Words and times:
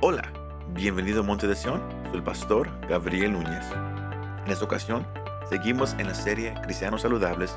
Hola, 0.00 0.32
bienvenido 0.68 1.20
a 1.20 1.22
Monte 1.22 1.46
de 1.46 1.56
Sion, 1.56 1.80
soy 2.06 2.16
el 2.16 2.22
pastor 2.22 2.68
Gabriel 2.88 3.32
Núñez. 3.32 3.64
En 4.44 4.50
esta 4.52 4.64
ocasión, 4.64 5.06
seguimos 5.48 5.92
en 5.94 6.08
la 6.08 6.14
serie 6.14 6.54
Cristianos 6.62 7.02
Saludables 7.02 7.54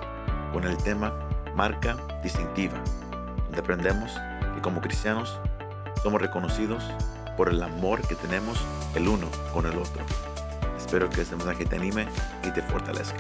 con 0.54 0.64
el 0.64 0.78
tema 0.84 1.14
Marca 1.56 1.98
Distintiva, 2.24 2.82
donde 3.46 3.60
aprendemos 3.60 4.14
que 4.56 4.62
como 4.62 4.82
cristianos 4.82 5.40
somos 6.04 6.22
reconocidos 6.22 6.84
por 7.36 7.50
el 7.50 7.62
amor 7.62 8.06
que 8.08 8.16
tenemos 8.16 8.58
el 8.96 9.08
uno 9.08 9.30
con 9.54 9.66
el 9.66 9.78
otro. 9.78 10.04
Espero 10.78 11.10
que 11.10 11.22
este 11.22 11.36
mensaje 11.36 11.66
te 11.66 11.76
anime 11.76 12.08
y 12.44 12.52
te 12.52 12.62
fortalezca. 12.62 13.18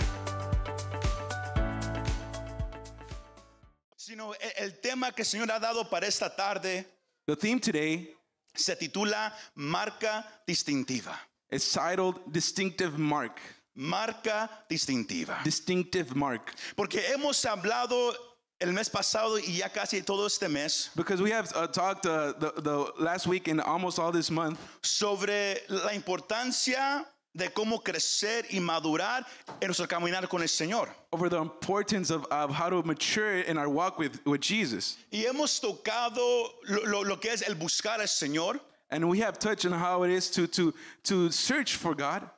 sino 3.96 4.34
e- 4.36 4.54
el 4.60 4.80
tema 4.80 5.12
que 5.12 5.24
el 5.24 5.26
Señor 5.26 5.52
ha 5.52 5.60
dado 5.60 5.90
para 5.90 6.08
esta 6.08 6.34
tarde 6.34 6.88
The 7.26 7.36
theme 7.36 7.60
today 7.60 8.17
se 8.58 8.76
titula 8.76 9.32
Marca 9.56 10.26
Distintiva. 10.48 11.16
is 11.52 11.72
titled 11.72 12.20
Distinctive 12.32 12.98
Mark. 12.98 13.40
Marca 13.76 14.50
Distintiva. 14.70 15.44
Distinctive 15.44 16.16
Mark. 16.16 16.54
Porque 16.76 17.00
hemos 17.14 17.46
hablado 17.46 18.16
el 18.60 18.74
mes 18.74 18.90
pasado 18.90 19.38
y 19.38 19.58
ya 19.58 19.70
casi 19.70 20.02
todo 20.02 20.26
este 20.26 20.50
mes 20.50 20.90
Because 20.96 21.22
we 21.22 21.30
have 21.30 21.52
uh, 21.56 21.68
talked 21.68 22.06
uh, 22.08 22.34
the, 22.40 22.54
the 22.62 22.92
last 23.00 23.28
week 23.28 23.48
and 23.48 23.62
almost 23.62 24.00
all 24.00 24.12
this 24.12 24.32
month 24.32 24.60
sobre 24.82 25.62
la 25.70 25.94
importancia 25.94 27.06
de 27.38 27.50
cómo 27.50 27.84
crecer 27.84 28.46
y 28.50 28.60
madurar 28.60 29.26
en 29.62 29.68
nuestro 29.68 29.88
caminar 29.88 30.28
con 30.28 30.42
el 30.42 30.48
Señor. 30.50 30.90
over 31.14 31.30
the 31.30 31.38
importance 31.40 32.10
of, 32.10 32.26
of 32.32 32.50
how 32.52 32.70
to 32.70 32.82
mature 32.84 33.40
in 33.42 33.58
our 33.58 33.70
walk 33.70 33.98
with, 34.00 34.20
with 34.26 34.42
Jesus. 34.42 34.98
Y 35.12 35.24
hemos 35.26 35.60
tocado 35.62 36.50
lo, 36.68 36.82
lo- 36.86 37.02
lo 37.04 37.16
que 37.18 37.32
es 37.32 37.42
el 37.48 37.56
buscar 37.56 38.00
al 38.00 38.08
Señor. 38.08 38.60
And 38.90 39.08
we 39.08 39.20
have 39.20 39.38
touched 39.38 39.66
on 39.66 39.72
how 39.74 40.04
it 40.04 40.12
is 40.12 40.30
to, 40.32 40.48
to, 40.48 40.74
to 41.04 41.30
search 41.32 41.76
for 41.76 41.94
God. 41.94 42.30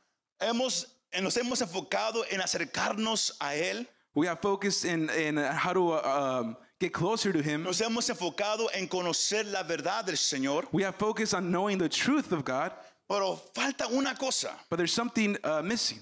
Hemos, 0.42 0.86
nos 1.22 1.36
hemos 1.38 1.62
enfocado 1.62 2.24
en 2.32 2.40
acercarnos 2.42 3.32
a 3.40 3.54
Él. 3.56 3.86
We 4.16 4.26
have 4.28 4.40
focused 4.42 4.86
in, 4.86 5.10
in 5.12 5.38
how 5.38 5.74
to 5.74 5.92
uh, 5.94 6.42
um, 6.42 6.58
get 6.80 6.92
closer 6.92 7.32
to 7.32 7.42
Him. 7.42 7.64
Nos 7.64 7.80
hemos 7.80 8.10
enfocado 8.10 8.68
en 8.74 8.88
conocer 8.88 9.46
la 9.52 9.64
verdad 9.64 10.06
del 10.06 10.16
Señor. 10.16 10.66
We 10.72 10.84
have 10.84 10.96
focused 10.96 11.34
on 11.36 11.52
knowing 11.52 11.78
the 11.78 11.88
truth 11.90 12.32
of 12.32 12.44
God, 12.44 12.72
Pero 13.10 13.36
falta 13.56 13.88
una 13.88 14.14
cosa. 14.16 14.52
but 14.70 14.78
there's 14.78 14.94
something 14.94 15.36
uh, 15.44 15.62
missing. 15.64 16.00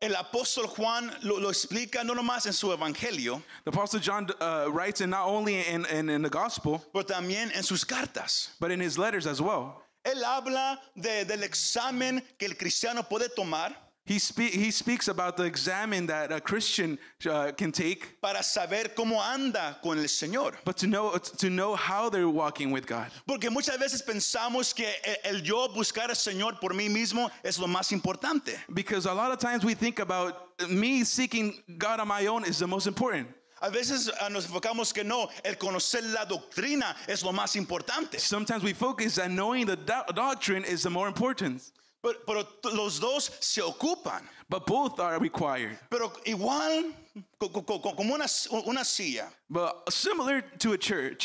El 0.00 0.14
apóstol 0.14 0.66
Juan 0.68 1.10
lo, 1.22 1.38
lo 1.38 1.48
explica 1.50 2.04
no 2.04 2.14
nomás 2.14 2.46
en 2.46 2.52
su 2.52 2.68
evangelio, 2.72 3.42
The 3.64 3.70
Apostle 3.70 4.00
John 4.00 4.28
uh, 4.40 4.66
writes 4.70 5.00
it 5.00 5.08
not 5.08 5.26
only 5.26 5.60
in, 5.66 5.84
in, 5.86 6.08
in 6.08 6.22
the 6.22 6.30
gospel, 6.30 6.84
pero 6.92 7.04
también 7.04 7.50
en 7.56 7.62
sus 7.64 7.84
cartas. 7.84 8.50
but 8.60 8.70
in 8.70 8.80
his 8.80 8.96
letters 8.98 9.26
as 9.26 9.40
well. 9.40 9.82
Él 10.04 10.22
habla 10.22 10.78
de- 10.96 11.24
del 11.24 11.42
examen 11.42 12.22
que 12.38 12.46
el 12.46 12.54
cristiano 12.54 13.02
puede 13.02 13.28
tomar 13.34 13.74
He, 14.08 14.18
spe- 14.18 14.54
he 14.54 14.70
speaks 14.70 15.08
about 15.08 15.36
the 15.36 15.44
examen 15.44 16.06
that 16.06 16.32
a 16.32 16.40
Christian 16.40 16.98
uh, 17.28 17.52
can 17.52 17.72
take, 17.72 18.18
para 18.22 18.42
saber 18.42 18.94
cómo 18.96 19.20
anda 19.20 19.76
con 19.82 19.98
el 19.98 20.04
Señor. 20.04 20.54
but 20.64 20.78
to 20.78 20.86
know, 20.86 21.18
to 21.18 21.50
know 21.50 21.76
how 21.76 22.08
they're 22.08 22.26
walking 22.30 22.70
with 22.70 22.86
God. 22.86 23.10
Porque 23.26 23.50
muchas 23.50 23.76
veces 23.76 24.02
pensamos 24.02 24.74
que 24.74 24.86
el, 25.04 25.36
el 25.36 25.40
yo 25.42 25.68
buscar 25.68 26.08
al 26.08 26.16
Señor 26.16 26.58
por 26.58 26.70
mí 26.70 26.88
mismo 26.88 27.30
es 27.44 27.58
lo 27.58 27.66
más 27.66 27.92
importante. 27.92 28.56
Because 28.72 29.04
a 29.04 29.12
lot 29.12 29.30
of 29.30 29.38
times 29.38 29.62
we 29.62 29.74
think 29.74 29.98
about 29.98 30.48
me 30.70 31.04
seeking 31.04 31.62
God 31.76 32.00
on 32.00 32.08
my 32.08 32.26
own 32.28 32.44
is 32.46 32.58
the 32.58 32.66
most 32.66 32.86
important. 32.86 33.28
A 33.60 33.70
veces 33.70 34.08
ah, 34.20 34.28
nos 34.28 34.46
enfocamos 34.46 34.94
que 34.94 35.02
no, 35.02 35.28
el 35.44 35.56
conocer 35.56 36.00
la 36.14 36.24
doctrina 36.24 36.94
es 37.08 37.24
lo 37.24 37.32
más 37.32 37.56
importante. 37.56 38.18
Sometimes 38.20 38.62
we 38.62 38.72
focus 38.72 39.18
on 39.18 39.34
knowing 39.34 39.66
the 39.66 39.76
do- 39.76 40.12
doctrine 40.14 40.64
is 40.64 40.84
the 40.84 40.90
more 40.90 41.08
important, 41.08 41.60
Pero, 42.02 42.14
pero 42.26 42.46
los 42.74 43.00
dos 43.00 43.30
se 43.40 43.60
ocupan. 43.60 44.22
but 44.48 44.66
both 44.66 44.98
are 45.00 45.18
required. 45.18 45.78
Pero 45.90 46.12
igual, 46.24 46.92
co- 47.38 47.48
co- 47.48 47.62
co- 47.62 47.92
como 47.94 48.14
una, 48.14 48.26
una 48.66 48.84
silla, 48.84 49.28
But 49.50 49.92
similar 49.92 50.42
to 50.58 50.72
a 50.72 50.78
chair, 50.78 51.16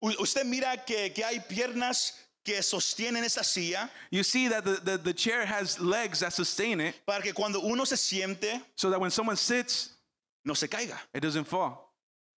Usted 0.00 0.44
mira 0.46 0.76
que, 0.84 1.10
que 1.10 1.22
hay 1.24 1.38
piernas 1.40 2.12
que 2.44 2.60
sostienen 2.62 3.22
esa 3.24 3.44
silla 3.44 3.88
you 4.10 4.24
see 4.24 4.48
that 4.48 4.64
the, 4.64 4.80
the, 4.82 4.98
the 4.98 5.12
chair 5.14 5.46
has 5.46 5.78
legs 5.78 6.18
that 6.20 6.32
sustain 6.32 6.80
it 6.80 6.94
para 7.06 7.22
que 7.22 7.32
cuando 7.32 7.60
uno 7.60 7.84
se 7.84 7.94
siente 7.96 8.60
so 8.74 8.90
that 8.90 9.00
when 9.00 9.12
someone 9.12 9.36
sits, 9.36 9.90
no 10.44 10.54
se 10.54 10.66
caiga. 10.66 10.98
it 11.14 11.20
doesn't 11.20 11.44
fall. 11.46 11.88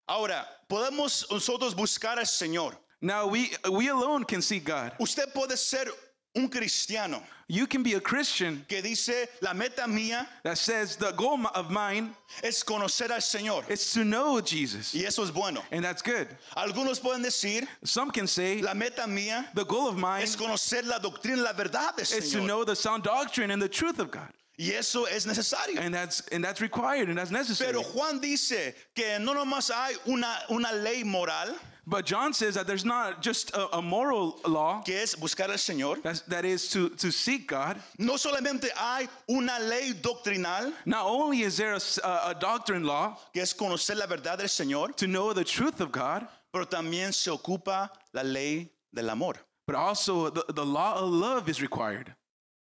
Ahora, 0.08 0.46
podemos 0.70 1.26
nosotros 1.32 1.74
buscar 1.74 2.18
al 2.20 2.26
Señor. 2.26 2.76
Now, 3.02 3.28
we, 3.28 3.52
we 3.72 3.88
alone 3.90 4.24
can 4.26 4.42
see 4.44 4.60
God. 4.60 4.92
Usted 5.00 5.34
puede 5.34 5.58
ser 5.58 5.86
un 6.36 6.48
cristiano 6.50 7.22
You 7.48 7.68
can 7.68 7.84
be 7.84 7.94
a 7.94 8.00
Christian 8.02 8.66
que 8.68 8.82
dice, 8.82 9.28
la 9.40 9.54
meta 9.54 9.84
mía 9.88 10.26
that 10.42 10.58
says 10.58 10.96
the 10.96 11.12
goal 11.12 11.40
of 11.54 11.70
mine 11.70 12.16
es 12.42 12.64
conocer 12.64 13.12
al 13.12 13.20
Señor. 13.22 13.70
is 13.70 13.94
to 13.94 14.04
know 14.04 14.42
Jesus. 14.42 14.96
Y 14.96 15.06
eso 15.06 15.22
es 15.24 15.30
bueno. 15.30 15.62
And 15.72 15.86
that's 15.86 16.02
good. 16.02 16.28
Algunos 16.58 17.00
pueden 17.00 17.22
decir, 17.22 17.68
Some 17.84 18.10
can 18.10 18.26
say 18.26 18.62
la 18.64 18.74
meta 18.74 19.02
mía 19.04 19.46
the 19.54 19.64
goal 19.64 19.88
of 19.90 19.96
mine 19.96 20.24
es 20.24 20.36
conocer 20.36 20.88
la 20.88 20.98
doctrina, 20.98 21.44
la 21.44 21.54
verdad 21.54 21.96
del 21.96 22.02
is 22.02 22.32
to 22.32 22.40
Señor. 22.40 22.48
know 22.48 22.64
the 22.64 22.76
sound 22.76 23.04
doctrine 23.04 23.52
and 23.52 23.62
the 23.62 23.70
truth 23.70 24.00
of 24.00 24.10
God. 24.10 24.28
Y 24.58 24.72
eso 24.72 25.04
es 25.06 25.28
necesario. 25.28 25.80
And 25.80 25.94
that's 25.94 26.22
and 26.32 26.44
that's 26.44 26.62
required 26.62 27.10
and 27.10 27.18
that's 27.20 27.30
necessary. 27.30 27.72
Pero 27.74 27.84
Juan 27.84 28.20
dice 28.20 28.74
que 28.96 29.20
no 29.20 29.36
nomás 29.36 29.70
hay 29.70 29.94
una, 30.08 30.36
una 30.50 30.74
ley 30.74 31.04
moral, 31.04 31.54
But 31.88 32.06
John 32.06 32.34
says 32.34 32.56
that 32.56 32.66
there's 32.66 32.84
not 32.86 33.22
just 33.22 33.52
a, 33.56 33.78
a 33.78 33.82
moral 33.82 34.40
law 34.48 34.82
que 34.82 34.96
es 34.96 35.16
buscar 35.16 35.50
al 35.50 35.58
Señor. 35.58 36.02
that's, 36.02 36.70
to, 36.72 36.90
to 36.90 37.12
seek 37.12 37.48
God. 37.48 37.80
No 38.00 38.14
solamente 38.16 38.70
hay 38.76 39.08
una 39.30 39.60
ley 39.60 39.94
doctrinal, 39.94 40.74
Not 40.86 41.06
only 41.06 41.42
is 41.42 41.58
there 41.58 41.78
a 42.04 42.36
doctrine 42.40 42.84
law 42.84 43.18
que 43.34 43.42
es 43.44 43.54
conocer 43.54 43.98
la 43.98 44.08
verdad 44.08 44.38
del 44.40 44.48
Señor, 44.48 44.96
to 44.96 45.06
know 45.08 45.32
the 45.34 45.44
truth 45.44 45.80
of 45.80 45.92
God, 45.92 46.28
pero 46.52 46.66
también 46.66 47.14
se 47.14 47.30
ocupa 47.30 47.90
la 48.14 48.24
ley 48.24 48.70
del 48.94 49.10
amor. 49.10 49.36
but 49.68 49.76
also 49.76 50.30
the, 50.30 50.46
the 50.54 50.66
law 50.66 50.96
of 51.00 51.10
love 51.10 51.50
is 51.50 51.62
required. 51.62 52.14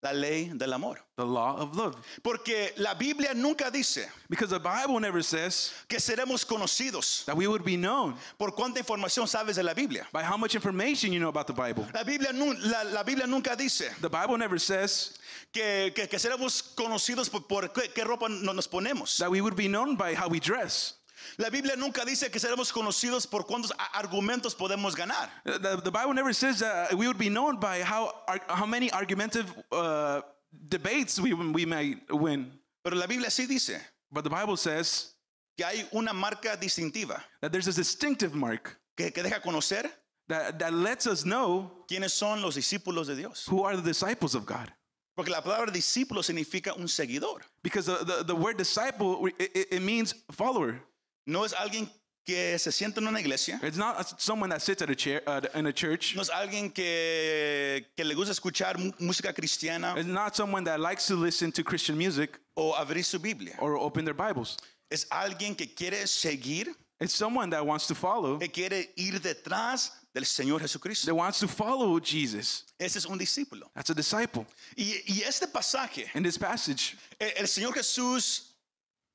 La 0.02 0.12
ley 0.12 0.50
del 0.54 0.72
amor. 0.72 0.98
The 1.16 1.24
law 1.26 1.56
of 1.58 1.76
love. 1.76 1.94
Porque 2.22 2.72
la 2.78 2.94
Biblia 2.94 3.34
nunca 3.34 3.70
dice 3.70 4.08
Because 4.30 4.48
the 4.50 4.58
Bible 4.58 4.98
never 4.98 5.22
says 5.22 5.72
que 5.88 5.98
seremos 5.98 6.46
conocidos. 6.46 7.26
that 7.26 7.36
we 7.36 7.46
would 7.46 7.62
be 7.64 7.76
known 7.76 8.14
¿Por 8.38 8.52
cuánta 8.52 8.78
información 8.78 9.28
sabes 9.28 9.56
de 9.56 9.62
la 9.62 9.74
Biblia? 9.74 10.06
by 10.10 10.22
how 10.22 10.38
much 10.38 10.54
information 10.54 11.12
you 11.12 11.20
know 11.20 11.28
about 11.28 11.46
the 11.46 11.52
Bible. 11.52 11.86
La 11.92 12.02
Biblia, 12.02 12.32
la, 12.32 12.82
la 12.84 13.02
Biblia 13.02 13.26
nunca 13.26 13.54
dice 13.54 13.90
The 14.00 14.08
Bible 14.08 14.38
never 14.38 14.58
says 14.58 15.18
que, 15.52 15.92
que- 15.94 16.06
que 16.08 16.18
seremos 16.18 16.62
conocidos 16.74 17.28
por, 17.30 17.42
por 17.46 17.68
qué, 17.68 17.92
qué 17.92 18.02
ropa 18.02 18.26
no- 18.30 18.52
nos 18.54 18.66
ponemos. 18.68 19.18
that 19.18 19.30
we 19.30 19.42
would 19.42 19.54
be 19.56 19.68
known 19.68 19.96
by 19.96 20.14
how 20.14 20.28
we 20.28 20.40
dress. 20.40 20.94
La 21.38 21.50
Biblia 21.50 21.76
nunca 21.76 22.04
dice 22.04 22.30
que 22.30 22.38
seremos 22.38 22.72
conocidos 22.72 23.26
por 23.26 23.46
cuántos 23.46 23.72
argumentos 23.94 24.54
podemos 24.54 24.94
ganar. 24.96 25.30
The, 25.44 25.80
the 25.82 25.90
Bible 25.90 26.14
never 26.14 26.32
says 26.32 26.58
that 26.60 26.94
we 26.94 27.06
would 27.06 27.18
be 27.18 27.28
known 27.28 27.58
by 27.58 27.82
how, 27.82 28.12
how 28.48 28.66
many 28.66 28.90
argumentative 28.92 29.52
uh, 29.72 30.22
debates 30.68 31.20
we, 31.20 31.32
we 31.34 31.64
might 31.64 31.98
win. 32.12 32.52
Pero 32.84 32.96
la 32.96 33.06
Biblia 33.06 33.28
sí 33.30 33.46
dice 33.46 33.80
But 34.12 34.24
the 34.24 34.30
Bible 34.30 34.56
says 34.56 35.14
que 35.56 35.64
hay 35.66 35.86
una 35.92 36.12
marca 36.12 36.56
distintiva 36.56 37.22
that 37.40 37.52
there's 37.52 37.68
a 37.68 37.72
distinctive 37.72 38.34
mark 38.34 38.76
que, 38.96 39.10
que 39.10 39.22
deja 39.22 39.40
conocer 39.40 39.88
that, 40.28 40.58
that 40.58 40.72
lets 40.72 41.06
us 41.06 41.24
know 41.24 41.70
quiénes 41.88 42.10
son 42.12 42.40
los 42.42 42.56
discípulos 42.56 43.06
de 43.06 43.16
Dios. 43.16 43.46
who 43.46 43.62
are 43.62 43.76
the 43.76 43.82
disciples 43.82 44.34
of 44.34 44.44
God. 44.46 44.72
Porque 45.16 45.28
la 45.30 45.42
palabra 45.42 45.70
discípulo 45.70 46.22
significa 46.22 46.72
un 46.78 46.86
seguidor. 46.88 47.42
Because 47.62 47.86
the, 47.86 48.04
the, 48.04 48.24
the 48.24 48.34
word 48.34 48.56
disciple, 48.56 49.26
it- 49.38 49.68
it 49.70 49.82
means 49.82 50.14
follower. 50.32 50.80
No 51.26 51.44
es 51.44 51.52
alguien 51.52 51.90
que 52.24 52.58
se 52.58 52.70
sienta 52.70 53.00
en 53.00 53.06
una 53.08 53.18
iglesia. 53.20 53.58
It's 53.62 53.76
not 53.76 54.20
someone 54.20 54.50
that 54.50 54.60
sits 54.60 54.82
at 54.82 54.90
a 54.90 54.94
chair 54.94 55.22
uh, 55.26 55.40
in 55.54 55.66
a 55.66 55.72
church. 55.72 56.14
No 56.14 56.22
es 56.22 56.28
alguien 56.30 56.70
que, 56.72 57.86
que 57.96 58.04
le 58.04 58.14
gusta 58.14 58.32
escuchar 58.32 58.78
mu- 58.78 58.92
música 59.00 59.32
cristiana 59.32 59.94
It's 59.96 60.06
not 60.06 60.36
someone 60.36 60.64
that 60.64 60.78
likes 60.80 61.06
to 61.06 61.14
listen 61.16 61.50
to 61.52 61.62
Christian 61.64 61.96
music 61.96 62.38
o 62.56 62.74
abrir 62.74 63.04
su 63.04 63.18
Biblia. 63.18 63.56
or 63.58 63.76
open 63.76 64.04
their 64.04 64.14
Bibles. 64.14 64.56
Es 64.90 65.06
alguien 65.10 65.56
que 65.56 65.66
quiere 65.74 66.06
seguir, 66.06 66.74
It's 67.00 67.14
someone 67.14 67.48
that 67.50 67.64
wants 67.64 67.86
to 67.86 67.94
follow, 67.94 68.38
que 68.38 68.48
quiere 68.48 68.90
ir 68.96 69.18
detrás 69.20 69.92
del 70.14 70.24
Señor 70.24 70.60
Jesucristo. 70.60 71.06
that 71.06 71.14
wants 71.14 71.38
to 71.40 71.48
follow 71.48 71.98
Jesus. 72.00 72.64
Ese 72.78 72.96
es 72.96 73.06
un 73.06 73.16
discípulo. 73.18 73.70
That's 73.74 73.88
a 73.90 73.94
disciple. 73.94 74.46
Y, 74.76 75.00
y 75.06 75.22
este 75.22 75.46
pasaje, 75.46 76.10
In 76.14 76.22
this 76.22 76.36
passage, 76.36 76.96
el, 77.18 77.30
el 77.38 77.46
Señor 77.48 77.72
Jesús 77.72 78.50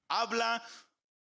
habla 0.09 0.61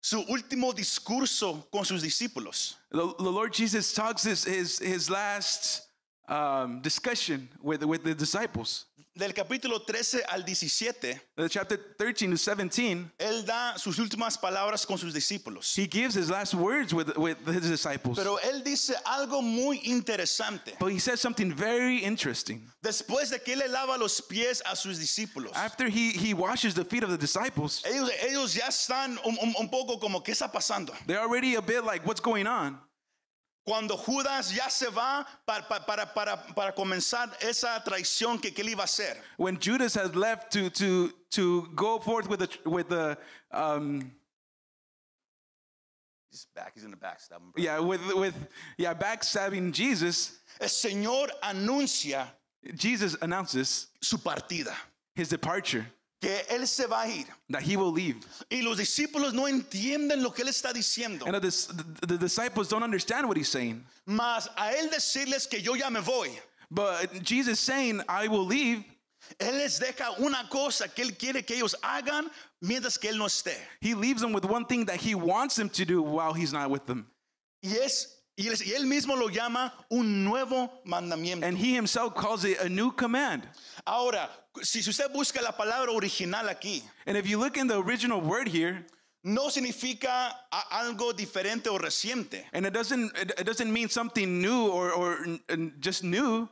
su 0.09 0.25
último 0.29 0.73
discurso 0.73 1.69
con 1.71 1.85
sus 1.85 2.03
discípulos. 2.03 2.77
the, 2.91 3.15
the 3.19 3.31
Lord 3.31 3.53
Jesus 3.53 3.93
talks 3.93 4.23
his, 4.23 4.45
his, 4.45 4.79
his 4.79 5.11
last 5.11 5.83
um, 6.29 6.81
discussion 6.81 7.49
with, 7.63 7.85
with 7.85 8.05
the 8.05 8.15
disciples. 8.15 8.87
Del 9.19 9.35
capítulo 9.35 9.83
13 9.83 10.23
al 10.29 10.45
17, 10.45 11.21
uh, 11.39 11.49
chapter 11.49 11.77
13 11.99 12.31
to 12.31 12.37
17, 12.37 13.11
él 13.19 13.45
da 13.45 13.77
sus 13.77 13.99
últimas 13.99 14.39
palabras 14.39 14.87
con 14.87 14.97
sus 14.97 15.13
discípulos. 15.13 15.75
he 15.77 15.87
gives 15.89 16.15
his 16.15 16.31
last 16.31 16.55
words 16.55 16.95
with, 16.95 17.17
with 17.17 17.37
his 17.47 17.69
disciples. 17.69 18.17
Pero 18.17 18.39
él 18.39 18.63
dice 18.63 18.95
algo 19.05 19.43
muy 19.43 19.81
interesante. 19.85 20.77
But 20.79 20.93
he 20.93 21.01
says 21.01 21.21
something 21.21 21.53
very 21.53 21.99
interesting. 22.05 22.71
Después 22.83 23.31
de 23.31 23.41
que 23.41 23.55
él 23.55 23.59
le 23.59 23.69
lava 23.69 23.99
los 23.99 24.21
pies 24.21 24.63
a 24.65 24.77
sus 24.77 24.99
discípulos, 24.99 25.51
After 25.55 25.89
he, 25.89 26.13
he 26.13 26.33
washes 26.33 26.75
the 26.75 26.85
feet 26.85 27.03
of 27.03 27.11
the 27.11 27.19
disciples, 27.19 27.83
ellos, 27.85 28.11
ellos 28.23 28.55
ya 28.55 28.69
están 28.69 29.19
un, 29.27 29.37
un- 29.43 29.55
un 29.59 29.69
poco 29.69 29.99
como, 29.99 30.21
¿qué 30.23 30.31
está 30.33 30.51
pasando? 30.53 30.93
they're 31.07 31.21
already 31.21 31.57
a 31.57 31.61
bit 31.63 31.85
like, 31.85 32.07
what's 32.07 32.21
going 32.21 32.47
on? 32.47 32.79
Cuando 33.69 33.99
Judas 33.99 34.51
ya 34.51 34.71
se 34.71 34.87
va 34.89 35.27
para, 35.45 35.69
para, 35.69 36.07
para, 36.15 36.37
para 36.55 36.73
comenzar 36.73 37.37
esa 37.43 37.79
traición 37.85 38.41
que, 38.41 38.51
que 38.51 38.63
él 38.63 38.71
iba 38.71 38.81
a 38.81 38.87
hacer. 38.87 39.15
When 39.37 39.59
Judas 39.61 39.95
has 39.95 40.15
left 40.15 40.51
to, 40.53 40.71
to, 40.71 41.13
to 41.33 41.69
go 41.75 41.99
forth 41.99 42.31
with 42.31 42.41
the, 42.41 42.49
with 42.71 42.89
the 42.89 43.19
um, 43.51 44.11
He's 46.31 46.47
back, 46.55 46.73
he's 46.75 46.85
in 46.85 46.91
the 46.93 46.97
back. 46.97 47.21
stop 47.21 47.43
him, 47.43 47.51
bro. 47.53 47.63
yeah, 47.63 47.79
with, 47.79 48.01
with, 48.15 48.35
yeah, 48.79 48.95
backstabbing 48.95 49.71
Jesus, 49.73 50.39
El 50.59 50.69
Señor 50.69 51.29
anuncia 51.43 52.27
Jesus 52.75 53.17
announces 53.17 53.89
su 54.01 54.17
partida, 54.17 54.75
his 55.15 55.29
departure, 55.29 55.87
que 56.21 56.45
él 56.51 56.67
se 56.67 56.87
va 56.87 57.03
a 57.03 57.09
ir. 57.09 57.27
that 57.49 57.63
he 57.63 57.77
will 57.77 57.93
leave. 57.93 58.17
Y 58.51 58.61
los 58.63 58.79
discípulos 58.79 59.33
no 59.33 59.47
entienden 59.47 60.23
lo 60.23 60.31
que 60.31 60.43
él 60.43 60.49
está 60.49 60.73
diciendo. 60.73 61.27
And 61.27 61.35
the, 61.35 61.51
the, 62.01 62.07
the 62.07 62.19
disciples 62.19 62.69
don't 62.69 62.83
understand 62.83 63.29
what 63.29 63.37
he's 63.37 63.49
saying. 63.49 63.85
Mas 64.07 64.49
a 64.57 64.73
él 64.73 64.91
decirles 64.91 65.49
que 65.49 65.61
yo 65.61 65.75
ya 65.75 65.91
me 65.91 66.01
voy, 66.01 66.31
But 66.71 67.23
Jesus 67.23 67.61
saying, 67.61 68.03
I 68.09 68.29
will 68.29 68.45
leave, 68.45 68.85
él 69.39 69.57
les 69.59 69.79
deja 69.79 70.13
una 70.21 70.47
cosa 70.51 70.89
que 70.89 71.03
él 71.03 71.17
quiere 71.19 71.43
que 71.43 71.57
ellos 71.57 71.75
hagan 71.83 72.31
mientras 72.63 72.99
que 72.99 73.09
él 73.09 73.17
no 73.17 73.27
esté. 73.27 73.57
he 73.81 73.95
leaves 73.95 74.21
them 74.21 74.33
with 74.33 74.45
one 74.45 74.65
thing 74.65 74.85
that 74.85 74.97
he 74.97 75.15
wants 75.15 75.57
them 75.57 75.69
to 75.71 75.85
do 75.85 76.03
while 76.03 76.33
he's 76.35 76.53
not 76.53 76.71
with 76.71 76.85
them. 76.87 77.07
Y 77.63 77.71
es 77.83 78.18
y 78.39 78.73
él, 78.73 78.87
mismo 78.87 79.17
lo 79.17 79.29
llama 79.29 79.73
un 79.91 80.25
nuevo 80.25 80.71
mandamiento. 80.87 81.45
And 81.45 81.59
he 81.59 81.75
himself 81.75 82.15
calls 82.15 82.45
it 82.45 82.59
a 82.61 82.69
new 82.69 82.93
command. 82.93 83.49
Ahora, 83.87 84.31
si 84.63 84.79
usted 84.81 85.13
busca 85.13 85.43
la 85.43 85.51
palabra 85.53 85.93
original 85.93 86.47
aquí, 86.49 86.83
And 87.07 87.17
if 87.17 87.27
you 87.29 87.39
look 87.39 87.57
in 87.57 87.67
the 87.67 87.77
original 87.79 88.21
word 88.21 88.49
here, 88.49 88.87
no 89.25 89.49
significa 89.49 90.33
algo 90.71 91.13
diferente 91.13 91.67
o 91.67 91.79
reciente, 91.79 92.45
and 92.53 92.65
it 92.65 92.73
doesn't 92.73 93.11
it, 93.19 93.45
doesn't 93.45 93.73
mean 93.73 93.89
something 93.89 94.41
new 94.41 94.69
or 94.69 94.93
or 94.93 95.27
just 95.81 96.05
new, 96.05 96.49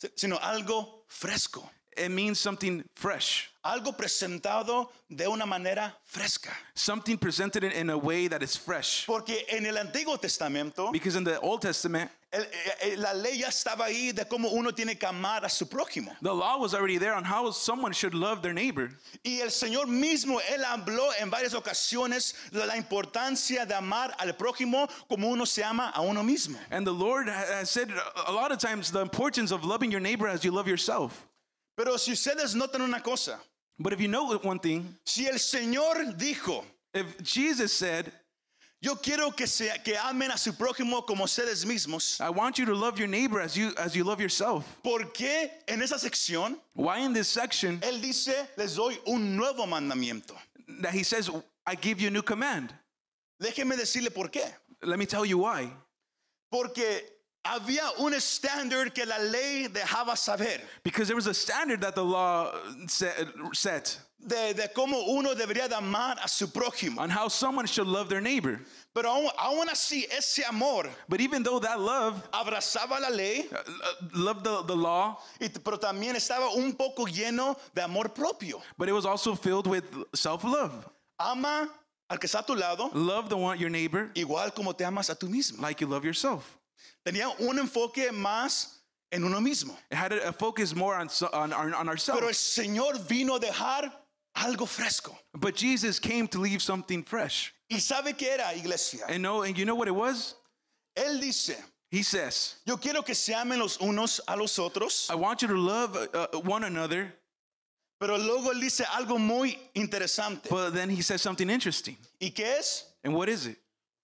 si- 0.00 0.08
sino 0.16 0.36
algo 0.38 1.02
fresco, 1.08 1.68
it 1.96 2.10
means 2.10 2.40
something 2.40 2.82
fresh. 2.94 3.50
Algo 3.68 3.92
presentado 3.96 4.90
de 5.10 5.26
una 5.28 5.44
manera 5.46 5.94
fresca. 6.04 6.50
Something 6.74 7.16
presented 7.18 7.64
in, 7.64 7.72
in 7.72 7.90
a 7.90 7.96
way 7.98 8.28
that 8.28 8.42
is 8.42 8.56
fresh. 8.56 9.04
Porque 9.06 9.44
en 9.48 9.66
el 9.66 9.74
Antiguo 9.76 10.18
Testamento, 10.20 10.90
Because 10.92 11.16
in 11.16 11.24
the 11.24 11.38
Old 11.40 11.62
Testament, 11.62 12.10
el- 12.32 12.42
eh, 12.42 12.46
eh, 12.92 12.96
la 12.98 13.12
ley 13.14 13.38
ya 13.38 13.48
estaba 13.48 13.84
ahí 13.86 14.12
de 14.14 14.24
cómo 14.26 14.50
uno 14.52 14.70
tiene 14.72 14.98
que 14.98 15.06
amar 15.08 15.44
a 15.44 15.48
su 15.48 15.66
prójimo. 15.66 16.14
the 16.22 16.32
law 16.34 16.58
was 16.58 16.74
already 16.74 16.98
there 16.98 17.14
on 17.14 17.24
how 17.24 17.50
someone 17.50 17.92
should 17.92 18.12
love 18.14 18.42
their 18.42 18.52
neighbor. 18.52 18.90
Y 19.24 19.40
el 19.40 19.48
Señor 19.50 19.86
mismo, 19.86 20.38
Él 20.50 20.62
habló 20.64 21.10
en 21.20 21.30
varias 21.30 21.54
ocasiones 21.54 22.34
de 22.50 22.66
la 22.66 22.74
importancia 22.76 23.66
de 23.66 23.74
amar 23.74 24.14
al 24.18 24.32
prójimo 24.36 24.88
como 25.08 25.28
uno 25.28 25.44
se 25.46 25.62
ama 25.62 25.90
a 25.94 26.00
uno 26.02 26.22
mismo. 26.22 26.58
And 26.70 26.86
the 26.86 26.92
Lord 26.92 27.28
ha- 27.28 27.60
has 27.60 27.70
said 27.70 27.90
a 28.26 28.32
lot 28.32 28.52
of 28.52 28.58
times 28.58 28.90
the 28.90 29.00
importance 29.00 29.50
of 29.52 29.64
loving 29.64 29.90
your 29.90 30.00
neighbor 30.00 30.28
as 30.28 30.44
you 30.44 30.52
love 30.52 30.68
yourself. 30.68 31.26
Pero 31.76 31.96
si 31.96 32.10
ustedes 32.12 32.54
notan 32.56 32.80
una 32.82 33.00
cosa, 33.00 33.38
But 33.78 33.92
if 33.92 34.00
you 34.00 34.08
know 34.08 34.34
one 34.38 34.58
thing, 34.58 34.96
si 35.04 35.26
el 35.26 35.34
Señor 35.38 36.16
dijo, 36.18 36.64
if 36.92 37.22
Jesus 37.22 37.72
said, 37.72 38.12
yo 38.80 38.96
quiero 38.96 39.30
que, 39.30 39.46
se, 39.46 39.70
que 39.84 39.96
amen 39.96 40.30
a 40.30 40.38
su 40.38 40.52
prójimo 40.52 41.04
como 41.06 41.24
ustedes 41.24 41.64
mismos, 41.64 42.20
I 42.20 42.30
want 42.30 42.58
you 42.58 42.64
to 42.66 42.74
love 42.74 42.98
your 42.98 43.08
neighbor 43.08 43.40
as 43.40 43.56
you 43.56 43.72
as 43.76 43.94
you 43.94 44.04
love 44.04 44.20
yourself. 44.20 44.64
¿por 44.82 45.12
qué 45.12 45.50
en 45.66 45.82
esa 45.82 45.96
sección 45.96 46.56
Why 46.74 46.98
in 47.00 47.12
this 47.12 47.28
section 47.28 47.80
Él 47.80 48.00
dice, 48.00 48.48
les 48.56 48.76
doy 48.76 48.96
un 49.06 49.36
nuevo 49.36 49.66
mandamiento? 49.66 50.34
that 50.80 50.92
he 50.92 51.02
says, 51.02 51.30
I 51.66 51.74
give 51.74 52.00
you 52.00 52.08
a 52.08 52.10
new 52.10 52.22
command? 52.22 52.72
Déjeme 53.42 53.76
decirle 53.76 54.12
por 54.12 54.28
qué. 54.28 54.48
Let 54.82 54.98
me 54.98 55.06
tell 55.06 55.24
you 55.24 55.38
why. 55.38 55.70
Porque 56.52 57.02
había 57.54 57.82
un 57.98 58.12
estándar 58.14 58.92
que 58.92 59.04
la 59.06 59.18
ley 59.18 59.68
dejaba 59.68 60.16
saber 60.16 60.60
Because 60.82 61.08
there 61.08 61.16
was 61.16 61.26
a 61.26 61.34
standard 61.34 61.80
that 61.80 61.94
the 61.94 62.04
law 62.04 62.52
set, 62.86 63.16
set 63.52 63.98
de, 64.20 64.52
de 64.52 64.68
cómo 64.74 65.00
uno 65.16 65.34
debería 65.34 65.68
de 65.68 65.76
amar 65.76 66.16
a 66.22 66.28
su 66.28 66.48
prójimo. 66.48 66.98
on 66.98 67.08
how 67.08 67.28
someone 67.28 67.66
should 67.66 67.86
love 67.86 68.08
their 68.08 68.20
neighbor. 68.20 68.60
Pero 68.92 69.10
aún, 69.10 69.30
aún 69.38 69.68
así, 69.68 70.04
ese 70.10 70.40
amor 70.48 70.90
But 71.08 71.20
even 71.20 71.42
though 71.44 71.60
that 71.60 71.78
love, 71.80 72.28
abrazaba 72.32 73.00
la 73.00 73.10
ley, 73.10 73.46
uh, 73.52 73.56
loved 74.14 74.42
the, 74.44 74.62
the 74.64 74.74
law, 74.76 75.18
y- 75.40 75.48
pero 75.62 75.78
también 75.78 76.16
estaba 76.16 76.52
un 76.56 76.72
poco 76.72 77.04
lleno 77.06 77.56
de 77.74 77.82
amor 77.82 78.08
propio. 78.08 78.60
but 78.76 78.88
it 78.88 78.92
was 78.92 79.06
also 79.06 79.36
filled 79.36 79.68
with 79.68 79.84
self-love. 80.14 80.72
Ama 81.20 81.68
al 82.10 82.18
que 82.18 82.26
está 82.28 82.40
a 82.40 82.42
tu 82.42 82.54
lado 82.56 82.90
Love 82.94 83.28
the 83.28 83.36
one 83.36 83.56
your 83.58 83.70
neighbor 83.70 84.10
igual 84.14 84.52
como 84.52 84.72
te 84.72 84.84
amas 84.84 85.10
a 85.10 85.14
tú 85.14 85.28
mismo. 85.28 85.60
like 85.62 85.80
you 85.80 85.86
love 85.86 86.04
yourself. 86.04 86.57
Tenía 87.06 87.28
un 87.40 87.58
enfoque 87.58 88.10
más 88.12 88.78
en 89.10 89.24
uno 89.24 89.40
mismo. 89.40 89.76
It 89.90 89.96
had 89.96 90.12
a, 90.12 90.28
a 90.28 90.32
focus 90.32 90.74
more 90.74 90.94
on, 90.96 91.08
so- 91.08 91.30
on, 91.32 91.52
on, 91.52 91.72
on 91.72 91.72
Pero 91.72 91.80
el 91.82 91.88
ourselves. 91.88 92.38
Señor 92.38 92.98
vino 93.08 93.36
a 93.36 93.40
dejar 93.40 93.90
algo 94.36 94.66
fresco. 94.66 95.16
But 95.34 95.56
Jesus 95.56 95.98
came 95.98 96.28
to 96.28 96.38
leave 96.40 96.62
something 96.62 97.02
fresh. 97.02 97.52
¿Y 97.70 97.78
sabe 97.80 98.16
qué 98.16 98.32
era, 98.34 98.52
iglesia? 98.54 99.04
And 99.08 99.22
know, 99.22 99.42
and 99.42 99.56
you 99.56 99.64
know 99.64 99.74
what 99.74 99.88
it 99.88 99.94
was? 99.94 100.34
Él 100.96 101.20
dice, 101.20 101.56
He 101.90 102.02
says, 102.02 102.56
yo 102.66 102.76
quiero 102.76 103.02
que 103.02 103.14
se 103.14 103.32
amen 103.32 103.58
los 103.58 103.78
unos 103.78 104.20
a 104.28 104.36
los 104.36 104.58
otros, 104.58 105.08
I 105.10 105.14
want 105.14 105.40
you 105.40 105.48
to 105.48 105.54
love 105.56 105.96
uh, 106.12 106.26
one 106.40 106.64
another. 106.64 107.14
pero 107.98 108.18
luego 108.18 108.52
él 108.52 108.60
dice 108.60 108.84
algo 108.84 109.18
muy 109.18 109.58
interesante. 109.74 110.50
But 110.50 110.74
then 110.74 110.90
he 110.90 111.00
says 111.00 111.22
something 111.22 111.48
interesting. 111.48 111.96
¿Y 112.20 112.30
qué 112.30 112.58
es? 112.58 112.84
And 113.02 113.14
what 113.14 113.28
is 113.30 113.46
it? 113.46 113.56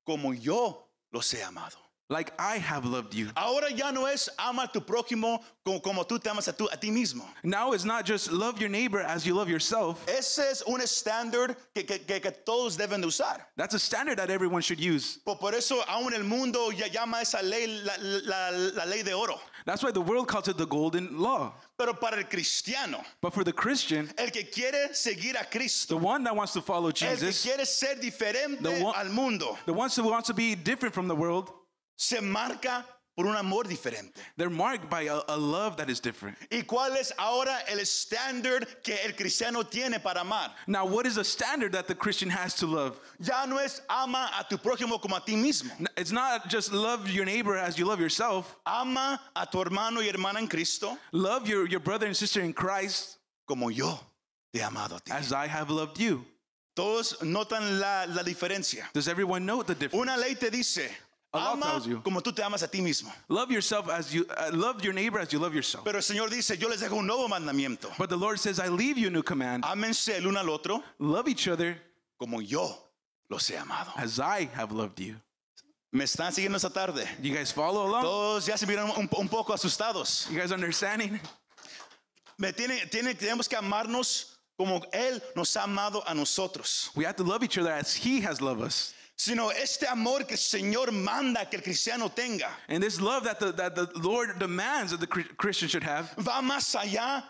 Como 0.06 0.32
yo 0.32 0.84
los 1.12 1.30
he 1.30 1.42
amado. 1.42 1.76
Like 2.10 2.32
I 2.38 2.58
have 2.58 2.84
loved 2.84 3.14
you. 3.14 3.30
Ahora 3.34 3.70
ya 3.74 3.90
no 3.90 4.04
es 4.06 4.28
ama 4.38 4.64
a 4.64 4.68
tu 4.70 4.80
prójimo 4.82 5.40
como, 5.64 5.80
como 5.80 6.04
tú 6.04 6.22
te 6.22 6.28
amas 6.28 6.46
a, 6.48 6.52
tú, 6.52 6.68
a 6.70 6.76
ti 6.76 6.90
mismo. 6.90 7.22
Now 7.42 7.72
it's 7.72 7.86
not 7.86 8.04
just 8.04 8.30
love 8.30 8.60
your 8.60 8.68
neighbor 8.68 9.00
as 9.00 9.24
you 9.24 9.34
love 9.34 9.48
yourself. 9.48 10.04
Ese 10.06 10.40
es 10.40 10.62
un 10.66 10.80
estándar 10.80 11.56
que, 11.74 11.82
que- 11.84 12.00
que- 12.00 12.20
que 12.20 12.30
todos 12.30 12.76
deben 12.76 13.00
de 13.00 13.06
usar. 13.06 13.38
That's 13.56 13.74
a 13.74 13.78
standard 13.78 14.18
that 14.18 14.28
everyone 14.28 14.60
should 14.60 14.80
use. 14.80 15.16
Por, 15.24 15.36
por 15.36 15.54
eso 15.54 15.80
aún 15.88 16.12
el 16.12 16.24
mundo 16.24 16.70
ya 16.72 16.88
llama 16.88 17.22
esa 17.22 17.42
ley 17.42 17.66
la, 17.66 17.94
la- 17.98 18.50
la 18.50 18.84
ley 18.84 19.00
de 19.02 19.14
oro. 19.14 19.40
That's 19.64 19.82
why 19.82 19.90
the 19.90 20.00
world 20.02 20.28
calls 20.28 20.46
it 20.48 20.58
the 20.58 20.66
golden 20.66 21.18
law. 21.18 21.54
Pero 21.78 21.94
para 21.94 22.18
el 22.18 22.24
cristiano, 22.24 23.02
But 23.22 23.32
for 23.32 23.44
the 23.44 23.52
Christian, 23.52 24.12
el 24.18 24.28
que 24.30 24.44
quiere 24.44 24.92
seguir 24.92 25.36
a 25.36 25.46
the 25.88 25.96
one 25.96 26.22
that 26.24 26.36
wants 26.36 26.52
to 26.52 26.60
follow 26.60 26.88
el 26.88 26.92
que 26.92 27.08
Jesus, 27.08 27.42
quiere 27.42 27.64
ser 27.64 27.94
diferente 27.96 28.62
The 28.62 28.84
one- 28.84 28.94
al 28.94 29.08
mundo, 29.08 29.56
the 29.64 29.72
one 29.72 29.88
who 29.88 30.04
wants 30.04 30.26
to 30.26 30.34
be 30.34 30.54
different 30.54 30.94
from 30.94 31.08
the 31.08 31.14
world, 31.16 31.50
se 31.96 32.20
marca 32.20 32.84
por 33.16 33.26
un 33.26 33.36
amor 33.36 33.64
diferente. 33.64 34.18
they're 34.36 34.50
marked 34.50 34.90
by 34.90 35.02
a, 35.02 35.20
a 35.28 35.36
love 35.36 35.76
that 35.76 35.88
is 35.88 36.00
different. 36.00 36.36
¿Y 36.50 36.62
cuál 36.62 36.96
es 36.96 37.12
ahora 37.16 37.60
el 37.68 37.78
estándar 37.78 38.66
que 38.82 38.96
el 39.04 39.12
cristiano 39.12 39.62
tiene 39.62 40.02
para 40.02 40.20
amar? 40.22 40.50
Now, 40.66 40.84
what 40.84 41.06
is 41.06 41.14
the 41.14 41.22
standard 41.24 41.72
that 41.72 41.86
the 41.86 41.94
Christian 41.94 42.28
has 42.28 42.54
to 42.56 42.66
love? 42.66 42.98
Ya 43.20 43.46
no 43.46 43.58
es 43.58 43.80
ama 43.88 44.30
a 44.36 44.44
tu 44.48 44.58
prójimo 44.58 45.00
como 45.00 45.16
a 45.16 45.20
ti 45.24 45.36
mismo. 45.36 45.70
It's 45.96 46.10
not 46.10 46.48
just 46.48 46.72
love 46.72 47.08
your 47.08 47.24
neighbor 47.24 47.56
as 47.56 47.78
you 47.78 47.86
love 47.86 48.00
yourself. 48.00 48.56
Ama 48.66 49.20
a 49.36 49.46
tu 49.46 49.58
hermano 49.62 50.00
y 50.00 50.08
hermana 50.08 50.38
en 50.40 50.48
Cristo 50.48 50.98
Love 51.12 51.46
your, 51.48 51.68
your 51.68 51.80
brother 51.80 52.06
and 52.06 52.16
sister 52.16 52.40
in 52.40 52.52
Christ 52.52 53.18
como 53.46 53.68
yo 53.68 53.96
te 54.52 54.58
he 54.58 54.64
amado 54.64 54.96
a 54.96 55.00
ti. 55.00 55.12
as 55.12 55.32
I 55.32 55.46
have 55.46 55.70
loved 55.70 56.00
you. 56.00 56.24
Todos 56.74 57.18
notan 57.22 57.78
la, 57.78 58.06
la 58.08 58.24
diferencia. 58.24 58.92
Does 58.92 59.06
everyone 59.06 59.46
know 59.46 59.62
the 59.62 59.76
difference? 59.76 60.02
Una 60.02 60.16
ley 60.20 60.34
te 60.34 60.50
dice, 60.50 60.90
A 61.34 61.38
law 61.38 61.52
ama 61.52 61.66
tells 61.66 61.86
you. 61.86 62.00
como 62.02 62.20
tú 62.20 62.34
te 62.34 62.42
amas 62.42 62.62
a 62.62 62.68
ti 62.68 62.80
mismo. 62.80 63.12
Love 63.28 63.50
yourself 63.50 63.88
as 63.88 64.12
you 64.14 64.24
uh, 64.30 64.50
love 64.52 64.82
your 64.84 64.92
neighbor 64.94 65.18
as 65.18 65.32
you 65.32 65.38
love 65.38 65.54
yourself. 65.54 65.84
Pero 65.84 65.96
el 65.98 66.02
Señor 66.02 66.30
dice, 66.30 66.56
yo 66.58 66.68
les 66.68 66.80
dejo 66.80 66.96
un 66.96 67.06
nuevo 67.06 67.28
mandamiento. 67.28 67.90
But 67.98 68.08
the 68.10 68.16
Lord 68.16 68.38
says, 68.38 68.58
I 68.60 68.68
leave 68.68 68.96
you 68.96 69.08
a 69.08 69.10
new 69.10 69.22
command. 69.22 69.64
Ámense 69.64 70.16
el 70.16 70.26
uno 70.26 70.38
al 70.40 70.48
otro 70.48 70.82
Love 70.98 71.28
each 71.28 71.48
other 71.48 71.76
como 72.18 72.40
yo 72.40 72.74
los 73.28 73.48
he 73.48 73.56
amado. 73.56 73.92
as 73.96 74.18
I 74.20 74.48
have 74.54 74.72
loved 74.72 75.00
you. 75.00 75.16
¿Me 75.92 76.04
están 76.04 76.32
siguiendo 76.32 76.56
esta 76.56 76.70
tarde? 76.70 77.06
You 77.22 77.34
guys 77.34 77.52
follow 77.52 77.86
along? 77.86 78.02
Todos 78.02 78.46
ya 78.46 78.56
se 78.56 78.66
miran 78.66 78.90
un, 78.96 79.08
un 79.18 79.28
poco 79.28 79.52
asustados. 79.52 80.28
You 80.30 80.38
guys 80.38 80.50
understanding? 80.52 81.20
Me 82.38 82.52
tiene, 82.52 82.86
tiene, 82.90 83.14
tenemos 83.14 83.48
que 83.48 83.56
amarnos 83.56 84.36
como 84.56 84.80
Él 84.92 85.20
nos 85.36 85.56
ha 85.56 85.64
amado 85.64 86.02
a 86.06 86.14
nosotros. 86.14 86.90
We 86.96 87.04
have 87.04 87.16
to 87.16 87.24
love 87.24 87.42
each 87.42 87.58
other 87.58 87.72
as 87.72 87.94
He 87.94 88.20
has 88.20 88.40
loved 88.40 88.62
us. 88.62 88.93
Sino 89.16 89.50
este 89.50 89.86
amor 89.86 90.26
que 90.26 90.34
el 90.34 90.38
Señor 90.38 90.90
manda 90.92 91.48
que 91.48 91.56
el 91.56 91.62
cristiano 91.62 92.08
tenga. 92.08 92.48
And 92.68 92.82
this 92.82 93.00
love 93.00 93.24
that 93.24 93.38
the, 93.38 93.52
that 93.52 93.74
the 93.74 93.88
Lord 93.96 94.38
demands 94.38 94.90
that 94.90 95.00
the 95.00 95.06
Christian 95.06 95.68
should 95.68 95.84
have 95.84 96.12
va 96.16 96.40
más 96.42 96.74
allá 96.74 97.22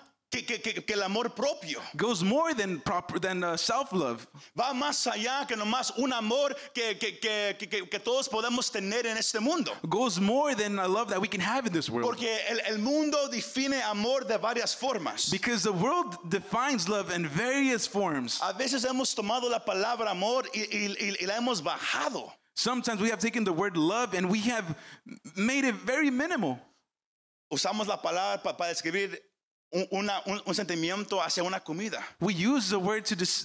que, 0.43 0.59
que- 0.61 0.83
que- 0.83 0.93
el 0.95 1.03
amor 1.03 1.31
propio. 1.35 1.81
goes 1.97 2.23
more 2.23 2.55
than 2.55 2.81
proper 2.81 3.19
than 3.21 3.43
uh, 3.45 3.57
self-love. 3.57 4.26
Va 4.59 4.73
más 4.75 5.07
allá 5.07 5.47
que 5.47 5.57
nomás 5.57 5.93
un 5.99 6.12
amor 6.12 6.55
que, 6.75 6.95
que, 6.99 7.19
que, 7.21 7.57
que- 7.88 7.99
todos 8.00 8.29
podemos 8.29 8.71
tener 8.71 9.07
en 9.07 9.17
este 9.17 9.41
mundo. 9.41 9.73
Goes 9.88 10.19
more 10.21 10.55
than 10.55 10.79
a 10.79 10.87
love 10.88 11.09
that 11.11 11.21
we 11.21 11.29
can 11.29 11.41
have 11.41 11.67
in 11.67 11.73
this 11.73 11.88
world. 11.91 12.07
Porque 12.09 12.29
el, 12.49 12.61
el 12.67 12.79
mundo 12.79 13.29
define 13.31 13.75
amor 13.83 14.25
de 14.25 14.38
varias 14.38 14.75
formas. 14.75 15.31
Because 15.31 15.62
the 15.62 15.73
world 15.73 16.17
defines 16.31 16.88
love 16.88 17.11
in 17.11 17.26
various 17.29 17.87
forms. 17.87 18.41
A 18.43 18.53
veces 18.53 18.85
hemos 18.85 19.14
tomado 19.14 19.49
la 19.50 19.59
palabra 19.61 20.11
amor 20.11 20.45
y, 20.55 20.61
y- 20.71 20.97
y- 21.21 21.26
la 21.26 21.35
hemos 21.35 21.61
bajado. 21.62 22.31
Sometimes 22.57 23.00
we 23.00 23.11
have 23.11 23.19
taken 23.19 23.43
the 23.45 23.53
word 23.53 23.76
love 23.76 24.14
and 24.14 24.31
we 24.31 24.38
have 24.41 24.76
made 25.37 25.64
it 25.64 25.75
very 25.75 26.11
minimal. 26.11 26.59
Usamos 27.53 27.87
la 27.87 27.97
palabra 27.97 28.43
pa- 28.43 28.53
para 28.53 28.71
describir 28.73 29.19
una- 29.90 30.23
un- 30.26 30.40
un 30.47 30.54
sentimiento 30.54 31.21
hacia 31.21 31.43
una 31.43 31.59
comida. 31.61 32.02
We 32.21 32.33
use 32.33 32.69
the 32.71 32.78
word 32.78 33.04
to, 33.07 33.16
des- 33.16 33.45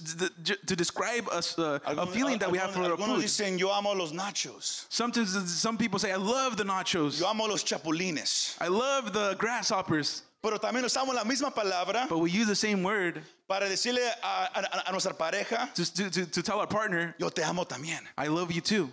to 0.66 0.76
describe 0.76 1.28
us, 1.28 1.58
uh, 1.58 1.80
a 1.84 1.90
Algunos- 1.90 2.12
feeling 2.14 2.38
that 2.38 2.50
we 2.50 2.58
have 2.58 2.72
for 2.72 2.82
our 2.84 2.96
food. 2.96 3.20
dicen 3.22 3.58
yo 3.58 3.70
amo 3.72 3.92
los 3.92 4.12
nachos, 4.12 4.86
Sometimes 4.88 5.30
some 5.60 5.76
people 5.76 5.98
say, 5.98 6.12
I 6.12 6.16
love 6.16 6.56
the 6.56 6.64
nachos. 6.64 7.18
yo 7.18 7.26
amo 7.28 7.46
los 7.46 7.64
chapulines. 7.64 8.54
I 8.60 8.68
love 8.68 9.12
the 9.12 9.34
grasshoppers. 9.38 10.22
Pero 10.42 10.56
también 10.58 10.84
usamos 10.84 11.14
la 11.14 11.24
misma 11.24 11.50
palabra 11.54 12.06
But 12.08 12.18
we 12.18 12.30
use 12.30 12.46
the 12.46 12.54
same 12.56 12.82
word 12.82 13.22
para 13.46 13.68
decirle 13.68 14.00
a, 14.22 14.48
a- 14.54 14.88
a 14.88 14.92
nuestra 14.92 15.12
pareja, 15.12 15.68
to, 15.74 15.84
to, 15.84 16.10
to, 16.10 16.26
to 16.26 16.42
tell 16.42 16.60
our 16.60 16.66
partner, 16.66 17.14
yo 17.18 17.28
te 17.28 17.42
amo 17.42 17.64
también. 17.64 18.00
I 18.16 18.28
love 18.28 18.50
you 18.52 18.60
too. 18.62 18.90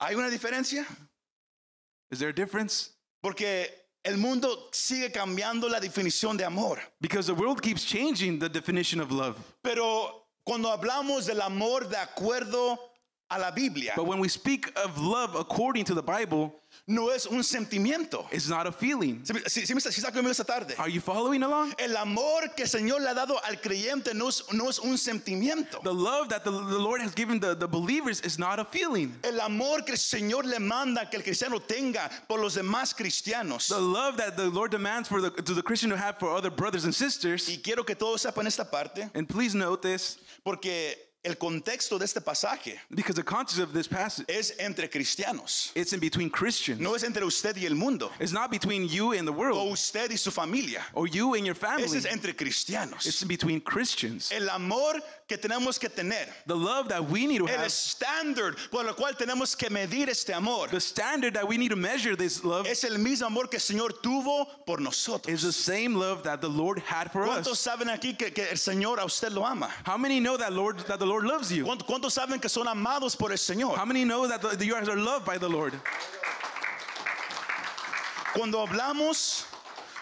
¿Hay 0.00 0.14
una 0.14 0.30
diferencia? 0.30 0.84
Is 2.10 2.18
there 2.18 2.30
a 2.30 2.32
difference? 2.32 2.90
Porque 3.22 3.68
el 4.04 4.16
mundo 4.16 4.68
sigue 4.72 5.10
cambiando 5.10 5.68
la 5.68 5.80
definición 5.80 6.36
de 6.36 6.44
amor. 6.44 6.80
Because 7.00 7.26
the 7.26 7.34
world 7.34 7.60
keeps 7.60 7.84
changing 7.84 8.38
the 8.38 8.48
definition 8.48 9.00
of 9.00 9.10
love. 9.10 9.36
Pero 9.62 10.26
cuando 10.44 10.70
hablamos 10.70 11.26
del 11.26 11.40
amor 11.42 11.88
de 11.88 11.96
acuerdo 11.96 12.78
a 13.30 13.38
la 13.38 13.50
Biblia, 13.50 13.92
But 13.96 14.06
when 14.06 14.18
we 14.18 14.28
speak 14.28 14.72
of 14.76 14.98
love 14.98 15.34
according 15.36 15.84
to 15.84 15.94
the 15.94 16.02
Bible, 16.02 16.52
no 16.86 17.10
es 17.10 17.26
un 17.26 17.42
sentimiento. 17.42 18.26
it's 18.32 18.48
not 18.48 18.66
a 18.66 18.72
feeling. 18.72 19.20
Si, 19.24 19.34
si- 19.46 19.66
si 19.66 19.74
si 19.80 20.00
está 20.00 20.10
conmigo 20.12 20.30
esta 20.30 20.44
tarde. 20.44 20.74
Are 20.78 20.88
you 20.88 21.00
following 21.00 21.42
along? 21.42 21.74
El 21.78 21.96
amor 21.96 22.48
que 22.56 22.64
el 22.64 22.68
Señor 22.68 23.00
le 23.00 23.08
ha 23.10 23.14
dado 23.14 23.36
al 23.44 23.56
creyente 23.60 24.14
no 24.14 24.28
es, 24.28 24.42
no 24.52 24.68
es 24.68 24.78
un 24.80 24.96
sentimiento. 24.96 25.80
The 25.82 25.92
love 25.92 26.28
that 26.30 26.42
the, 26.44 26.50
the 26.50 26.78
Lord 26.78 27.00
has 27.02 27.14
given 27.14 27.38
the, 27.40 27.54
the 27.54 27.68
believers 27.68 28.20
is 28.22 28.38
not 28.38 28.58
a 28.58 28.64
feeling. 28.64 29.12
El 29.24 29.40
amor 29.40 29.82
que 29.82 29.92
el 29.92 29.98
Señor 29.98 30.44
le 30.44 30.58
manda 30.58 31.08
que 31.08 31.16
el 31.18 31.22
cristiano 31.22 31.58
tenga 31.60 32.10
por 32.28 32.40
los 32.40 32.54
demás 32.56 32.94
cristianos. 32.94 33.68
The 33.68 33.78
love 33.80 34.16
that 34.16 34.36
the 34.36 34.48
Lord 34.50 34.70
demands 34.70 35.08
for 35.08 35.20
the, 35.20 35.30
to 35.30 35.54
the 35.54 35.62
Christian 35.62 35.90
to 35.90 35.96
have 35.96 36.18
for 36.18 36.30
other 36.34 36.50
brothers 36.50 36.84
and 36.84 36.94
sisters. 36.94 37.48
Y 37.48 37.60
quiero 37.62 37.84
que 37.84 37.94
todos 37.94 38.22
sepan 38.22 38.46
esta 38.46 38.64
parte, 38.64 39.08
And 39.14 39.28
please 39.28 39.54
note 39.54 39.82
this, 39.82 40.18
porque 40.44 40.94
el 41.22 41.36
contexto 41.36 41.98
de 41.98 42.04
este 42.06 42.20
pasaje 42.22 42.78
because 42.94 43.14
the 43.14 43.22
context 43.22 43.58
of 43.60 43.72
this 43.74 43.86
passage, 43.86 44.24
es 44.28 44.52
entre 44.58 44.88
cristianos. 44.88 45.70
it's 45.74 45.92
in 45.92 46.00
between 46.00 46.30
Christians. 46.30 46.80
No 46.80 46.94
es 46.94 47.02
entre 47.04 47.24
usted 47.24 47.56
y 47.56 47.66
el 47.66 47.74
mundo, 47.74 48.10
It's 48.18 48.32
not 48.32 48.50
between 48.50 48.88
you 48.88 49.12
and 49.12 49.26
the 49.28 49.32
o 49.32 49.36
world, 49.36 49.72
usted 49.72 50.10
y 50.10 50.16
su 50.16 50.30
familia. 50.30 50.82
or 50.94 51.06
you 51.06 51.34
and 51.34 51.44
your 51.44 51.54
Ese 51.54 51.60
family. 51.60 51.98
es 51.98 52.06
entre 52.06 52.32
cristianos. 52.34 53.04
It's 53.06 53.20
in 53.22 53.28
between 53.28 53.60
Christians. 53.60 54.32
El 54.32 54.48
amor 54.48 54.94
que 55.30 55.38
tenemos 55.38 55.78
que 55.78 55.88
tener, 55.88 56.26
The 56.46 56.56
love 56.56 56.88
that 56.88 57.08
we 57.08 57.26
need 57.26 57.38
to 57.38 57.46
el 57.46 57.54
have, 57.56 57.66
estándar 57.66 58.56
por 58.70 58.84
el 58.84 58.94
cual 58.94 59.14
tenemos 59.16 59.56
que 59.56 59.70
medir 59.70 60.08
este 60.08 60.30
amor, 60.34 60.68
the 60.68 60.80
standard 60.80 61.34
that 61.34 61.46
we 61.46 61.56
need 61.56 61.70
to 61.70 61.76
measure 61.76 62.16
this 62.16 62.42
love 62.42 62.66
es 62.66 62.82
el 62.82 62.98
mismo 62.98 63.26
amor 63.26 63.46
que 63.46 63.56
el 63.58 63.60
Señor 63.62 64.02
tuvo 64.02 64.46
por 64.66 64.80
is 65.28 65.42
the 65.42 65.52
same 65.52 65.94
love 65.94 66.24
that 66.24 66.40
the 66.40 66.48
Lord 66.48 66.80
had 66.80 67.12
for 67.12 67.24
¿Cuántos 67.26 67.52
us. 67.52 67.60
saben 67.60 67.88
aquí 67.88 68.18
que, 68.18 68.32
que 68.32 68.48
el 68.50 68.56
Señor 68.58 68.98
a 68.98 69.04
usted 69.04 69.30
lo 69.30 69.44
ama? 69.44 69.70
How 69.86 69.96
many 69.96 70.18
know 70.18 70.36
that 70.36 70.52
Lord 70.52 70.78
that 70.88 70.98
the 70.98 71.06
Lord 71.06 71.24
loves 71.24 71.52
you? 71.52 71.64
¿Cuántos, 71.64 71.86
cuántos 71.86 72.12
saben 72.12 72.40
que 72.40 72.48
son 72.48 72.66
amados 72.66 73.16
por 73.16 73.30
el 73.30 73.38
Señor? 73.38 73.76
How 73.76 73.84
many 73.84 74.04
know 74.04 74.26
that 74.26 74.40
the, 74.42 74.66
you 74.66 74.74
guys 74.74 74.88
are 74.88 74.96
loved 74.96 75.24
by 75.24 75.38
the 75.38 75.48
Lord? 75.48 75.74
Cuando 78.34 78.64
hablamos 78.64 79.44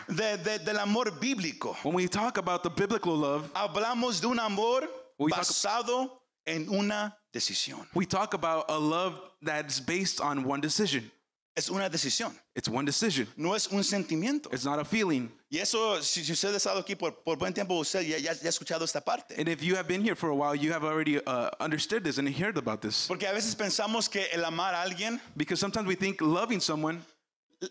de- 0.09 0.37
de- 0.39 0.59
del 0.59 0.79
amor 0.79 1.11
bíblico, 1.11 1.77
When 1.83 1.95
we 1.95 2.09
talk 2.09 2.37
about 2.39 2.63
the 2.63 2.71
biblical 2.71 3.17
love, 3.17 3.51
hablamos 3.55 4.21
de 4.21 4.29
un 4.29 4.39
amor 4.39 4.89
We 5.19 5.31
talk- 5.31 5.41
basado 5.41 6.23
en 6.47 6.69
una 6.69 7.17
decisión. 7.33 7.87
we 7.95 8.07
talk 8.07 8.35
about 8.35 8.67
a 8.69 8.79
love 8.79 9.21
that's 9.43 9.81
based 9.81 10.21
on 10.21 10.45
one 10.45 10.61
decision. 10.61 11.11
Es 11.57 11.69
una 11.71 11.89
decisión, 11.91 12.33
It's 12.55 12.69
one 12.69 12.85
decision. 12.87 13.27
no 13.37 13.55
es 13.55 13.67
un 13.73 13.83
sentimiento. 13.83 14.49
It's 14.53 14.65
not 14.65 14.79
a 14.79 14.85
feeling. 14.85 15.29
Y 15.51 15.59
eso, 15.59 16.01
si, 16.03 16.23
si 16.23 16.33
usted 16.33 16.53
ha 16.55 16.57
estado 16.57 16.79
aquí 16.81 16.95
por, 16.97 17.11
por 17.25 17.37
buen 17.37 17.53
tiempo, 17.53 17.75
usted 17.81 18.03
ya, 18.03 18.17
ya- 18.19 18.33
ya 18.35 18.47
ha 18.47 18.49
escuchado 18.51 18.85
esta 18.85 19.01
parte. 19.01 19.35
And 19.37 19.49
if 19.49 19.61
you 19.61 19.75
have 19.75 19.89
been 19.89 20.01
here 20.05 20.15
for 20.15 20.31
a 20.31 20.35
while, 20.37 20.55
you 20.55 20.73
have 20.73 20.85
already 20.85 21.19
uh, 21.27 21.51
understood 21.59 22.05
this 22.05 22.19
and 22.19 22.29
heard 22.29 22.57
about 22.59 22.81
this. 22.81 23.09
Porque 23.09 23.25
a 23.27 23.33
veces 23.33 23.57
pensamos 23.57 24.09
que 24.09 24.27
el 24.33 24.45
amar 24.45 24.73
a 24.73 24.83
alguien, 24.83 25.21
Because 25.37 25.59
sometimes 25.59 25.89
we 25.89 25.97
think 25.97 26.21
loving 26.21 26.61
someone, 26.61 27.05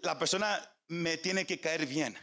la 0.04 0.16
persona 0.16 0.60
me 0.90 1.18
tiene 1.18 1.46
que 1.46 1.58
caer 1.60 1.86
bien. 1.86 2.16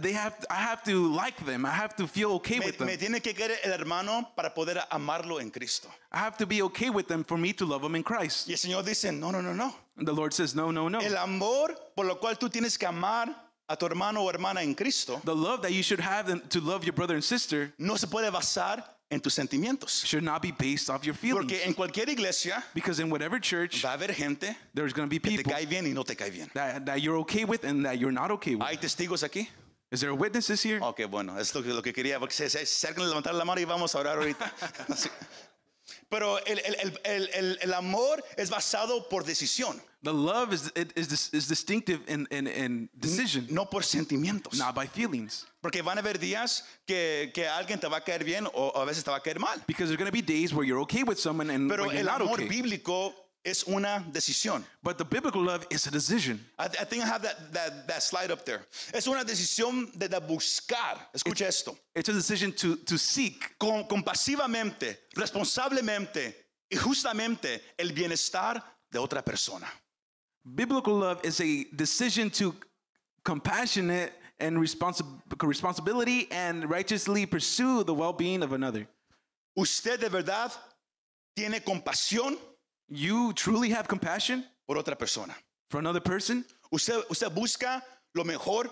they- 0.00 0.12
have, 0.12 0.34
I 0.50 0.54
have 0.56 0.82
to 0.84 1.08
like 1.14 1.44
them. 1.44 1.64
I 1.66 1.70
have 1.70 1.94
to 1.96 2.06
feel 2.06 2.32
okay 2.34 2.58
Me, 2.58 2.66
with 2.66 2.78
them. 2.78 2.86
me 2.86 2.96
tiene 2.96 3.20
que 3.20 3.34
caer 3.34 3.58
el 3.64 3.72
hermano 3.72 4.30
para 4.34 4.54
poder 4.54 4.78
amarlo 4.90 5.40
en 5.40 5.50
Cristo. 5.50 5.88
I 6.12 6.18
have 6.18 6.36
to 6.38 6.46
be 6.46 6.62
okay 6.62 6.90
with 6.90 7.06
them 7.08 7.24
for 7.24 7.36
me 7.36 7.52
to 7.54 7.66
love 7.66 7.82
them 7.82 7.94
in 7.94 8.02
Christ. 8.02 8.48
Y 8.48 8.52
el 8.52 8.58
Señor 8.58 8.84
dice, 8.84 9.12
no, 9.12 9.30
no, 9.30 9.40
no, 9.40 9.52
no. 9.52 9.74
And 9.98 10.06
the 10.06 10.12
Lord 10.12 10.32
says, 10.32 10.54
no, 10.54 10.70
no, 10.70 10.88
no. 10.88 10.98
El 11.00 11.16
amor 11.16 11.74
por 11.94 12.04
lo 12.06 12.16
cual 12.16 12.36
tú 12.38 12.48
tienes 12.50 12.78
que 12.78 12.86
amar 12.86 13.28
a 13.68 13.76
tu 13.76 13.86
hermano 13.86 14.22
o 14.22 14.30
hermana 14.30 14.62
en 14.62 14.74
Cristo 14.74 15.20
The 15.24 15.34
love 15.34 15.60
that 15.62 15.72
you 15.72 15.82
should 15.82 16.00
have 16.00 16.48
to 16.50 16.60
love 16.60 16.84
your 16.84 16.92
brother 16.92 17.14
and 17.14 17.24
sister 17.24 17.72
no 17.78 17.96
se 17.96 18.06
puede 18.06 18.30
basar 18.30 18.84
en 19.10 19.20
tus 19.20 19.34
sentimientos. 19.34 20.04
should 20.04 20.24
not 20.24 20.42
be 20.42 20.52
based 20.52 20.90
off 20.90 21.04
your 21.04 21.14
feelings. 21.14 21.46
Porque 21.46 21.64
en 21.64 21.74
cualquier 21.74 22.08
iglesia 22.08 22.64
Because 22.74 23.00
in 23.00 23.10
whatever 23.10 23.40
church, 23.40 23.84
va 23.84 23.90
a 23.90 23.96
haber 23.96 24.12
gente 24.12 24.56
there's 24.74 24.92
going 24.92 25.08
to 25.08 25.10
be 25.10 25.18
que 25.18 25.30
te 25.30 25.36
people 25.38 25.52
cae 25.52 25.66
bien 25.66 25.86
y 25.86 25.92
no 25.92 26.02
te 26.02 26.14
cae 26.14 26.30
bien. 26.30 26.50
that, 26.54 26.84
that 26.86 27.00
you're 27.00 27.18
okay 27.18 27.44
with 27.44 27.64
and 27.64 27.84
that 27.84 27.98
you're 27.98 28.12
not 28.12 28.30
okay 28.30 28.54
with. 28.54 28.66
¿Hay 28.66 28.76
testigos 28.76 29.22
aquí? 29.22 29.48
Is 29.92 30.00
there 30.00 30.10
a 30.10 30.14
witnesses 30.14 30.60
here? 30.62 30.80
Ok, 30.82 31.02
bueno, 31.08 31.38
es 31.38 31.54
lo 31.54 31.62
que, 31.62 31.72
lo 31.72 31.80
que 31.80 31.92
quería, 31.92 32.18
porque 32.18 32.34
se, 32.34 32.50
se, 32.50 32.66
se 32.66 32.88
alguien 32.88 33.08
levantar 33.08 33.34
la 33.34 33.44
mano 33.44 33.60
y 33.60 33.64
vamos 33.64 33.94
a 33.94 34.00
orar 34.00 34.18
ahorita. 34.18 34.52
Así. 34.88 35.08
Pero 36.08 36.38
el, 36.46 36.58
el- 36.60 37.00
el- 37.34 37.58
el- 37.62 37.74
amor 37.74 38.22
es 38.36 38.48
basado 38.48 39.08
por 39.08 39.24
decisión, 39.24 39.80
The 40.02 40.12
love 40.12 40.52
is, 40.52 40.70
is, 40.94 41.30
is 41.34 41.48
distinctive 41.48 42.00
in, 42.06 42.28
in, 42.30 42.46
in 42.46 42.88
decision, 42.94 43.46
no 43.50 43.64
por 43.68 43.82
sentimientos. 43.82 44.56
not 44.56 44.72
by 44.74 44.86
feelings. 44.86 45.46
Porque 45.60 45.82
van 45.82 45.98
a 45.98 46.00
haber 46.00 46.18
días 46.20 46.62
que, 46.86 47.32
que 47.34 47.48
alguien 47.48 47.80
te 47.80 47.88
va 47.88 47.96
a 47.96 48.04
caer 48.04 48.22
bien 48.22 48.46
o, 48.54 48.72
a 48.76 48.84
veces 48.84 49.02
te 49.02 49.10
va 49.10 49.16
a 49.16 49.20
caer 49.20 49.40
mal. 49.40 49.60
Because 49.66 49.88
there's 49.88 49.98
going 49.98 50.06
to 50.06 50.12
be 50.12 50.22
days 50.22 50.52
where 50.54 50.64
you're 50.64 50.80
okay 50.82 51.02
with 51.02 51.18
someone 51.18 51.50
and 51.50 51.68
Pero 51.68 51.86
when 51.86 51.96
you're 51.96 52.00
el 52.00 52.06
not 52.06 52.20
amor 52.20 52.34
okay. 52.40 52.46
bíblico 52.48 53.12
es 53.46 53.64
una 53.68 54.04
decisión. 54.10 54.64
But 54.82 54.98
the 54.98 55.04
biblical 55.04 55.40
love 55.40 55.64
is 55.70 55.86
a 55.86 55.90
decision. 55.90 56.44
I, 56.58 56.64
I 56.64 56.84
think 56.84 57.04
I 57.04 57.06
have 57.06 57.22
that, 57.22 57.52
that, 57.52 57.86
that 57.86 58.02
slide 58.02 58.32
up 58.32 58.44
there. 58.44 58.66
Es 58.92 59.06
una 59.06 59.24
decisión 59.24 59.96
de, 59.96 60.08
de 60.08 60.18
buscar, 60.20 60.98
escucha 61.14 61.46
esto, 61.46 61.78
It's 61.94 62.08
a 62.08 62.12
decision 62.12 62.52
to, 62.52 62.76
to 62.76 62.98
seek 62.98 63.56
con, 63.58 63.84
compasivamente, 63.84 64.96
responsablemente 65.16 66.34
y 66.68 66.76
justamente 66.76 67.60
el 67.78 67.92
bienestar 67.92 68.60
de 68.90 68.98
otra 68.98 69.24
persona. 69.24 69.68
Biblical 70.44 70.98
love 70.98 71.24
is 71.24 71.40
a 71.40 71.64
decision 71.76 72.30
to 72.30 72.54
compassionate 73.24 74.12
and 74.40 74.58
responsi- 74.58 75.04
responsibility 75.42 76.28
and 76.32 76.68
righteously 76.68 77.26
pursue 77.26 77.84
the 77.84 77.94
well-being 77.94 78.42
of 78.42 78.52
another. 78.52 78.88
¿Usted 79.56 80.00
de 80.00 80.08
verdad 80.08 80.52
tiene 81.36 81.60
compasión 81.60 82.36
You 82.88 83.32
truly 83.32 83.70
have 83.70 83.88
compassion 83.88 84.44
por 84.66 84.76
otra 84.76 84.96
persona? 84.98 85.34
for 85.70 85.78
another 85.80 86.00
person. 86.00 86.44
¿Usted, 86.70 87.02
usted 87.10 87.28
busca 87.34 87.82
lo 88.14 88.22
mejor 88.24 88.70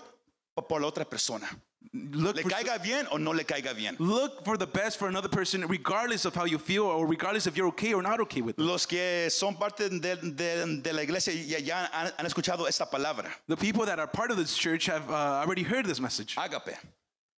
por 0.69 0.79
la 0.79 0.87
otra 0.89 1.03
persona? 1.09 1.45
Look 1.93 2.35
¿Le 2.37 2.41
for, 2.43 2.51
caiga 2.51 2.81
bien 2.81 3.05
o 3.11 3.17
no 3.17 3.31
le 3.31 3.43
caiga 3.43 3.73
bien? 3.75 3.95
look 3.99 4.43
for 4.45 4.57
the 4.57 4.65
best 4.65 4.97
for 4.97 5.07
another 5.09 5.27
person, 5.29 5.65
regardless 5.67 6.25
of 6.25 6.33
how 6.33 6.45
you 6.45 6.57
feel 6.57 6.83
or 6.83 7.05
regardless 7.05 7.45
if 7.47 7.55
you're 7.57 7.67
okay 7.67 7.93
or 7.93 8.01
not 8.01 8.19
okay 8.21 8.41
with 8.41 8.57
it. 8.57 8.61
Los 8.61 8.85
que 8.85 9.29
son 9.29 9.55
parte 9.55 9.89
de, 9.89 10.15
de- 10.15 10.81
de 10.81 10.93
la 10.93 11.01
iglesia 11.03 11.33
ya, 11.33 11.59
ya 11.59 11.87
han, 11.91 12.11
han 12.17 12.25
escuchado 12.25 12.67
esta 12.67 12.85
palabra, 12.89 13.29
The 13.47 13.55
people 13.57 13.85
that 13.85 13.99
are 13.99 14.07
part 14.07 14.31
of 14.31 14.37
this 14.37 14.55
church 14.57 14.87
have 14.87 15.09
uh, 15.11 15.41
already 15.43 15.63
heard 15.63 15.85
this 15.85 15.99
message. 15.99 16.35
ágape. 16.37 16.75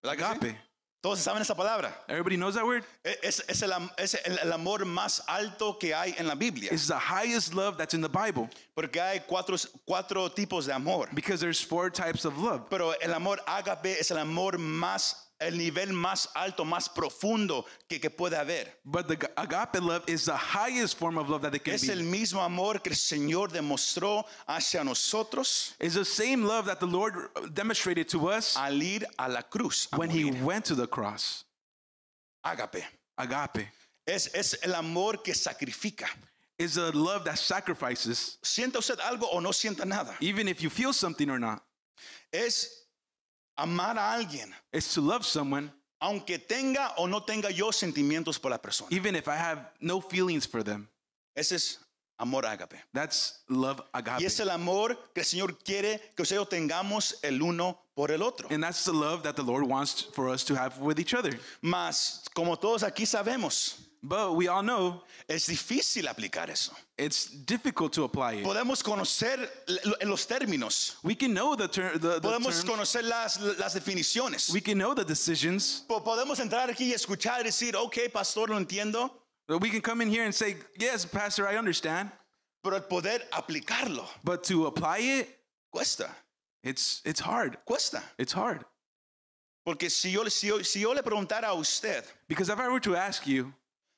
¿Verdad 0.05 0.17
sí? 0.19 0.37
Agape. 0.37 0.57
Todos 1.07 1.21
saben 1.21 1.41
esta 1.41 1.55
palabra. 1.55 1.93
Everybody 2.09 2.37
knows 2.37 2.57
that 2.57 2.65
word? 2.67 2.83
E- 3.05 3.15
Es, 3.23 3.41
es 3.49 3.63
el, 3.63 3.71
es 3.97 4.15
el- 4.25 4.39
el 4.43 4.53
amor 4.53 4.85
más 4.85 5.21
alto 5.29 5.75
que 5.79 5.95
hay 5.95 6.17
en 6.19 6.27
la 6.27 6.35
Biblia. 6.35 6.71
It's 6.73 6.89
the 6.89 6.99
highest 6.99 7.55
love 7.55 7.77
that's 7.79 7.95
in 7.95 8.01
the 8.01 8.09
Bible 8.09 8.49
Porque 8.75 8.97
hay 9.01 9.21
cuatro, 9.21 9.57
cuatro 9.87 10.29
tipos 10.31 10.67
de 10.67 10.73
amor. 10.75 11.09
because 11.15 11.39
there's 11.41 11.61
four 11.63 11.91
types 11.91 12.25
of 12.25 12.37
love. 12.39 12.69
Pero 12.69 12.93
el 13.01 13.15
amor 13.15 13.39
ágape 13.47 13.97
es 14.01 14.11
el 14.11 14.19
amor 14.19 14.59
más 14.59 15.15
el 15.39 15.57
nivel 15.59 15.93
más 15.93 16.29
alto, 16.35 16.65
más 16.65 16.89
profundo 16.89 17.67
que, 17.89 18.01
que 18.01 18.09
puede 18.11 18.37
haber. 18.37 18.73
But 18.85 19.07
the 19.09 19.31
agape 19.37 19.81
love 19.81 20.03
is 20.09 20.25
the 20.25 20.37
highest 20.37 20.97
form 20.99 21.19
of 21.19 21.29
love 21.29 21.43
that 21.43 21.55
it 21.55 21.63
can 21.65 21.75
Es 21.75 21.83
be. 21.87 21.93
el 21.93 21.99
mismo 22.03 22.41
amor 22.45 22.79
que 22.81 22.91
el 22.91 22.97
Señor 22.97 23.51
demostró 23.53 24.25
hacia 24.49 24.83
nosotros 24.83 25.75
It's 25.79 25.95
the 25.95 26.05
same 26.05 26.45
love 26.45 26.67
that 26.67 26.81
the 26.81 26.87
Lord 26.87 27.15
demonstrated 27.55 28.09
to 28.11 28.29
us 28.31 28.57
al 28.57 28.83
ir 28.83 29.05
a 29.19 29.29
la 29.29 29.43
cruz. 29.43 29.89
a 29.93 29.97
when 29.99 30.11
he 30.11 30.25
morir. 30.25 30.43
went 30.45 30.65
to 30.67 30.75
the 30.75 30.87
cross. 30.87 31.45
Ágape. 32.45 32.83
Agape 33.19 33.69
Es, 34.07 34.29
es 34.35 34.55
el 34.63 34.75
amor 34.75 35.19
que 35.23 35.35
sacrifica. 35.35 36.07
is 36.59 36.77
a 36.79 36.91
love 36.93 37.25
that 37.25 37.39
sacrifices, 37.39 38.39
Sienta 38.43 38.79
usted 38.79 38.99
algo 39.01 39.25
o 39.33 39.41
no 39.41 39.51
sienta 39.51 39.85
nada. 39.85 40.15
even 40.21 40.49
if 40.49 40.63
you 40.63 40.71
feel 40.71 40.93
something 40.95 41.29
or 41.29 41.39
not. 41.39 41.63
Es 42.33 42.86
amar 43.57 43.99
a 43.99 44.13
alguien, 44.13 44.53
It's 44.73 44.95
to 44.95 45.01
love 45.01 45.25
someone, 45.25 45.73
aunque 46.01 46.39
tenga 46.39 46.95
o 46.99 47.07
no 47.07 47.21
tenga 47.23 47.51
yo 47.51 47.71
sentimientos 47.73 48.39
por 48.41 48.51
la 48.51 48.59
persona. 48.59 48.89
even 48.91 49.17
if 49.17 49.29
I 49.29 49.37
have 49.37 49.71
no 49.81 50.01
feelings 50.01 50.47
for 50.47 50.63
them. 50.63 50.89
Ese 51.35 51.53
es 51.53 51.79
amor 52.19 52.43
ágape. 52.45 52.77
That's 52.93 53.41
love 53.49 53.81
agape. 53.93 54.23
Y 54.23 54.27
es 54.27 54.39
el 54.41 54.51
amor 54.51 54.97
que 55.15 55.21
el 55.21 55.27
Señor 55.27 55.59
quiere 55.65 56.01
que 56.17 56.23
usted 56.23 56.37
y 56.37 56.39
yo 56.39 56.47
tengamos 56.47 57.17
el 57.23 57.43
uno 57.43 57.79
por 57.95 58.11
el 58.11 58.23
otro. 58.23 58.49
And 58.51 58.63
that's 58.63 58.85
the 58.85 58.93
love 58.93 59.23
that 59.23 59.37
the 59.37 59.43
Lord 59.43 59.65
wants 59.67 60.03
for 60.15 60.29
us 60.29 60.45
to 60.45 60.55
have 60.55 60.79
with 60.79 60.99
each 60.99 61.15
other. 61.15 61.39
Mas, 61.63 62.23
como 62.35 62.57
todos 62.57 62.83
aquí 62.83 63.05
sabemos, 63.07 63.77
But 64.09 64.35
we 64.37 64.47
all 64.49 64.63
know 64.63 65.03
es 65.29 65.47
difícil 65.49 66.07
aplicar 66.07 66.49
eso. 66.49 66.73
it's 66.97 67.27
difficult 67.27 67.93
to 67.95 68.05
apply 68.05 68.35
it. 68.35 68.45
Podemos 68.45 68.83
conocer 68.83 69.49
los 70.05 70.27
términos, 70.27 70.95
We 71.03 71.15
can 71.17 71.35
know 71.35 71.57
the, 71.57 71.67
ter- 71.67 71.99
the, 71.99 72.21
the 72.21 72.29
podemos 72.29 72.63
terms. 72.63 72.65
conocer 72.65 73.03
las, 73.03 73.41
las 73.59 73.75
definiciones. 73.75 74.53
We 74.53 74.61
can 74.61 74.79
know 74.79 74.95
the 74.95 75.05
decisions. 75.05 75.83
Po- 75.89 76.01
Podemos 76.01 76.39
entrar 76.39 76.69
aquí 76.71 76.91
y 76.91 76.93
escuchar 76.95 77.41
y 77.41 77.45
decir, 77.45 77.75
ok, 77.75 78.11
pastor, 78.13 78.49
lo 78.51 78.57
entiendo, 78.59 79.11
We 79.49 79.71
can 79.71 79.81
come 79.81 80.01
in 80.03 80.09
here 80.11 80.25
and 80.25 80.35
say, 80.35 80.57
Yes, 80.79 81.05
Pastor, 81.07 81.47
I 81.49 81.57
understand. 81.57 82.11
pero 82.63 82.81
poder 82.81 83.23
aplicarlo 83.33 84.05
But 84.25 84.43
to 84.45 84.67
apply 84.67 84.99
it, 84.99 85.29
cuesta, 85.75 86.11
it's, 86.63 87.01
it's 87.05 87.21
hard. 87.21 87.57
cuesta. 87.65 88.03
It's 88.19 88.33
hard. 88.33 88.65
Porque 89.65 89.91
si 89.91 90.11
yo, 90.13 90.29
si 90.29 90.47
yo, 90.49 90.63
si 90.63 90.81
yo 90.81 90.93
le 90.93 91.03
preguntara 91.03 91.49
a 91.49 91.55
usted, 91.55 92.05
Because 92.29 92.49
if 92.49 92.59
I 92.61 92.69
were 92.69 92.81
to 92.81 92.95
ask 92.97 93.27
you, 93.27 93.53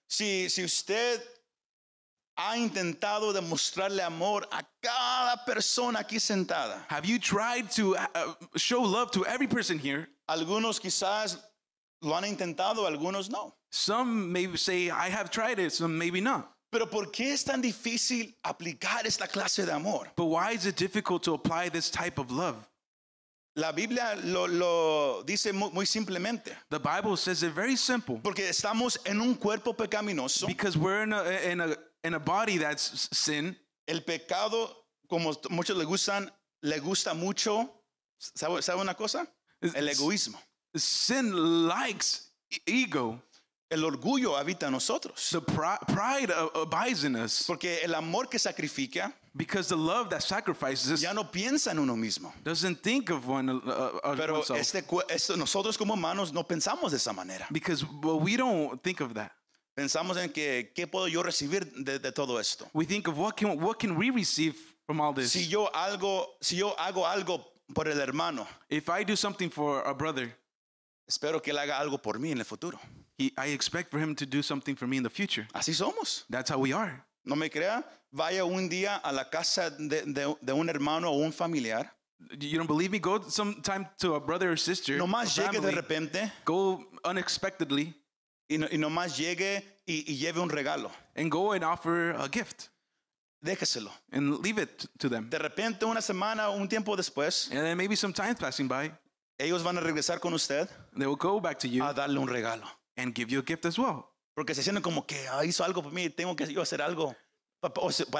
si, 0.09 0.49
si 0.49 0.65
usted 0.65 1.21
ha 2.37 2.57
intentado 2.57 3.33
demostrarle 3.33 4.03
amor 4.03 4.47
a 4.51 4.63
cada 4.83 5.45
persona 5.45 6.01
aquí 6.01 6.19
sentada, 6.19 6.85
have 6.89 7.05
you 7.05 7.19
tried 7.19 7.71
to 7.71 7.97
uh, 7.97 8.35
show 8.57 8.83
love 8.83 9.11
to 9.11 9.25
every 9.27 9.47
person 9.47 9.79
here? 9.79 10.09
algunos 10.29 10.81
quizás 10.81 11.39
lo 12.03 12.15
han 12.15 12.25
intentado, 12.25 12.87
algunos 12.87 13.31
no. 13.31 13.55
Some 13.71 14.33
may 14.33 14.55
say, 14.57 14.91
I 14.91 15.09
have 15.09 15.31
tried 15.31 15.59
it, 15.59 15.73
some 15.73 15.99
maybe 15.99 16.21
not. 16.21 16.51
Pero 16.71 16.87
¿por 16.87 17.07
qué 17.07 17.33
es 17.33 17.45
tan 17.45 17.63
difícil 17.63 18.35
aplicar 18.45 19.07
esta 19.07 19.27
clase 19.27 19.65
de 19.65 19.73
amor? 19.73 20.07
But 20.17 20.27
why 20.27 20.53
is 20.53 20.67
it 20.67 20.77
difficult 20.77 21.23
to 21.25 21.35
apply 21.35 21.71
this 21.71 21.91
type 21.91 22.19
of 22.19 22.31
love? 22.31 22.57
La 23.59 23.73
Biblia 23.73 24.15
lo, 24.15 24.47
lo 24.47 25.25
dice 25.25 25.53
muy, 25.53 25.69
muy 25.73 25.85
simplemente. 25.85 26.57
The 26.71 26.79
Bible 26.79 27.17
says 27.17 27.43
it 27.43 27.53
very 27.53 27.77
simple. 27.77 28.21
Porque 28.23 28.49
estamos 28.49 28.99
en 29.05 29.21
un 29.21 29.35
cuerpo 29.35 29.73
pecaminoso. 29.75 30.47
Because 30.47 30.79
we're 30.79 31.03
in 31.03 31.13
a, 31.13 31.25
in 31.51 31.61
a, 31.61 31.77
in 32.05 32.15
a 32.15 32.21
body 32.21 32.57
that's 32.59 33.09
sin. 33.13 33.57
El 33.89 34.03
pecado, 34.03 34.71
como 35.09 35.35
muchos 35.51 35.77
le 35.77 35.85
gustan, 35.85 36.31
le 36.63 36.79
gusta 36.79 37.15
mucho. 37.15 37.69
¿Sabe, 38.19 38.63
sabe 38.63 38.81
una 38.81 38.95
cosa? 38.95 39.27
El 39.61 39.89
egoísmo. 39.89 40.39
Sin 40.77 41.67
likes 41.67 42.31
e- 42.53 42.61
ego. 42.85 43.21
El 43.71 43.83
orgullo 43.85 44.37
habita 44.37 44.67
en 44.67 44.73
nosotros. 44.73 45.31
The 45.31 45.41
pri- 45.41 45.79
pride 45.89 46.33
abides 46.55 47.03
in 47.03 47.17
us. 47.17 47.43
Porque 47.47 47.81
el 47.83 47.95
amor 47.97 48.29
que 48.29 48.39
sacrifica 48.39 49.13
Because 49.39 49.69
the 49.69 49.77
love 49.77 50.11
that 50.11 50.23
sacrifices 50.23 51.01
ya 51.01 51.13
no 51.15 51.23
piensa 51.25 51.71
en 51.71 51.79
uno 51.79 51.95
mismo. 51.97 52.33
doesn't 52.45 52.83
think 52.83 53.09
of 53.11 53.27
one 53.27 53.49
uh, 53.49 54.01
of 54.03 54.17
Pero 54.19 54.35
oneself. 54.35 54.59
este, 54.59 54.83
cu- 54.87 55.01
esto- 55.09 55.37
nosotros 55.37 55.79
como 55.79 55.95
humanos 55.95 56.33
no 56.33 56.43
pensamos 56.43 56.91
de 56.91 56.97
esa 56.97 57.13
manera. 57.13 57.47
Because 57.51 57.85
well, 58.03 58.19
we 58.21 58.37
don't 58.37 58.83
think 58.83 59.01
of 59.01 59.15
that. 59.15 59.31
Pensamos 59.77 60.17
en 60.17 60.31
que, 60.33 60.73
¿qué 60.75 60.87
puedo 60.91 61.07
yo 61.09 61.23
recibir 61.23 61.65
de, 61.85 62.01
de 62.01 62.11
todo 62.11 62.39
esto? 62.39 62.67
We 62.75 62.85
think 62.85 63.07
of 63.07 63.17
what 63.17 63.37
can 63.37 63.61
what 63.61 63.79
can 63.79 63.97
we 63.97 64.11
receive 64.11 64.57
from 64.87 65.01
all 65.01 65.13
this? 65.15 65.31
Si 65.31 65.47
yo, 65.47 65.69
algo, 65.73 66.27
si 66.43 66.57
yo 66.57 66.75
hago 66.77 67.07
algo 67.07 67.45
por 67.73 67.87
el 67.87 68.01
hermano, 68.01 68.45
If 68.69 68.89
I 68.89 69.05
do 69.05 69.15
something 69.15 69.51
for 69.51 69.83
a 69.87 69.95
brother, 69.95 70.37
espero 71.09 71.41
que 71.41 71.53
él 71.53 71.59
haga 71.59 71.79
algo 71.79 72.03
por 72.03 72.15
mí 72.19 72.33
en 72.33 72.39
el 72.39 72.45
futuro. 72.45 72.79
he, 73.17 73.33
I 73.39 73.49
expect 73.53 73.91
for 73.93 73.99
him 74.01 74.17
to 74.17 74.27
do 74.27 74.43
something 74.43 74.75
for 74.75 74.89
me 74.89 74.97
in 74.97 75.05
the 75.05 75.11
future. 75.11 75.47
Así 75.55 75.73
somos. 75.75 76.25
That's 76.29 76.51
how 76.51 76.59
we 76.59 76.73
are. 76.73 77.05
No 77.29 77.37
me 77.37 77.51
crea, 77.51 77.85
vaya 78.11 78.45
un 78.45 78.69
día 78.69 78.97
a 78.97 79.13
la 79.13 79.29
casa 79.29 79.71
de, 79.71 80.03
de- 80.07 80.37
de 80.41 80.53
un 80.53 80.69
hermano 80.69 81.11
o 81.11 81.19
un 81.19 81.33
familiar. 81.33 81.93
You 82.41 82.57
don't 82.59 82.67
believe 82.67 82.91
me? 82.91 82.99
Go 82.99 83.21
sometime 83.29 83.89
to 83.99 84.15
a 84.15 84.21
brother 84.21 84.51
or 84.51 84.57
sister. 84.59 84.97
Nomás 84.99 85.37
llegue 85.37 85.61
de 85.61 85.71
repente 85.71 86.33
Go 86.45 86.85
unexpectedly 87.05 87.95
y, 88.49 88.57
no- 88.59 88.67
y 88.73 88.77
nomás 88.79 89.17
llegue 89.17 89.63
y, 89.87 90.05
y 90.11 90.17
lleve 90.17 90.41
un 90.41 90.49
regalo. 90.49 90.91
and 91.15 91.31
go 91.31 91.53
and 91.53 91.63
offer 91.63 92.11
a 92.19 92.29
gift 92.29 92.71
Déjeselo. 93.45 93.91
and 94.11 94.41
leave 94.43 94.59
it 94.59 94.87
to 94.99 95.09
them. 95.09 95.29
De 95.31 95.39
repente, 95.39 95.85
una 95.85 96.01
semana 96.01 96.49
o 96.49 96.57
un 96.57 96.67
tiempo 96.69 96.97
después, 96.97 97.49
And 97.53 97.61
then 97.61 97.77
maybe 97.77 97.95
some 97.95 98.13
time 98.13 98.35
passing 98.35 98.67
by, 98.67 98.91
ellos 99.39 99.63
van 99.63 99.77
a 99.79 99.81
regresar 99.81 100.19
con 100.19 100.33
usted 100.35 100.69
they 100.97 101.07
will 101.07 101.15
go 101.15 101.39
back 101.41 101.59
to 101.61 101.69
you 101.69 101.85
a 101.85 101.93
darle 101.95 102.19
un 102.19 102.27
regalo. 102.27 102.65
and 102.97 103.15
give 103.15 103.31
you 103.31 103.39
a 103.39 103.43
gift 103.45 103.65
as 103.67 103.79
well. 103.79 104.09
Porque 104.39 104.55
se 104.55 104.63
sienten 104.63 104.83
como 104.85 105.05
que 105.05 105.27
"Ah, 105.27 105.45
hizo 105.45 105.65
algo 105.65 105.83
por 105.83 105.91
mí, 105.93 106.09
tengo 106.11 106.37
que 106.37 106.47
yo 106.47 106.63
hacer 106.63 106.81
algo 106.81 107.13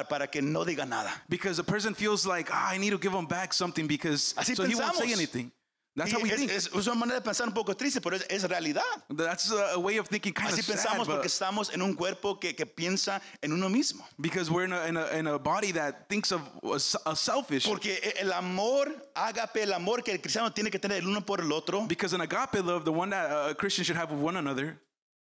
para 0.09 0.27
que 0.29 0.43
no 0.43 0.65
diga 0.65 0.85
nada. 0.85 1.13
Because 1.29 1.57
the 1.57 1.63
person 1.63 1.95
feels 1.95 2.27
like, 2.27 2.51
ah, 2.53 2.75
I 2.75 2.79
need 2.79 2.91
to 2.91 2.99
give 2.99 3.13
him 3.17 3.25
back 3.29 3.53
something 3.55 3.87
because 3.87 4.35
Así 4.37 4.57
so 4.57 4.65
he 4.65 4.75
won't 4.75 4.97
say 4.97 5.13
anything. 5.13 5.53
That's 5.95 6.11
how 6.13 6.21
we 6.21 6.31
es, 6.31 6.39
think. 6.39 6.51
es- 6.51 6.69
una 6.73 6.95
manera 6.97 7.21
de 7.21 7.25
pensar 7.25 7.47
un 7.47 7.53
poco 7.55 7.73
triste, 7.75 8.01
pero 8.01 8.17
es, 8.17 8.27
es 8.29 8.43
realidad. 8.49 8.83
That's 9.09 9.53
a 9.53 9.79
way 9.79 9.99
of 9.99 10.09
thinking 10.09 10.33
kind 10.33 10.49
Así 10.51 10.59
of 10.59 10.67
sad, 10.67 10.75
pensamos 10.75 11.07
porque 11.07 11.23
but 11.23 11.27
estamos 11.27 11.73
en 11.73 11.83
un 11.83 11.95
cuerpo 11.95 12.41
que, 12.41 12.53
que 12.57 12.67
piensa 12.67 13.21
en 13.41 13.53
uno 13.53 13.69
mismo. 13.69 14.05
because 14.21 14.51
we're 14.51 14.65
in 14.65 14.73
a, 14.73 14.87
in, 14.89 14.97
a, 14.97 15.07
in 15.17 15.27
a 15.29 15.39
body 15.39 15.71
that 15.73 16.09
thinks 16.09 16.33
of 16.33 16.41
a 16.65 16.81
a 17.11 17.15
selfish. 17.15 17.65
Porque 17.65 18.01
e- 18.03 18.21
el 18.23 18.33
amor, 18.33 18.89
ágape, 19.15 19.63
el 19.63 19.73
amor 19.73 20.03
que 20.03 20.11
el 20.11 20.19
cristiano 20.21 20.53
tiene 20.53 20.69
que 20.71 20.81
tener 20.81 20.99
el 20.99 21.07
uno 21.07 21.21
por 21.21 21.41
el 21.41 21.53
otro, 21.53 21.87
Because 21.87 22.13
an 22.13 22.23
agape 22.23 22.61
love, 22.61 22.85
the 22.85 22.93
one 22.93 23.11
that 23.11 23.31
a 23.51 23.55
Christian 23.55 23.85
should 23.85 23.97
have 23.97 24.11
with 24.11 24.21
one 24.21 24.37
another, 24.37 24.81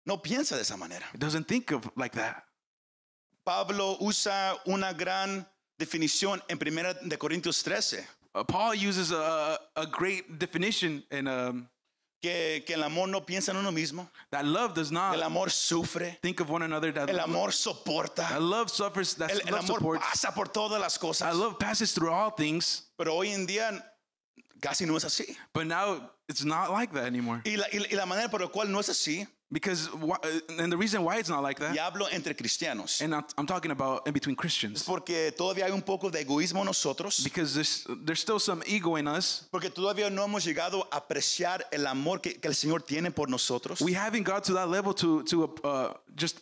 no 0.06 0.16
piensa 0.18 0.56
de 0.56 0.62
esa 0.62 0.76
manera. 0.76 1.04
it 1.14 1.20
doesn't 1.20 1.44
think 1.46 1.70
of 1.72 1.88
like 1.96 2.12
that. 2.14 2.44
Pablo 3.44 3.96
usa 4.00 4.56
una 4.66 4.92
gran 4.92 5.46
definición 5.78 6.40
en 6.48 6.58
1 6.58 6.94
de 7.08 7.16
Corintios 7.18 7.62
13, 7.62 8.06
Uh, 8.34 8.42
Paul 8.44 8.72
uses 8.74 9.12
a, 9.12 9.58
a 9.76 9.84
great 9.84 10.38
definition 10.38 11.02
in 11.10 11.28
um, 11.28 11.68
que, 12.22 12.62
que 12.66 12.72
el 12.74 12.82
amor 12.82 13.06
no 13.08 13.20
piensa 13.20 13.50
en 13.50 13.58
uno 13.58 13.70
mismo, 13.70 14.08
that 14.30 14.46
love 14.46 14.72
does 14.72 14.88
el 14.88 14.94
not 14.94 15.22
amor 15.22 15.48
sufre, 15.50 16.18
think 16.22 16.40
of 16.40 16.48
one 16.48 16.62
another. 16.62 16.92
That 16.92 17.10
el 17.10 17.20
amor 17.20 17.48
soporta, 17.50 18.26
that 18.30 18.40
love 18.40 18.70
suffers. 18.70 19.12
That 19.16 19.32
el, 19.32 19.40
el 19.40 19.52
love 19.52 19.64
amor 19.64 19.76
supports. 19.80 20.04
pasa 20.06 20.32
por 20.34 20.46
todas 20.46 20.80
las 20.80 20.94
That 20.94 21.00
cosas. 21.06 21.36
love 21.36 21.58
passes 21.58 21.92
through 21.92 22.10
all 22.10 22.30
things. 22.30 22.84
Pero 22.96 23.12
hoy 23.16 23.32
en 23.34 23.44
día 23.46 23.84
casi 24.62 24.86
no 24.86 24.96
es 24.96 25.04
así. 25.04 25.36
But 25.52 25.66
now 25.66 26.10
it's 26.26 26.42
not 26.42 26.70
like 26.70 26.90
that 26.94 27.04
anymore. 27.04 27.42
Y 27.44 27.56
la- 27.56 27.66
y 27.70 27.94
la 27.94 28.06
manera 28.06 28.30
por 28.30 28.40
la 28.40 28.48
cual 28.48 28.70
no 28.70 28.78
es 28.78 28.88
así, 28.88 29.28
Because 29.52 29.90
uh, 29.92 30.16
and 30.58 30.72
the 30.72 30.78
reason 30.78 31.04
why 31.04 31.18
it's 31.18 31.28
not 31.28 31.42
like 31.42 31.58
that, 31.58 31.72
y 31.72 31.78
hablo 31.78 32.08
entre 32.10 32.34
cristianos, 32.34 33.02
and 33.02 33.14
I'm, 33.14 33.24
I'm 33.36 33.46
talking 33.46 33.70
about 33.70 34.06
in 34.06 34.14
between 34.14 34.34
Christians, 34.34 34.82
porque 34.82 35.30
todavía 35.36 35.66
hay 35.66 35.72
un 35.72 35.82
poco 35.82 36.08
de 36.10 36.20
egoísmo 36.24 36.60
en 36.60 36.66
nosotros, 36.66 37.22
because 37.22 37.54
there's 37.54 37.86
there's 38.02 38.20
still 38.20 38.38
some 38.40 38.62
ego 38.66 38.96
in 38.96 39.06
us. 39.06 39.46
porque 39.50 39.68
todavía 39.68 40.08
no 40.10 40.24
hemos 40.24 40.42
llegado 40.44 40.88
a 40.90 40.96
apreciar 40.96 41.66
el 41.70 41.86
amor 41.86 42.20
que, 42.22 42.40
que 42.40 42.48
el 42.48 42.54
Señor 42.54 42.82
tiene 42.82 43.10
por 43.10 43.28
nosotros. 43.28 43.82
We 43.82 43.92
haven't 43.92 44.24
got 44.24 44.42
to 44.44 44.54
that 44.54 44.70
level 44.70 44.94
to 44.94 45.22
to 45.24 45.54
uh, 45.64 45.92
just 46.16 46.40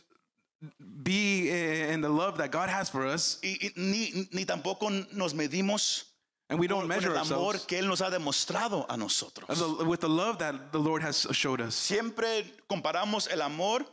be 1.03 1.49
in 1.93 2.03
the 2.03 2.09
love 2.09 2.39
that 2.39 2.53
God 2.53 2.69
has 2.69 2.89
for 2.91 3.05
us, 3.07 3.39
Y, 3.43 3.59
y 3.61 3.73
ni, 3.75 4.29
ni 4.31 4.45
tampoco 4.45 4.89
nos 5.13 5.35
medimos 5.35 6.10
and 6.51 6.59
we 6.59 6.67
don't 6.67 6.81
con 6.81 6.89
measure 6.89 7.13
el 7.13 7.17
amor 7.19 7.55
ourselves 7.55 7.65
que 7.67 7.79
Él 7.79 7.87
nos 7.89 8.01
ha 8.01 8.11
demostrado 8.11 8.85
a 8.89 8.97
nosotros. 8.97 9.47
the- 9.59 9.85
with 9.85 10.01
the 10.01 10.09
love 10.09 10.39
that 10.39 10.73
the 10.73 10.79
Lord 10.79 11.03
has 11.03 11.27
showed 11.33 11.61
us. 11.61 11.75
Siempre 11.75 12.45
comparamos 12.69 13.29
el 13.33 13.41
amor 13.41 13.87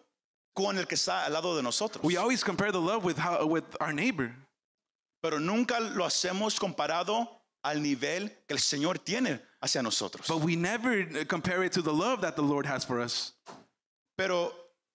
con 0.56 0.78
el 0.78 0.86
que 0.86 0.96
está 0.98 1.26
al 1.26 1.34
lado 1.34 1.56
de 1.56 1.62
nosotros, 1.62 2.04
We 2.04 2.18
always 2.18 2.44
compare 2.44 2.72
the 2.72 2.82
love 2.82 3.04
with 3.06 3.18
how 3.18 3.46
with 3.46 3.64
our 3.80 3.94
neighbor, 3.94 4.34
pero 5.22 5.38
nunca 5.40 5.80
lo 5.80 6.04
hacemos 6.06 6.60
comparado 6.60 7.28
al 7.64 7.78
nivel 7.82 8.30
que 8.48 8.56
el 8.56 8.60
Señor 8.60 8.98
tiene 9.04 9.40
hacia 9.62 9.82
nosotros. 9.84 10.28
but 10.28 10.40
we 10.40 10.56
never 10.56 11.02
uh, 11.02 11.26
compare 11.26 11.64
it 11.64 11.72
to 11.74 11.82
the 11.82 11.94
love 11.94 12.22
that 12.22 12.36
the 12.36 12.42
Lord 12.42 12.66
has 12.66 12.84
for 12.84 13.00
us. 13.00 13.34
Pero 14.18 14.52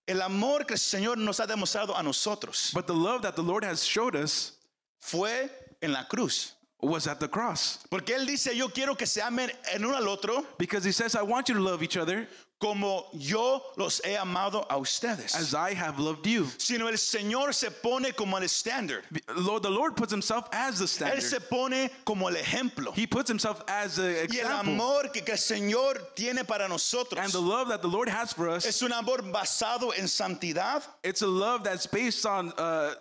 el 0.08 0.20
amor 0.20 0.64
que 0.64 0.74
el 0.74 0.78
Señor 0.80 1.16
nos 1.16 1.38
ha 1.38 1.46
demostrado 1.46 1.96
a 1.96 2.02
nosotros 2.02 2.72
But 2.74 2.88
the 2.88 2.94
love 2.94 3.22
that 3.22 3.36
the 3.36 3.42
Lord 3.42 3.62
has 3.62 3.84
showed 3.84 4.16
us 4.16 4.52
fue 5.00 5.48
en 5.80 5.92
la 5.92 6.04
cruz. 6.08 6.54
Was 6.82 7.06
at 7.06 7.20
the 7.20 7.28
cross. 7.28 7.78
Porque 7.90 8.08
Él 8.14 8.26
dice, 8.26 8.54
yo 8.56 8.68
quiero 8.68 8.94
que 8.96 9.06
se 9.06 9.20
amen 9.20 9.50
el 9.72 9.84
uno 9.84 9.96
al 9.96 10.08
otro 10.08 10.44
Because 10.58 10.84
he 10.84 10.92
says, 10.92 11.14
I 11.14 11.22
want 11.22 11.48
you 11.48 11.54
to 11.54 11.60
love 11.60 11.82
each 11.82 11.96
other 11.96 12.26
como 12.60 13.06
yo 13.14 13.60
los 13.76 14.00
he 14.04 14.14
amado 14.16 14.64
a 14.70 14.78
ustedes. 14.78 15.34
as 15.34 15.52
I 15.52 15.74
have 15.74 15.98
loved 15.98 16.24
you. 16.28 16.46
Sino 16.58 16.86
el 16.86 16.94
Señor 16.96 17.52
se 17.54 17.70
pone 17.70 18.12
como 18.14 18.36
el 18.36 18.44
estándar. 18.44 19.02
Lord, 19.36 19.64
the 19.64 19.70
Lord 19.70 19.96
puts 19.96 20.12
himself 20.12 20.48
as 20.52 20.78
the 20.78 20.84
Él 20.84 20.88
standard. 20.88 21.22
se 21.22 21.40
pone 21.40 21.90
como 22.04 22.28
el 22.28 22.36
ejemplo. 22.36 22.94
He 22.94 23.04
puts 23.08 23.28
himself 23.28 23.64
as 23.66 23.98
an 23.98 24.04
Y 24.04 24.08
el 24.10 24.24
example. 24.46 24.74
amor 24.74 25.08
que, 25.12 25.22
que 25.22 25.32
el 25.32 25.38
Señor 25.38 26.14
tiene 26.14 26.44
para 26.46 26.68
nosotros 26.68 27.18
And 27.18 27.32
the 27.32 27.40
love 27.40 27.68
that 27.68 27.82
the 27.82 27.88
Lord 27.88 28.08
has 28.08 28.32
for 28.32 28.48
us, 28.48 28.64
es 28.64 28.80
un 28.82 28.92
amor 28.92 29.18
basado 29.22 29.92
en 29.98 30.06
santidad, 30.06 30.84
it's 31.02 31.22
a 31.22 31.26
love 31.26 31.64
that's 31.64 31.86
based 31.88 32.24
on 32.26 32.52
uh, 32.58 32.94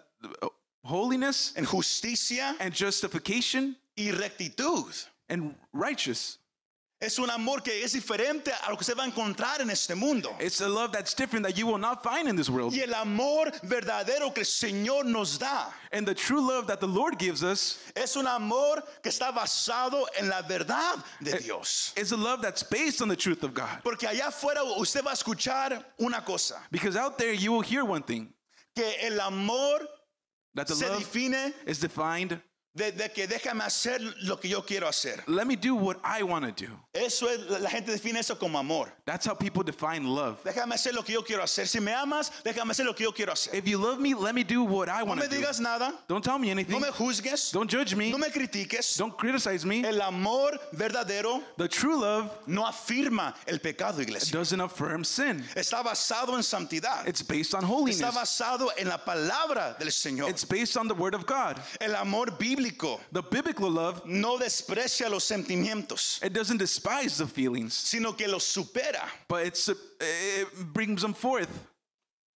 holiness 0.83 1.53
en 1.55 1.65
justicia 1.65 2.55
and 2.59 2.73
justification 2.73 3.75
y 3.97 4.11
rectitud. 4.11 5.05
and 5.29 5.55
righteous. 5.73 6.37
Es 7.03 7.17
un 7.17 7.31
amor 7.31 7.61
que 7.63 7.81
es 7.83 7.93
diferente 7.93 8.51
a 8.63 8.69
lo 8.69 8.77
que 8.77 8.83
se 8.83 8.93
va 8.93 9.03
a 9.03 9.07
encontrar 9.07 9.59
en 9.59 9.71
este 9.71 9.95
mundo. 9.95 10.35
It's 10.39 10.61
a 10.61 10.69
love 10.69 10.91
that's 10.91 11.15
different 11.15 11.43
that 11.47 11.57
you 11.57 11.65
will 11.65 11.79
not 11.79 12.03
find 12.03 12.27
in 12.29 12.35
this 12.35 12.47
world. 12.47 12.73
Y 12.75 12.81
el 12.81 12.93
amor 12.93 13.49
verdadero 13.63 14.31
que 14.31 14.41
el 14.41 14.45
Señor 14.45 15.05
nos 15.05 15.39
da 15.39 15.73
And 15.91 16.05
the 16.05 16.13
true 16.13 16.39
love 16.39 16.67
that 16.67 16.79
the 16.79 16.87
Lord 16.87 17.17
gives 17.17 17.43
us 17.43 17.79
es 17.95 18.15
un 18.15 18.27
amor 18.27 18.83
que 19.01 19.09
está 19.09 19.31
basado 19.33 20.05
en 20.19 20.29
la 20.29 20.43
verdad 20.43 21.03
de 21.23 21.31
eh, 21.31 21.39
Dios. 21.39 21.91
is 21.97 22.11
a 22.11 22.17
love 22.17 22.39
that's 22.43 22.61
based 22.61 23.01
on 23.01 23.07
the 23.07 23.15
truth 23.15 23.43
of 23.43 23.55
God. 23.55 23.81
Porque 23.83 24.05
allá 24.07 24.27
afuera 24.27 24.61
usted 24.77 25.03
va 25.03 25.09
a 25.09 25.15
escuchar 25.15 25.83
una 25.99 26.21
cosa, 26.21 26.61
Because 26.69 26.95
out 26.95 27.17
there 27.17 27.33
you 27.33 27.51
will 27.51 27.61
hear 27.61 27.83
one 27.83 28.03
thing 28.03 28.31
que 28.75 28.93
el 29.01 29.19
amor 29.21 29.79
that 30.55 30.67
the 30.67 30.75
love 30.75 31.17
is 31.65 31.79
defined. 31.79 32.41
De, 32.73 32.91
de 32.91 33.09
que 33.09 33.27
déjame 33.27 33.63
hacer 33.65 33.99
lo 34.23 34.37
que 34.39 34.47
yo 34.47 34.61
quiero 34.65 34.87
hacer. 34.87 35.21
Let 35.27 35.45
me 35.45 35.55
do 35.57 35.75
what 35.75 35.97
I 36.05 36.23
want 36.23 36.45
to 36.45 36.65
do. 36.65 36.71
Eso 36.93 37.27
es, 37.27 37.39
la 37.59 37.69
gente 37.69 37.91
define 37.91 38.17
eso 38.17 38.35
como 38.35 38.57
amor. 38.57 38.91
That's 39.05 39.25
how 39.25 39.33
people 39.35 39.61
define 39.63 40.05
love. 40.07 40.41
Déjame 40.45 40.73
hacer 40.73 40.93
lo 40.93 41.03
que 41.03 41.13
yo 41.13 41.21
quiero 41.21 41.43
hacer. 41.43 41.67
Si 41.67 41.79
me 41.81 41.91
amas, 41.91 42.31
déjame 42.45 42.71
hacer 42.71 42.85
lo 42.85 42.93
que 42.93 43.03
yo 43.03 43.11
quiero 43.11 43.33
hacer. 43.33 43.53
If 43.55 43.67
you 43.67 43.77
love 43.77 43.99
me, 43.99 44.13
let 44.13 44.33
me 44.33 44.43
do 44.43 44.63
what 44.63 44.87
I 44.87 44.99
No 44.99 45.05
want 45.07 45.19
me 45.21 45.27
to 45.27 45.33
do. 45.35 45.41
digas 45.41 45.59
nada, 45.59 45.93
Don't 46.07 46.23
tell 46.23 46.39
me 46.39 46.47
no 46.47 46.51
anything. 46.53 46.79
me 46.79 46.87
juzgues, 46.87 47.51
Don't 47.51 47.69
judge 47.69 47.93
me. 47.93 48.09
no 48.09 48.17
me 48.17 48.29
critiques. 48.29 48.95
Don't 48.97 49.17
criticize 49.17 49.65
me. 49.65 49.83
El 49.83 50.01
amor 50.01 50.51
verdadero 50.73 51.41
The 51.57 51.67
true 51.67 51.99
love 51.99 52.29
no 52.47 52.63
afirma 52.65 53.35
el 53.47 53.59
pecado, 53.59 53.99
iglesia. 54.01 54.31
doesn't 54.31 54.61
affirm 54.61 55.03
sin. 55.03 55.43
Está 55.55 55.83
basado 55.83 56.35
en 56.37 56.43
santidad. 56.43 57.05
It's 57.05 57.21
based 57.21 57.53
on 57.53 57.63
Está 57.63 57.69
holiness. 57.69 58.15
basado 58.15 58.69
en 58.77 58.87
la 58.87 58.97
palabra 58.97 59.75
del 59.77 59.89
Señor. 59.91 60.29
It's 60.29 60.45
based 60.45 60.77
on 60.77 60.87
the 60.87 60.93
word 60.95 61.13
of 61.15 61.25
God. 61.25 61.59
El 61.81 61.95
amor 61.95 62.27
bíblico 62.37 62.60
The 63.11 63.21
biblical 63.21 63.69
love, 63.69 64.05
no 64.05 64.37
desprecia 64.37 65.09
los 65.09 65.23
sentimientos, 65.25 66.21
it 66.23 66.33
doesn't 66.33 66.57
despise 66.57 67.17
the 67.17 67.27
feelings, 67.27 67.73
sino 67.73 68.13
que 68.13 68.27
los 68.27 68.45
supera. 68.45 69.07
but 69.27 69.45
it's 69.45 69.67
it 69.69 70.47
brings 70.73 71.01
them 71.01 71.13
forth. 71.13 71.49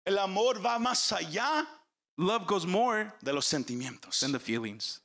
El 0.05 0.19
amor 0.19 0.55
va 0.59 0.77
más 0.79 1.11
allá 1.11 1.65
Love 2.17 2.47
goes 2.47 2.65
more 2.65 3.11
de 3.23 3.33
los 3.33 3.45
sentimientos. 3.45 4.19
than 4.21 4.31
the 4.31 4.39
feelings. 4.39 5.01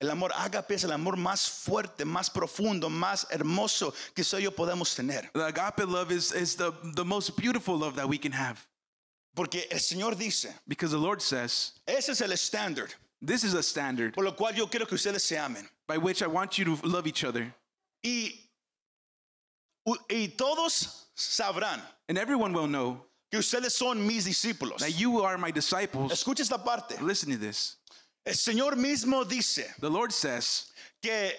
El 0.00 0.10
amor 0.10 0.30
ágape 0.32 0.72
es 0.74 0.84
el 0.84 0.92
amor 0.92 1.16
más 1.16 1.48
fuerte, 1.48 2.04
más 2.04 2.30
profundo, 2.30 2.88
más 2.88 3.26
hermoso 3.30 3.92
que 4.14 4.22
usted 4.22 4.38
y 4.38 4.42
yo 4.44 4.50
podemos 4.50 4.94
tener. 4.94 5.30
The 5.34 5.46
agape 5.46 5.84
love 5.86 6.10
is, 6.10 6.32
is 6.32 6.56
the, 6.56 6.72
the 6.94 7.04
most 7.04 7.36
beautiful 7.36 7.76
love 7.78 7.96
that 7.96 8.08
we 8.08 8.16
can 8.18 8.32
have. 8.32 8.66
Porque 9.34 9.66
el 9.70 9.78
Señor 9.78 10.16
dice, 10.16 10.48
Because 10.66 10.90
the 10.90 10.98
Lord 10.98 11.20
says, 11.22 11.72
ese 11.86 12.08
es 12.10 12.20
el 12.22 12.30
estándar, 12.32 12.88
This 13.22 13.44
is 13.44 13.54
a 13.54 13.62
standard 13.62 14.14
por 14.14 14.24
lo 14.24 14.32
cual 14.32 14.54
yo 14.56 14.66
quiero 14.66 14.86
que 14.86 14.96
ustedes 14.96 15.20
se 15.22 15.36
amen. 15.36 15.68
by 15.86 15.98
which 15.98 16.22
I 16.22 16.26
want 16.26 16.56
you 16.58 16.64
to 16.64 16.86
love 16.86 17.06
each 17.06 17.22
other. 17.24 17.52
Y, 18.02 18.32
y 20.10 20.32
todos 20.36 21.06
sabrán 21.16 21.80
And 22.08 22.16
everyone 22.18 22.52
will 22.52 22.66
know 22.66 23.04
que 23.30 23.38
ustedes 23.38 23.72
son 23.72 24.06
mis 24.06 24.26
discípulos. 24.26 24.78
that 24.78 24.98
you 24.98 25.20
are 25.22 25.36
my 25.38 25.50
disciples. 25.50 26.12
Escucha 26.12 26.40
esta 26.40 26.58
parte. 26.58 27.00
Listen 27.02 27.30
to 27.30 27.36
this. 27.36 27.76
El 28.24 28.34
Señor 28.34 28.76
mismo 28.76 29.24
dice 29.28 29.64
The 29.80 29.88
Lord 29.90 30.12
says 30.12 30.72
que 31.02 31.32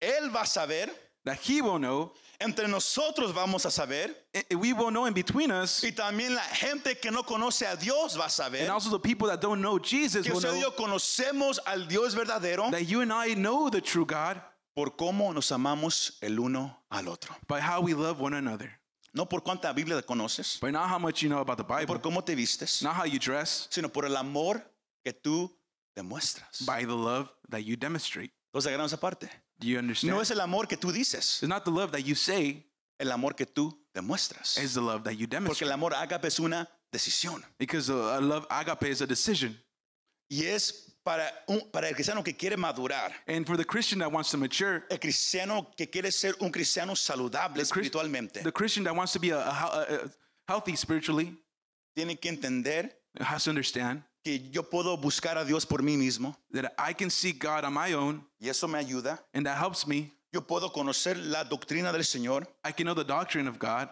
Él 0.00 0.30
va 0.32 0.42
a 0.42 0.46
saber, 0.46 0.90
that 1.24 1.38
He 1.38 1.60
will 1.60 1.78
know, 1.78 2.12
entre 2.40 2.66
nosotros 2.68 3.32
vamos 3.32 3.64
a 3.64 3.70
saber, 3.70 4.14
we 4.56 4.72
will 4.72 4.90
know 4.90 5.06
in 5.06 5.14
between 5.14 5.50
us, 5.50 5.82
y 5.82 5.92
también 5.92 6.34
la 6.34 6.42
gente 6.42 6.96
que 6.98 7.10
no 7.10 7.22
conoce 7.22 7.66
a 7.66 7.76
Dios 7.76 8.16
va 8.18 8.26
a 8.26 8.30
saber, 8.30 8.62
and 8.62 8.70
also 8.70 8.90
the 8.90 8.98
people 8.98 9.28
that 9.28 9.40
don't 9.40 9.60
know 9.60 9.78
Jesus 9.78 10.26
que 10.26 10.32
will 10.32 10.40
know 10.40 10.54
yo 10.54 10.70
conocemos 10.72 11.58
al 11.66 11.86
Dios 11.86 12.14
verdadero 12.14 12.70
that 12.70 12.86
you 12.86 13.00
and 13.00 13.12
I 13.12 13.34
know 13.34 13.70
the 13.70 13.80
true 13.80 14.04
God 14.04 14.40
por 14.74 14.96
cómo 14.96 15.32
nos 15.32 15.50
amamos 15.52 16.18
el 16.20 16.38
uno 16.40 16.76
al 16.90 17.08
otro. 17.08 17.34
by 17.46 17.60
how 17.60 17.80
we 17.80 17.94
love 17.94 18.20
one 18.20 18.34
another. 18.34 18.70
No 19.16 19.26
por 19.26 19.42
cuánta 19.42 19.72
Biblia 19.72 20.02
conoces, 20.02 20.58
By 20.60 20.72
not 20.72 20.88
how 20.88 20.98
much 20.98 21.22
you 21.22 21.28
know 21.28 21.38
about 21.38 21.56
the 21.58 21.64
por 21.64 21.78
Bible, 21.78 21.98
cómo 22.00 22.24
te 22.24 22.34
vistes, 22.34 22.82
not 22.82 22.96
how 22.96 23.04
you 23.04 23.20
dress, 23.20 23.68
sino 23.70 23.88
por 23.88 24.04
el 24.04 24.16
amor 24.16 24.60
que 25.04 25.12
tú 25.12 25.48
demuestras. 25.96 26.66
by 26.66 26.84
the 26.84 26.92
love 26.94 27.28
that 27.48 27.62
you 27.62 27.76
demonstrate. 27.76 28.32
Entonces 28.52 28.66
agarramos 28.72 28.92
esa 28.92 28.96
parte. 29.00 29.28
Do 29.58 29.66
you 29.68 29.78
understand? 29.78 30.12
No 30.14 30.20
es 30.20 30.30
el 30.30 30.40
amor 30.40 30.66
que 30.66 30.76
tú 30.76 30.92
dices, 30.92 31.40
It's 31.42 31.48
not 31.48 31.64
the 31.64 31.70
love 31.70 31.92
that 31.92 32.02
you 32.04 32.14
say, 32.14 32.64
el 32.98 33.10
amor 33.12 33.34
que 33.34 33.46
tú 33.46 33.72
demuestras. 33.94 34.58
it's 34.58 34.74
the 34.74 34.80
love 34.80 35.04
that 35.04 35.14
you 35.14 35.26
Porque 35.26 35.36
demonstrate. 35.36 35.68
el 35.68 35.72
amor 35.72 35.92
ágape 35.94 36.24
es 36.26 36.38
una 36.40 36.68
decisión. 36.92 37.42
Because 37.58 37.88
uh, 37.90 38.20
love 38.20 38.46
agape 38.50 38.88
is 38.90 39.00
a 39.00 39.06
decision. 39.06 39.56
Y 40.30 40.44
es 40.46 40.90
para, 41.04 41.30
un, 41.48 41.60
para 41.70 41.88
el 41.88 41.94
cristiano 41.94 42.22
que 42.24 42.32
quiere 42.34 42.56
madurar, 42.56 43.12
And 43.28 43.46
for 43.46 43.56
the 43.56 43.64
Christian 43.64 43.98
that 44.00 44.10
wants 44.10 44.30
to 44.30 44.38
mature, 44.38 44.84
el 44.90 44.98
cristiano 44.98 45.70
que 45.76 45.86
quiere 45.88 46.10
ser 46.10 46.34
un 46.40 46.50
cristiano 46.50 46.94
saludable 46.94 47.56
Chris- 47.62 47.70
espiritualmente, 47.90 48.42
the 48.42 48.50
Christian 48.52 48.84
that 48.84 48.96
wants 48.96 49.12
to 49.12 49.20
be 49.20 49.30
a, 49.30 49.38
a, 49.38 49.50
a- 49.50 50.04
a 50.06 50.10
healthy 50.48 50.74
spiritually 50.76 51.36
tiene 51.94 52.16
que 52.18 52.30
entender 52.30 52.90
has 53.20 53.44
to 53.44 53.50
understand 53.50 54.02
que 54.24 54.50
yo 54.50 54.62
puedo 54.62 54.96
buscar 54.96 55.36
a 55.36 55.44
Dios 55.44 55.66
por 55.66 55.82
mí 55.82 55.96
mismo 55.96 56.34
that 56.50 56.72
I 56.78 56.94
can 56.94 57.10
seek 57.10 57.38
God 57.44 57.64
on 57.64 57.74
my 57.74 57.92
own, 57.94 58.26
y 58.40 58.48
eso 58.48 58.66
me 58.66 58.78
ayuda. 58.78 59.22
and 59.34 59.44
that 59.46 59.58
helps 59.58 59.86
me. 59.86 60.12
Yo 60.32 60.40
puedo 60.46 60.72
conocer 60.72 61.16
la 61.16 61.44
doctrina 61.44 61.92
del 61.92 62.02
Señor, 62.04 62.46
I 62.64 62.72
can 62.72 62.86
know 62.86 62.94
the 62.94 63.04
doctrine 63.04 63.46
of 63.46 63.58
God, 63.58 63.88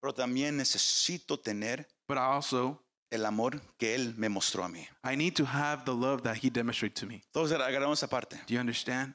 pero 0.00 0.14
también 0.14 0.56
necesito 0.56 1.38
tener 1.38 1.86
but 2.08 2.16
I 2.16 2.20
also 2.34 2.80
el 3.10 3.26
amor 3.26 3.60
que 3.78 3.94
Él 3.94 4.14
me 4.16 4.28
mostró 4.28 4.64
a 4.64 4.68
mí. 4.68 4.86
I 5.04 5.16
need 5.16 5.34
to 5.36 5.44
have 5.44 5.84
the 5.84 5.92
love 5.94 6.22
that 6.22 6.36
He 6.42 6.48
demonstrated 6.48 6.96
to 7.00 7.06
me. 7.06 7.22
Entonces 7.34 7.58
agarramos 7.58 7.98
esa 7.98 8.08
parte, 8.08 8.36
Do 8.46 8.54
you 8.54 8.60
understand? 8.60 9.14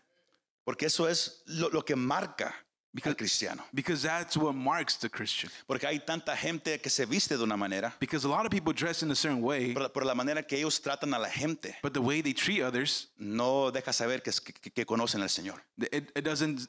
porque 0.66 0.86
eso 0.86 1.08
es 1.08 1.42
lo, 1.46 1.70
lo 1.70 1.84
que 1.84 1.96
marca 1.96 2.54
Because- 2.98 3.12
al 3.12 3.16
cristiano. 3.16 3.64
Because 3.74 4.02
that's 4.04 4.36
what 4.38 4.54
marks 4.56 4.98
the 4.98 5.10
Christian. 5.10 5.50
Porque 5.68 5.86
hay 5.86 6.00
tanta 6.00 6.36
gente 6.36 6.80
que 6.82 6.90
se 6.90 7.06
viste 7.06 7.38
de 7.38 7.44
una 7.44 7.56
manera, 7.58 7.94
Because 8.00 8.26
a 8.26 8.30
lot 8.30 8.46
of 8.46 8.52
people 8.52 8.74
dress 8.74 9.04
in 9.04 9.12
a 9.12 9.16
certain 9.16 9.42
way, 9.42 9.74
por, 9.74 9.90
por 9.90 10.04
la 10.06 10.14
manera 10.16 10.42
que 10.44 10.58
ellos 10.58 10.80
tratan 10.82 11.14
a 11.14 11.20
la 11.20 11.30
gente, 11.30 11.76
but 11.82 11.94
the 11.94 12.02
way 12.02 12.22
they 12.22 12.34
treat 12.34 12.62
others, 12.62 13.08
no 13.20 13.70
deja 13.72 13.92
saber 13.94 14.22
que, 14.22 14.32
que- 14.32 14.72
que 14.72 14.86
conocen 14.86 15.22
al 15.22 15.30
Señor. 15.30 15.60
it, 15.92 16.12
it 16.16 16.24
doesn't 16.24 16.68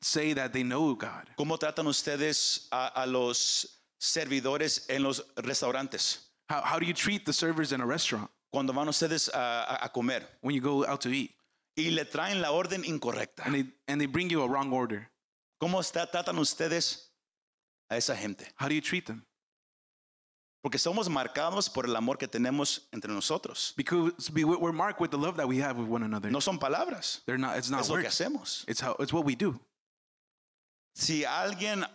say 0.00 0.32
that 0.32 0.52
they 0.52 0.62
know 0.62 0.94
God. 0.94 1.28
¿Cómo 1.38 1.58
tratan 1.58 1.86
ustedes 1.86 2.68
a, 2.72 3.02
a 3.02 3.06
los 3.06 3.66
servidores 4.00 4.86
en 4.88 5.02
los 5.02 5.22
restaurantes? 5.36 6.18
How, 6.48 6.60
how 6.62 6.78
do 6.78 6.86
you 6.86 6.94
treat 6.94 7.24
the 7.26 7.32
servers 7.32 7.72
in 7.72 7.80
a 7.80 7.86
restaurant 7.86 8.30
Cuando 8.52 8.72
van 8.72 8.86
ustedes 8.88 9.28
a, 9.34 9.66
a- 9.80 9.84
a 9.86 9.88
comer 9.88 10.22
when 10.40 10.54
you 10.54 10.60
go 10.60 10.86
out 10.86 11.00
to 11.02 11.10
eat 11.10 11.32
y 11.76 11.90
le 11.90 12.04
traen 12.04 12.40
la 12.40 12.52
orden 12.52 12.82
incorrecta. 12.84 13.44
and 13.44 13.54
they, 13.54 13.64
and 13.88 14.00
they 14.00 14.06
bring 14.06 14.30
you 14.30 14.42
a 14.42 14.48
wrong 14.48 14.72
order? 14.72 15.08
¿Cómo 15.58 15.80
está- 15.80 16.06
tratan 16.10 16.38
ustedes 16.38 17.12
a 17.88 17.96
esa 17.96 18.14
gente? 18.16 18.46
How 18.60 18.68
do 18.68 18.74
you 18.74 18.80
treat 18.82 19.06
them? 19.06 19.24
Porque 20.62 20.78
somos 20.78 21.08
marcados 21.08 21.70
por 21.70 21.84
el 21.86 21.94
amor 21.94 22.18
que 22.18 22.26
tenemos 22.26 22.88
entre 22.92 23.12
nosotros. 23.12 23.72
Because 23.76 24.30
we- 24.32 24.44
we're 24.44 24.72
marked 24.76 25.00
with 25.00 25.10
the 25.10 25.16
love 25.18 25.36
that 25.36 25.46
we 25.46 25.58
have 25.62 25.78
with 25.78 25.88
one 25.88 26.02
another. 26.04 26.30
No 26.30 26.40
son 26.40 26.58
palabras, 26.58 27.22
They're 27.24 27.38
not. 27.38 27.56
It's 27.56 27.70
not 27.70 27.80
es 27.82 27.88
lo 27.88 27.96
que 27.96 28.02
words. 28.04 28.14
hacemos. 28.20 28.64
It's 28.68 28.80
how. 28.80 28.96
It's 28.98 29.12
what 29.12 29.24
we 29.24 29.36
do. 29.36 29.58
Si 30.94 31.24
alguien 31.24 31.86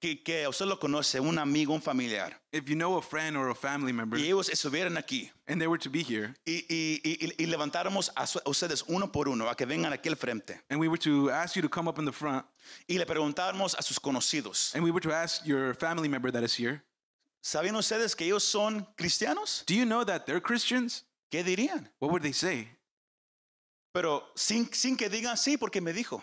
que, 0.00 0.22
que 0.22 0.46
usted 0.46 0.66
lo 0.66 0.78
conoce, 0.78 1.18
un 1.20 1.38
amigo, 1.38 1.72
un 1.74 1.80
familiar, 1.80 2.38
If 2.52 2.68
you 2.68 2.74
know 2.76 2.96
a 2.98 3.02
friend 3.02 3.36
or 3.36 3.48
a 3.50 3.54
family 3.54 3.92
member 3.92 4.18
y 4.18 4.24
ellos 4.26 4.48
estuvieran 4.50 4.96
aquí 4.98 5.30
and 5.46 5.60
they 5.60 5.66
were 5.66 5.78
to 5.78 5.88
be 5.90 6.02
here, 6.02 6.34
y, 6.46 6.64
y- 6.68 7.00
y- 7.04 7.32
y 7.38 7.46
levantáramos 7.46 8.10
a, 8.14 8.26
su- 8.26 8.40
a 8.44 8.50
ustedes 8.50 8.82
uno 8.88 9.10
por 9.10 9.28
uno 9.28 9.48
a 9.48 9.54
que 9.56 9.64
vengan 9.66 9.92
aquí 9.92 10.08
al 10.08 10.16
frente 10.16 10.60
and 10.70 10.78
we 10.80 10.88
were 10.88 10.98
to 10.98 11.30
ask 11.30 11.56
you 11.56 11.62
to 11.62 11.68
come 11.68 11.88
up 11.88 11.98
in 11.98 12.04
the 12.04 12.12
front, 12.12 12.44
y 12.88 12.96
le 12.98 13.06
preguntáramos 13.06 13.74
a 13.78 13.82
sus 13.82 13.98
conocidos, 13.98 14.74
and 14.74 14.84
we 14.84 14.90
were 14.90 15.00
to 15.00 15.12
ask 15.12 15.46
your 15.46 15.74
family 15.74 16.08
member 16.08 16.30
that 16.30 16.42
is 16.44 16.54
here, 16.54 16.82
¿sabían 17.42 17.74
ustedes 17.76 18.14
que 18.14 18.26
ellos 18.26 18.44
son 18.44 18.86
cristianos? 18.96 19.64
do 19.66 19.74
you 19.74 19.84
know 19.86 20.04
that 20.04 20.26
they're 20.26 20.40
Christians? 20.42 21.04
¿Qué 21.30 21.42
dirían? 21.42 21.88
What 21.98 22.10
would 22.12 22.22
they 22.22 22.32
say? 22.32 22.68
Pero 23.92 24.24
sin, 24.34 24.68
sin 24.72 24.96
que 24.96 25.08
digan 25.08 25.36
sí 25.36 25.56
porque 25.56 25.80
me 25.80 25.92
dijo, 25.92 26.22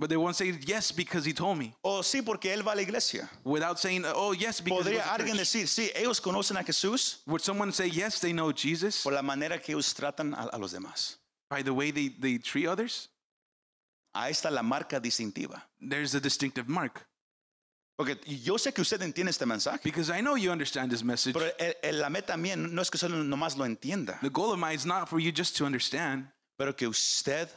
But 0.00 0.08
they 0.08 0.16
won't 0.16 0.34
say 0.34 0.50
yes 0.66 0.90
because 0.92 1.26
he 1.26 1.34
told 1.34 1.58
me, 1.58 1.74
o 1.84 2.02
sí 2.02 2.22
porque 2.24 2.46
él 2.54 2.62
va 2.66 2.72
a 2.72 2.74
la 2.76 2.80
iglesia. 2.80 3.28
without 3.44 3.78
saying 3.78 4.04
oh 4.06 4.32
yes 4.32 4.58
because. 4.62 4.86
he 4.86 4.92
¿Podría 4.94 5.04
goes 5.04 5.04
to 5.04 5.22
alguien 5.22 5.36
church. 5.36 5.40
decir, 5.40 5.68
sí, 5.68 5.90
ellos 5.94 6.20
conocen 6.22 6.56
a 6.56 6.62
Jesús 6.64 7.20
Would 7.26 7.42
someone 7.42 7.70
say 7.70 7.90
yes? 7.90 8.18
They 8.18 8.32
know 8.32 8.50
Jesus 8.50 9.02
por 9.02 9.12
la 9.12 9.20
manera 9.20 9.58
que 9.60 9.74
ellos 9.74 9.92
tratan 9.94 10.32
a, 10.34 10.48
a 10.54 10.58
los 10.58 10.72
demás? 10.72 11.18
By 11.50 11.62
the 11.62 11.74
way 11.74 11.90
they, 11.90 12.08
they 12.08 12.38
treat 12.38 12.66
others, 12.66 13.08
Ahí 14.16 14.30
está 14.32 14.50
la 14.50 14.62
marca 14.62 14.98
distintiva. 14.98 15.62
there's 15.80 16.14
a 16.14 16.20
distinctive 16.20 16.66
mark. 16.66 17.06
Porque 17.98 18.16
yo 18.26 18.56
sé 18.56 18.72
que 18.72 18.80
usted 18.80 19.02
entiende 19.02 19.28
este 19.30 19.44
mensaje. 19.44 19.80
Because 19.84 20.08
I 20.10 20.22
know 20.22 20.34
you 20.36 20.50
understand 20.50 20.90
this 20.90 21.04
message. 21.04 21.34
Pero 21.34 21.50
el- 21.58 21.74
el- 21.82 22.00
la 22.00 22.08
meta 22.08 22.34
mía 22.38 22.56
no 22.56 22.80
es 22.80 22.88
que 22.90 22.96
solo 22.96 23.22
nomás 23.22 23.58
lo 23.58 23.66
entienda, 23.66 24.18
The 24.22 24.30
goal 24.30 24.52
of 24.54 24.58
mine 24.58 24.74
is 24.74 24.86
not 24.86 25.10
for 25.10 25.20
you 25.20 25.30
just 25.30 25.54
to 25.58 25.66
understand, 25.66 26.32
pero 26.56 26.72
que 26.74 26.86
usted 26.88 27.50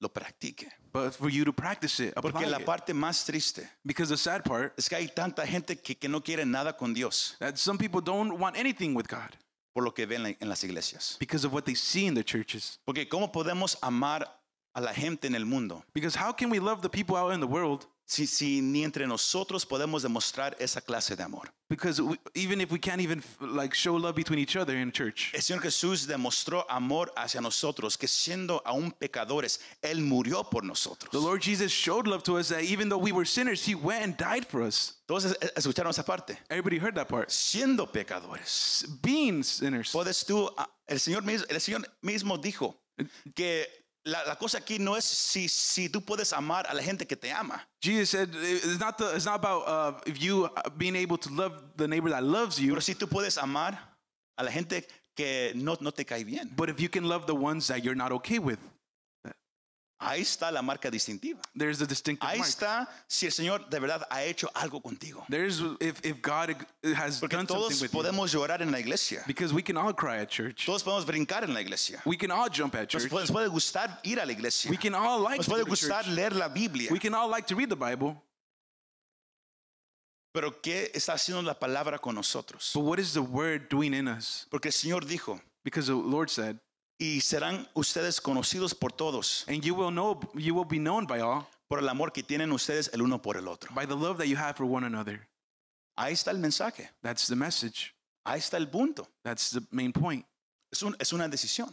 lo 0.00 0.08
practique. 0.08 0.66
but 0.92 1.12
for 1.14 1.28
you 1.30 1.44
to 1.44 1.52
practice 1.52 2.00
it. 2.00 2.12
Apply 2.16 2.32
Porque 2.32 2.46
la 2.50 2.58
it. 2.58 2.64
parte 2.66 2.92
más 2.94 3.24
triste 3.24 3.68
Because 3.84 4.08
the 4.10 4.16
sad 4.16 4.42
part 4.44 4.72
es 4.78 4.88
que 4.88 4.96
hay 4.96 5.06
tanta 5.08 5.46
gente 5.46 5.76
que, 5.76 5.94
que 5.94 6.08
no 6.08 6.20
quiere 6.20 6.44
nada 6.44 6.76
con 6.76 6.92
Dios 6.94 7.36
that 7.38 7.56
some 7.58 7.78
people 7.78 8.00
don't 8.00 8.38
want 8.38 8.56
anything 8.56 8.94
with 8.94 9.06
God 9.08 9.36
por 9.74 9.84
lo 9.84 9.92
que 9.92 10.04
ven 10.06 10.36
en 10.40 10.48
las 10.48 10.64
iglesias. 10.64 11.16
because 11.20 11.44
of 11.44 11.52
what 11.52 11.64
they 11.64 11.74
see 11.74 12.06
in 12.06 12.14
the 12.14 12.24
churches. 12.24 12.78
Porque 12.86 13.08
¿cómo 13.08 13.30
podemos 13.30 13.76
amar 13.82 14.26
a 14.74 14.80
la 14.80 14.92
gente 14.92 15.26
en 15.26 15.34
el 15.34 15.44
mundo 15.44 15.84
Because 15.94 16.14
how 16.16 16.32
can 16.32 16.50
we 16.50 16.58
love 16.60 16.80
the 16.82 16.88
people 16.88 17.16
out 17.16 17.32
in 17.32 17.40
the 17.40 17.46
world? 17.46 17.86
Si, 18.10 18.26
si 18.26 18.60
ni 18.60 18.82
entre 18.82 19.06
nosotros 19.06 19.64
podemos 19.64 20.02
demostrar 20.02 20.56
esa 20.58 20.80
clase 20.80 21.14
de 21.16 21.22
amor? 21.22 21.48
Because 21.68 22.02
we, 22.02 22.18
even 22.34 22.60
if 22.60 22.72
we 22.72 22.78
can't 22.80 23.00
even 23.00 23.22
like 23.40 23.72
show 23.74 23.94
love 23.96 24.16
between 24.16 24.40
each 24.40 24.56
other 24.56 24.74
in 24.76 24.90
church, 24.90 25.30
El 25.32 25.40
Señor 25.40 25.60
Jesús 25.62 26.06
demostró 26.08 26.64
amor 26.68 27.12
hacia 27.16 27.40
nosotros, 27.40 27.96
que 27.96 28.08
siendo 28.08 28.60
aún 28.64 28.90
pecadores, 28.90 29.60
Él 29.80 30.00
murió 30.00 30.42
por 30.50 30.64
nosotros. 30.64 31.10
the 31.12 31.18
Lord 31.20 31.40
Jesus 31.40 31.70
showed 31.70 32.08
love 32.08 32.24
to 32.24 32.36
us 32.38 32.48
that 32.48 32.64
even 32.64 32.88
though 32.88 32.98
we 32.98 33.12
were 33.12 33.24
sinners, 33.24 33.64
He 33.64 33.76
went 33.76 34.02
and 34.02 34.16
died 34.16 34.44
for 34.44 34.62
us. 34.62 34.94
Entonces, 35.08 35.36
¿e- 35.40 35.50
¿escucharon 35.56 35.90
esa 35.90 36.02
parte? 36.04 36.36
Everybody 36.50 36.78
heard 36.78 36.96
that 36.96 37.08
part. 37.08 37.28
Siendo 37.30 37.86
pecadores. 37.92 38.84
Being 39.02 39.44
sinners. 39.44 39.92
Puedes 39.92 40.24
tú, 40.26 40.50
ah, 40.58 40.68
el 40.88 40.98
Señor, 40.98 41.22
mis- 41.22 41.44
el 41.48 41.60
Señor 41.60 41.86
mismo 42.02 42.36
dijo 42.36 42.74
que 43.36 43.66
la, 44.04 44.24
la 44.26 44.36
cosa 44.36 44.58
aquí 44.58 44.78
no 44.78 44.96
es 44.96 45.04
si, 45.04 45.48
si 45.48 45.88
tú 45.88 46.00
puedes 46.00 46.32
amar 46.32 46.66
a 46.66 46.74
la 46.74 46.82
gente 46.82 47.06
que 47.06 47.16
te 47.16 47.30
ama, 47.32 47.66
Jesus 47.82 48.10
said 48.10 48.28
it's 48.34 48.78
not 48.78 48.96
the 48.96 49.14
it's 49.14 49.26
not 49.26 49.36
about 49.36 49.66
uh, 49.66 50.00
if 50.06 50.20
you 50.20 50.44
uh, 50.44 50.70
being 50.76 50.96
able 50.96 51.18
to 51.18 51.30
love 51.30 51.62
the 51.76 51.86
neighbor 51.86 52.10
that 52.10 52.22
loves 52.22 52.58
you, 52.58 52.72
pero 52.72 52.80
si 52.80 52.94
tú 52.94 53.08
puedes 53.08 53.36
amar 53.38 53.78
a 54.38 54.44
la 54.44 54.50
gente 54.50 54.86
que 55.14 55.52
no, 55.54 55.76
no 55.80 55.90
te 55.90 56.04
cae 56.04 56.24
bien. 56.24 56.50
but 56.56 56.70
if 56.70 56.80
you 56.80 56.88
can 56.88 57.04
love 57.04 57.26
the 57.26 57.34
ones 57.34 57.66
that 57.66 57.84
you're 57.84 57.96
not 57.96 58.12
okay 58.12 58.38
with. 58.38 58.58
Ahí 60.02 60.22
está 60.22 60.50
la 60.50 60.62
marca 60.62 60.90
distintiva. 60.90 61.38
There's 61.54 61.82
a 61.82 61.86
distinctive 61.86 62.26
Ahí 62.26 62.38
mark. 62.38 62.48
está 62.48 62.88
si 63.06 63.26
el 63.26 63.32
Señor 63.32 63.68
de 63.68 63.78
verdad 63.78 64.06
ha 64.10 64.22
hecho 64.24 64.48
algo 64.54 64.80
contigo. 64.80 65.26
There's 65.28 65.60
if 65.78 66.00
if 66.02 66.22
God 66.22 66.56
has 66.96 67.20
Porque 67.20 67.36
done 67.36 67.46
something 67.46 67.54
todos 67.68 67.82
with 67.82 67.90
you. 67.92 67.98
podemos 67.98 68.32
llorar 68.32 68.62
en 68.62 68.70
la 68.72 68.78
iglesia. 68.78 69.22
Because 69.26 69.52
we 69.52 69.62
can 69.62 69.76
all 69.76 69.92
cry 69.92 70.20
at 70.20 70.30
church. 70.30 70.64
Todos 70.64 70.82
podemos 70.82 71.04
brincar 71.04 71.44
en 71.44 71.52
la 71.52 71.60
iglesia. 71.60 72.00
We 72.06 72.16
can 72.16 72.30
all 72.30 72.48
jump 72.48 72.74
at 72.76 72.90
Nos 72.92 73.02
church. 73.02 73.10
puede, 73.10 73.24
nos 73.24 73.30
puede 73.30 73.48
gustar 73.48 74.00
ir 74.02 74.18
a 74.20 74.24
la 74.24 74.32
iglesia. 74.32 74.70
We 74.70 74.78
can 74.78 74.94
all 74.94 75.20
like 75.20 75.36
Nos 75.40 75.46
puede 75.48 75.64
to 75.64 75.70
gustar 75.70 76.04
church. 76.04 76.14
leer 76.14 76.30
la 76.34 76.48
Biblia. 76.48 76.88
We 76.90 76.98
can 76.98 77.12
all 77.14 77.28
like 77.28 77.46
to 77.48 77.54
read 77.54 77.68
the 77.68 77.76
Bible. 77.76 78.16
Pero 80.32 80.52
¿qué 80.62 80.90
está 80.94 81.14
haciendo 81.14 81.42
la 81.42 81.54
palabra 81.58 81.98
con 82.00 82.14
nosotros? 82.14 82.70
But 82.74 82.84
what 82.84 82.98
is 82.98 83.12
the 83.12 83.20
word 83.22 83.68
doing 83.68 83.92
in 83.94 84.06
us? 84.08 84.46
Porque 84.50 84.66
el 84.68 84.72
Señor 84.72 85.04
dijo, 85.04 85.40
Because 85.64 85.88
the 85.88 85.94
Lord 85.94 86.30
said, 86.30 86.58
y 87.00 87.20
serán 87.22 87.66
ustedes 87.74 88.20
conocidos 88.20 88.74
por 88.74 88.92
todos 88.92 89.44
and 89.48 89.62
you 89.64 89.74
will 89.74 89.90
know 89.90 90.20
you 90.34 90.54
will 90.54 90.66
be 90.68 90.78
known 90.78 91.06
by 91.06 91.20
all 91.20 91.46
por 91.68 91.78
el 91.78 91.88
amor 91.88 92.12
que 92.12 92.22
tienen 92.22 92.52
ustedes 92.52 92.90
el 92.92 93.00
uno 93.02 93.20
por 93.22 93.36
el 93.36 93.48
otro. 93.48 93.72
by 93.74 93.86
the 93.86 93.94
love 93.96 94.18
that 94.18 94.26
you 94.26 94.36
have 94.36 94.54
for 94.56 94.66
one 94.66 94.84
another. 94.84 95.26
Ahí 95.96 96.12
está 96.12 96.30
el 96.30 96.38
mensaje. 96.38 96.88
That's 97.02 97.26
the 97.26 97.36
message. 97.36 97.94
Ahí 98.24 98.38
está 98.38 98.56
el 98.58 98.66
punto. 98.68 99.06
That's 99.24 99.50
the 99.50 99.60
main 99.70 99.92
point. 99.92 100.24
Es, 100.72 100.82
un- 100.82 100.96
es 100.98 101.12
una 101.12 101.28
decisión. 101.28 101.70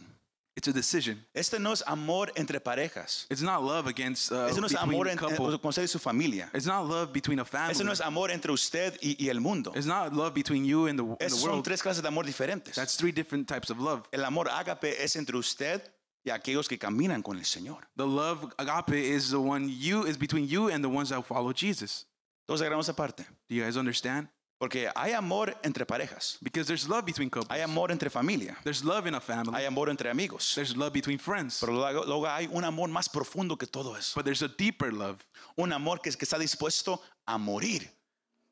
It's 0.58 0.66
a 0.66 0.72
decision. 0.72 1.24
Este 1.34 1.60
no 1.60 1.72
es 1.72 1.84
amor 1.86 2.32
entre 2.34 2.58
parejas. 2.58 3.26
It's 3.30 3.42
not 3.42 3.62
love 3.62 3.86
against 3.86 4.32
uh, 4.32 4.46
Este 4.48 4.60
no 4.60 4.66
es 4.66 4.72
between 4.72 4.90
amor 4.90 5.06
en- 5.08 5.16
couple. 5.16 5.56
con 5.60 5.68
usted 5.68 5.84
y 5.84 5.86
su 5.86 6.00
familia. 6.00 6.50
It's 6.52 6.66
not 6.66 6.84
love 6.84 7.12
between 7.12 7.38
a 7.38 7.44
family. 7.44 7.70
Este 7.70 7.84
no 7.84 7.92
es 7.92 8.00
amor 8.00 8.32
entre 8.32 8.50
usted 8.50 8.98
y, 9.00 9.14
y 9.24 9.28
el 9.28 9.40
mundo. 9.40 9.72
It's 9.76 9.86
not 9.86 10.12
love 10.12 10.34
between 10.34 10.64
you 10.64 10.88
and 10.88 10.98
the, 10.98 11.04
and 11.04 11.16
the 11.18 11.26
Esas 11.26 11.38
son 11.38 11.50
world. 11.50 11.64
tres 11.64 11.80
clases 11.80 12.02
de 12.02 12.08
amor 12.08 12.24
diferentes. 12.26 12.74
That's 12.74 12.96
three 12.96 13.12
different 13.12 13.46
types 13.46 13.70
of 13.70 13.78
love. 13.78 14.02
El 14.10 14.24
amor 14.24 14.48
ágape 14.48 15.00
es 15.00 15.14
entre 15.14 15.36
usted 15.38 15.80
y 16.24 16.30
aquellos 16.32 16.66
que 16.68 16.76
caminan 16.76 17.22
con 17.22 17.38
el 17.38 17.44
Señor. 17.44 17.86
The 17.94 18.04
love 18.06 18.52
agape 18.58 18.98
is 18.98 19.30
the 19.30 19.38
one 19.38 19.68
you 19.68 20.06
is 20.08 20.18
between 20.18 20.48
you 20.48 20.70
and 20.70 20.82
the 20.82 20.88
ones 20.90 21.10
that 21.10 21.22
follow 21.24 21.52
Jesus. 21.52 22.04
Todos 22.48 22.62
agarramos 22.62 22.86
esa 22.86 22.94
parte. 22.94 23.24
Do 23.48 23.54
you 23.54 23.62
guys 23.62 23.76
understand? 23.76 24.26
Porque 24.58 24.90
hay 24.96 25.12
amor 25.12 25.54
entre 25.62 25.86
parejas. 25.86 26.36
Because 26.42 26.66
there's 26.66 26.88
love 26.88 27.04
between 27.04 27.30
couples. 27.30 27.48
Hay 27.56 27.62
amor 27.62 27.92
entre 27.92 28.10
familia. 28.10 28.56
There's 28.64 28.82
love 28.82 29.06
in 29.06 29.14
a 29.14 29.20
family. 29.20 29.54
Hay 29.56 29.66
amor 29.66 29.88
entre 29.88 30.10
amigos. 30.10 30.52
There's 30.56 30.76
love 30.76 30.92
between 30.92 31.18
friends. 31.18 31.60
Pero 31.60 31.72
luego, 31.74 32.04
luego 32.04 32.26
hay 32.26 32.48
un 32.52 32.64
amor 32.64 32.88
más 32.88 33.08
profundo 33.08 33.56
que 33.56 33.66
todo 33.68 33.94
eso. 33.94 34.14
But 34.16 34.24
there's 34.24 34.42
a 34.42 34.48
deeper 34.48 34.92
love. 34.92 35.18
Un 35.56 35.72
amor 35.72 35.98
que, 36.00 36.10
que 36.10 36.24
está 36.26 36.38
dispuesto 36.38 37.00
a 37.26 37.38
morir 37.38 37.88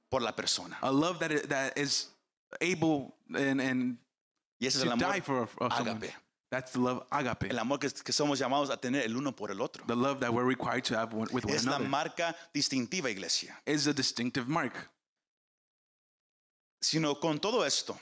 por 0.08 0.22
la 0.22 0.30
persona. 0.30 0.78
A 0.80 0.92
love 0.92 1.18
that 1.18 1.32
is, 1.32 1.42
that 1.48 1.76
is 1.76 2.08
able 2.60 3.16
and, 3.34 3.60
and 3.60 3.98
Y 4.60 4.66
ese 4.68 4.76
es 4.76 4.82
to 4.82 4.86
el 4.88 4.92
amor 4.92 5.12
die 5.12 5.20
for, 5.20 5.46
for 5.48 5.68
someone. 5.72 5.98
ágape. 6.00 6.12
That's 6.52 6.70
the 6.70 6.78
love 6.78 7.04
agape. 7.10 7.50
El 7.50 7.58
amor 7.58 7.78
que, 7.80 7.90
que 7.90 8.12
somos 8.12 8.38
llamados 8.38 8.70
a 8.70 8.76
tener 8.76 9.02
el 9.04 9.16
uno 9.16 9.32
por 9.32 9.50
el 9.50 9.60
otro. 9.60 9.84
The 9.88 9.96
love 9.96 10.20
that 10.20 10.32
we're 10.32 10.44
required 10.46 10.84
to 10.84 10.96
have 10.96 11.12
with 11.12 11.44
one 11.44 11.52
Es 11.52 11.64
la 11.64 11.72
another 11.74 11.88
marca 11.88 12.36
distintiva, 12.54 13.10
iglesia. 13.10 13.56
is 13.66 13.88
a 13.88 13.92
distinctive 13.92 14.46
mark. 14.48 14.88
Sino 16.88 17.18
con 17.18 17.38
todo 17.40 17.64
esto, 17.64 17.98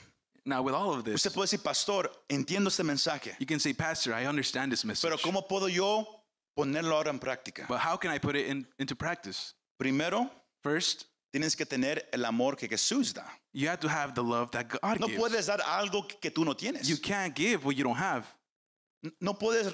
Now, 0.47 0.61
with 0.61 0.75
all 0.75 0.93
of 0.93 1.03
this, 1.03 1.15
usted 1.15 1.33
puede 1.33 1.47
decir, 1.49 1.63
pastor, 1.63 2.11
entiendo 2.29 2.67
este 2.67 2.83
mensaje, 2.83 3.35
you 3.39 3.47
can 3.47 3.59
say, 3.59 3.73
Pastor, 3.73 4.13
I 4.13 4.27
understand 4.27 4.71
this 4.71 4.85
message. 4.85 5.01
pero 5.09 5.17
¿cómo 5.17 5.47
puedo 5.47 5.67
yo 5.67 6.05
ponerlo 6.55 6.95
ahora 6.95 7.09
en 7.09 7.17
práctica? 7.19 7.65
But 7.67 7.79
how 7.79 7.97
can 7.97 8.11
I 8.11 8.19
put 8.19 8.35
it 8.35 8.45
in, 8.47 8.67
into 8.77 8.95
practice? 8.95 9.55
Primero, 9.79 10.29
First, 10.61 11.05
tienes 11.33 11.55
que 11.55 11.65
tener 11.65 12.07
el 12.13 12.25
amor 12.25 12.55
que 12.55 12.67
Jesús 12.67 13.13
da. 13.13 13.25
you 13.53 13.67
have 13.67 13.79
to 13.79 13.87
have 13.87 14.13
the 14.13 14.21
love 14.23 14.51
that 14.51 14.67
God 14.69 14.99
No 14.99 15.07
gives. 15.07 15.19
puedes 15.19 15.45
dar 15.47 15.61
algo 15.61 16.07
que, 16.07 16.29
tú 16.29 16.45
no 16.45 16.53
tienes. 16.53 16.87
You 16.87 16.97
can't 16.97 17.35
give 17.35 17.65
what 17.65 17.75
you 17.75 17.83
don't 17.83 17.97
have. 17.97 18.25
No 19.19 19.33
puedes 19.33 19.73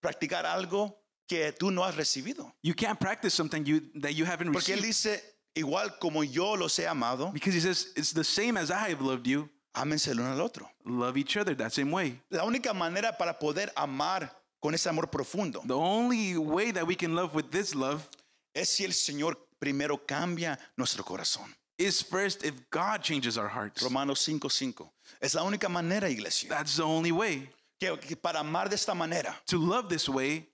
practicar 0.00 0.44
algo 0.46 0.94
que 1.28 1.52
tú 1.52 1.72
no 1.72 1.82
has 1.82 1.96
recibido. 1.96 2.52
You 2.62 2.74
can't 2.74 3.00
practice 3.00 3.34
something 3.34 3.64
you, 3.64 3.80
that 4.00 4.14
you 4.14 4.24
haven't 4.24 4.52
Porque 4.52 4.74
Él 4.74 4.80
received. 4.80 5.16
dice, 5.16 5.33
igual 5.54 5.98
como 5.98 6.22
yo 6.24 6.56
los 6.56 6.76
he 6.78 6.86
amado, 6.86 7.30
Because 7.32 7.54
he 7.54 7.60
says, 7.60 7.92
it's 7.96 8.12
the 8.12 8.24
same 8.24 8.56
as 8.56 8.70
I 8.70 8.90
have 8.90 9.00
loved 9.00 9.26
you. 9.26 9.48
ámense 9.74 10.08
el 10.08 10.20
uno 10.20 10.32
al 10.32 10.40
otro. 10.40 10.68
Love 10.84 11.16
each 11.16 11.36
other 11.36 11.54
that 11.56 11.72
same 11.72 11.90
way. 11.90 12.20
La 12.30 12.44
única 12.44 12.72
manera 12.74 13.16
para 13.16 13.38
poder 13.38 13.72
amar 13.76 14.30
con 14.60 14.72
ese 14.74 14.86
amor 14.88 15.08
profundo 15.10 15.60
The 15.66 15.76
only 15.76 16.36
way 16.38 16.70
that 16.72 16.86
we 16.86 16.94
can 16.96 17.14
love 17.14 17.34
with 17.34 17.50
this 17.50 17.74
love 17.74 18.08
es 18.54 18.68
si 18.70 18.84
el 18.84 18.92
Señor 18.92 19.36
primero 19.58 19.98
cambia 20.06 20.58
nuestro 20.76 21.02
corazón. 21.04 21.52
is 21.76 22.00
first 22.02 22.44
if 22.44 22.54
God 22.70 23.02
changes 23.02 23.36
our 23.36 23.48
hearts. 23.48 23.82
Romanos 23.82 24.20
5:5. 24.26 24.88
Es 25.20 25.34
la 25.34 25.42
única 25.42 25.68
manera, 25.68 26.08
iglesia. 26.08 26.48
That's 26.48 26.76
the 26.76 26.84
only 26.84 27.10
way. 27.10 27.50
Que, 27.80 27.96
que 27.98 28.14
para 28.16 28.38
amar 28.40 28.68
de 28.68 28.76
esta 28.76 28.94
manera 28.94 29.34
To 29.46 29.58
love 29.58 29.88
this 29.88 30.08
way 30.08 30.46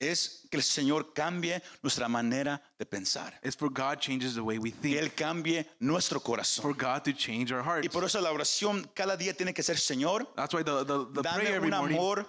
es 0.00 0.46
que 0.50 0.56
el 0.56 0.62
Señor 0.62 1.12
cambie 1.14 1.62
nuestra 1.82 2.08
manera 2.08 2.62
de 2.78 2.86
pensar. 2.86 3.38
is 3.42 3.54
for 3.56 3.68
God 3.70 3.98
changes 4.00 4.34
the 4.34 4.42
way 4.42 4.58
we 4.58 4.70
Que 4.72 4.78
think. 4.80 4.96
Él 4.96 5.14
cambie 5.14 5.66
nuestro 5.80 6.20
corazón. 6.20 6.62
For 6.62 6.74
God 6.74 7.02
to 7.04 7.12
change 7.12 7.52
our 7.52 7.62
hearts. 7.62 7.86
Y 7.86 7.88
por 7.88 8.04
eso 8.04 8.20
la 8.20 8.30
oración 8.32 8.88
cada 8.94 9.16
día 9.16 9.34
tiene 9.34 9.52
que 9.54 9.62
ser, 9.62 9.78
Señor, 9.78 10.26
That's 10.36 10.52
why 10.54 10.62
the, 10.62 10.84
the, 10.84 11.06
the 11.12 11.22
prayer 11.22 11.44
dame 11.44 11.54
every 11.56 11.70
un 11.70 11.76
morning 11.78 11.96
amor 11.96 12.26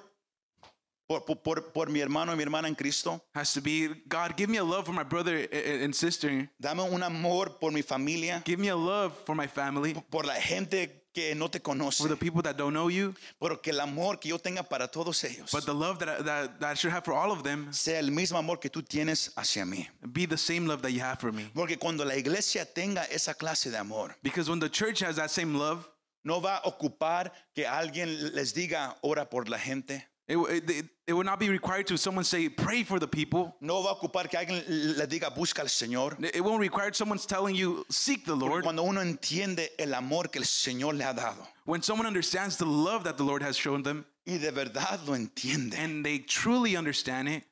por, 1.07 1.23
por- 1.23 1.71
por, 1.71 1.89
mi 1.89 1.99
hermano 1.99 2.31
y 2.33 2.35
mi 2.35 2.41
hermana 2.43 2.67
en 2.67 2.73
Cristo. 2.75 3.21
has 3.35 3.53
to 3.53 3.61
be 3.61 3.89
God, 4.07 4.35
give 4.35 4.49
me 4.49 4.57
a 4.57 4.63
love 4.63 4.85
for 4.85 4.93
my 4.93 5.03
brother 5.03 5.47
a- 5.51 5.83
and 5.83 5.93
sister. 5.95 6.49
Dame 6.59 6.81
un 6.81 7.03
amor 7.03 7.59
por 7.59 7.71
mi 7.71 7.83
familia, 7.83 8.41
Give 8.45 8.57
me 8.59 8.69
a 8.69 8.75
love 8.75 9.13
for 9.25 9.35
my 9.35 9.45
family, 9.47 9.93
por 10.09 10.25
la 10.25 10.33
gente 10.35 11.04
que 11.15 11.33
no 11.33 11.49
te 11.49 11.59
conoce. 11.61 11.97
for 11.97 12.09
the 12.09 12.15
people 12.15 12.41
that 12.43 12.55
don't 12.57 12.73
know 12.73 12.89
you. 12.89 13.15
Porque 13.39 13.69
el 13.71 13.79
amor 13.79 14.19
que 14.19 14.29
yo 14.29 14.37
tenga 14.37 14.61
para 14.61 14.87
todos 14.87 15.23
ellos 15.23 15.49
But 15.51 15.65
the 15.65 15.73
love 15.73 15.97
that 15.99 16.09
I, 16.09 16.21
that, 16.23 16.59
that 16.59 16.71
I 16.71 16.73
should 16.75 16.91
have 16.93 17.03
for 17.05 17.13
all 17.13 17.31
of 17.31 17.41
them 17.43 17.71
sea 17.71 17.97
el 17.97 18.11
mismo 18.11 18.37
amor 18.37 18.57
que 18.59 18.69
tú 18.69 18.83
tienes 18.83 19.31
hacia 19.35 19.65
mí. 19.65 19.87
be 20.13 20.27
the 20.27 20.37
same 20.37 20.67
love 20.67 20.81
that 20.81 20.91
you 20.91 20.99
have 20.99 21.19
for 21.19 21.31
me. 21.31 21.49
Porque 21.55 21.79
cuando 21.79 22.03
la 22.05 22.15
iglesia 22.15 22.65
tenga 22.65 23.05
esa 23.05 23.33
clase 23.33 23.71
de 23.71 23.77
amor, 23.79 24.15
Because 24.21 24.49
when 24.49 24.59
the 24.59 24.69
church 24.69 24.99
has 24.99 25.15
that 25.15 25.31
same 25.31 25.55
love, 25.57 25.87
no 26.23 26.41
va 26.41 26.57
a 26.57 26.69
ocupar 26.69 27.31
que 27.55 27.65
alguien 27.65 28.33
les 28.35 28.53
diga 28.53 28.95
ora 29.01 29.25
por 29.29 29.47
la 29.47 29.57
gente. 29.57 30.03
It, 30.27 30.37
it, 30.37 30.85
it, 31.07 31.13
would 31.13 31.25
not 31.25 31.39
be 31.39 31.49
required 31.49 31.85
to 31.87 31.97
someone 31.97 32.23
say, 32.23 32.49
pray 32.49 32.83
for 32.83 32.99
the 32.99 33.07
people. 33.07 33.55
No 33.61 33.83
va 33.83 33.91
a 33.91 33.95
ocupar 33.95 34.27
que 34.27 34.39
alguien 34.39 34.63
le 34.97 35.05
diga 35.05 35.29
busca 35.35 35.59
al 35.59 35.67
Señor. 35.67 36.17
It 36.33 36.43
won't 36.43 36.59
require 36.59 36.91
someone's 36.93 37.27
telling 37.27 37.53
you, 37.53 37.85
seek 37.91 38.25
the 38.25 38.35
Lord. 38.35 38.63
Cuando 38.63 38.83
uno 38.83 39.01
entiende 39.01 39.69
el 39.77 39.93
amor 39.93 40.29
que 40.29 40.39
el 40.39 40.45
Señor 40.45 40.97
le 40.97 41.03
ha 41.03 41.13
dado 41.13 41.45
When 41.65 41.83
someone 41.83 42.07
understands 42.07 42.57
the 42.57 42.65
love 42.65 43.03
that 43.03 43.17
the 43.17 43.23
Lord 43.23 43.43
has 43.43 43.55
shown 43.55 43.83
them 43.83 44.05
y 44.25 44.37
de 44.37 44.51
verdad 44.51 44.99
lo 45.05 45.13
entiende, 45.13 45.77
and 45.77 46.03
they 46.03 46.17
truly 46.17 46.75
understand 46.75 47.29
it, 47.29 47.43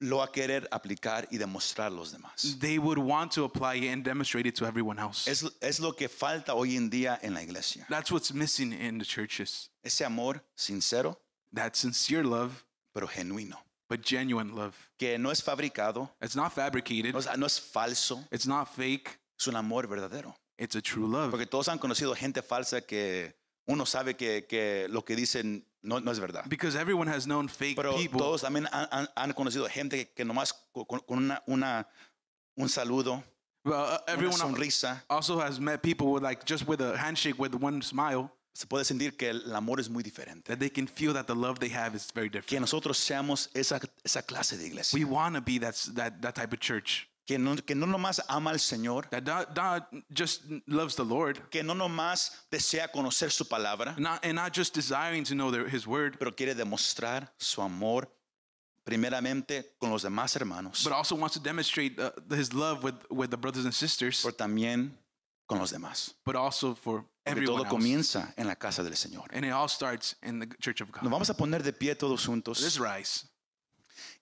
lo 0.00 0.18
va 0.18 0.24
a 0.24 0.28
querer 0.28 0.68
aplicar 0.70 1.26
y 1.32 1.38
demostrar 1.38 1.88
a 1.88 1.90
los 1.90 2.12
demás. 2.12 2.58
they 2.60 2.78
would 2.78 2.98
want 2.98 3.32
to 3.32 3.44
apply 3.44 3.74
it 3.74 3.88
and 3.88 4.04
demonstrate 4.04 4.46
it 4.46 4.54
to 4.54 4.64
everyone 4.64 5.00
else. 5.00 5.26
Es, 5.26 5.44
es 5.60 5.80
lo 5.80 5.90
que 5.92 6.08
falta 6.08 6.54
hoy 6.54 6.76
en 6.76 6.88
día 6.88 7.18
en 7.22 7.34
la 7.34 7.40
iglesia. 7.40 7.84
That's 7.88 8.12
what's 8.12 8.32
missing 8.32 8.72
in 8.72 8.98
the 8.98 9.04
churches. 9.04 9.70
Ese 9.84 10.02
amor 10.02 10.40
sincero 10.56 11.16
That 11.54 11.74
sincere 11.76 12.24
love 12.24 12.64
pero 12.94 13.06
genuino. 13.06 13.56
but 13.88 14.02
genuine 14.02 14.54
love. 14.54 14.74
Que 14.98 15.18
no 15.18 15.30
es 15.30 15.42
fabricado, 15.42 16.10
It's 16.22 16.34
not 16.36 16.52
fabricated. 16.52 17.12
no 17.12 17.18
es, 17.18 17.28
no 17.38 17.46
es 17.46 17.60
falso, 17.60 18.26
It's 18.30 18.46
not 18.46 18.68
fake. 18.68 19.18
es 19.38 19.46
un 19.48 19.56
amor 19.56 19.86
verdadero. 19.86 20.34
It's 20.58 20.76
a 20.76 20.80
true 20.82 21.06
love. 21.08 21.30
Porque 21.30 21.46
todos 21.46 21.68
han 21.68 21.78
conocido 21.78 22.14
gente 22.14 22.42
falsa 22.42 22.80
que 22.82 23.34
uno 23.66 23.84
sabe 23.86 24.14
que, 24.16 24.46
que 24.46 24.86
lo 24.88 25.04
que 25.04 25.14
dicen 25.16 25.66
no, 25.82 26.00
no 26.00 26.10
es 26.12 26.20
verdad. 26.20 26.44
Because 26.48 26.76
everyone 26.76 27.08
has 27.08 27.24
known 27.24 27.48
fake 27.48 27.76
Pero 27.76 27.94
people. 27.96 28.18
todos 28.18 28.42
también 28.42 28.66
han, 28.72 28.86
han- 28.90 29.08
han 29.16 29.32
conocido 29.32 29.68
gente 29.68 30.06
que, 30.06 30.12
que 30.14 30.24
nomás 30.24 30.52
con, 30.72 30.84
con 30.86 31.18
una, 31.18 31.42
una- 31.46 31.88
un 32.56 32.68
saludo, 32.68 33.22
Well, 33.64 33.74
uh, 33.74 33.84
una 33.86 34.00
everyone 34.08 34.36
sonrisa, 34.38 35.02
also 35.08 35.38
has 35.40 35.58
met 35.60 35.82
people 35.82 36.06
with 36.12 36.22
like 36.22 36.44
just 36.46 36.66
with 36.68 36.80
a 36.80 36.96
handshake, 36.96 37.38
with 37.38 37.54
one 37.54 37.82
smile, 37.82 38.30
se 38.54 38.66
puede 38.66 38.84
sentir 38.84 39.16
que 39.16 39.30
el 39.30 39.54
amor 39.54 39.80
es 39.80 39.88
muy 39.88 40.02
diferente. 40.02 40.48
that 40.48 40.58
they 40.58 40.70
can 40.70 40.86
feel 40.86 41.12
that 41.14 41.26
the 41.26 41.34
love 41.34 41.58
they 41.58 41.70
have 41.70 41.94
is 41.94 42.10
very 42.14 42.28
different. 42.28 42.48
Que 42.48 42.60
nosotros 42.60 42.98
seamos 42.98 43.48
esa, 43.54 43.80
esa 44.04 44.22
clase 44.22 44.56
de 44.58 44.66
iglesia. 44.66 44.98
We 44.98 45.04
want 45.04 45.34
to 45.34 45.40
be 45.40 45.58
that, 45.58 45.74
that 45.94 46.20
that 46.22 46.34
type 46.34 46.52
of 46.52 46.60
church 46.60 47.08
Que 47.24 47.38
no, 47.38 47.54
que 47.54 47.76
no 47.76 47.86
nomás 47.86 48.20
ama 48.28 48.50
al 48.50 48.58
Señor, 48.58 49.08
that 49.10 49.24
not, 49.24 49.54
not 49.56 49.88
just 50.12 50.42
loves 50.66 50.96
the 50.96 51.04
Lord, 51.04 51.38
que 51.50 51.62
no 51.62 51.72
nomás 51.72 52.32
desea 52.50 52.88
conocer 52.90 53.30
su 53.30 53.44
palabra, 53.44 53.96
not 53.96 54.24
and 54.24 54.34
not 54.34 54.52
just 54.52 54.74
desiring 54.74 55.22
to 55.24 55.34
know 55.36 55.52
their, 55.52 55.68
His 55.68 55.86
word, 55.86 56.18
pero 56.18 56.32
quiere 56.32 56.52
demostrar 56.54 57.28
su 57.38 57.62
amor 57.62 58.08
primeramente 58.84 59.64
con 59.80 59.90
los 59.90 60.02
demás 60.02 60.34
hermanos, 60.34 60.82
but 60.82 60.92
also 60.92 61.14
wants 61.14 61.34
to 61.34 61.40
demonstrate 61.40 61.98
uh, 62.00 62.10
His 62.30 62.52
love 62.52 62.82
with 62.82 62.96
with 63.08 63.30
the 63.30 63.36
brothers 63.36 63.64
and 63.64 63.72
sisters, 63.72 64.20
pero 64.22 64.32
también 64.34 64.90
con 65.48 65.58
los 65.60 65.70
demás. 65.70 66.14
but 66.26 66.34
also 66.34 66.74
for 66.74 67.04
Porque 67.24 67.44
todo 67.46 67.58
else. 67.62 67.68
comienza 67.70 68.34
en 68.36 68.46
la 68.46 68.56
casa 68.56 68.82
del 68.82 68.94
Señor. 68.96 69.28
And 69.32 69.44
it 69.44 69.52
all 69.52 69.68
starts 69.68 70.16
in 70.22 70.40
the 70.40 70.46
church 70.60 70.80
of 70.80 70.88
Nos 70.88 71.02
God. 71.02 71.10
vamos 71.10 71.30
a 71.30 71.34
poner 71.34 71.62
de 71.62 71.72
pie 71.72 71.94
todos 71.94 72.24
juntos. 72.26 72.60
Let's 72.60 72.78
rise. 72.78 73.26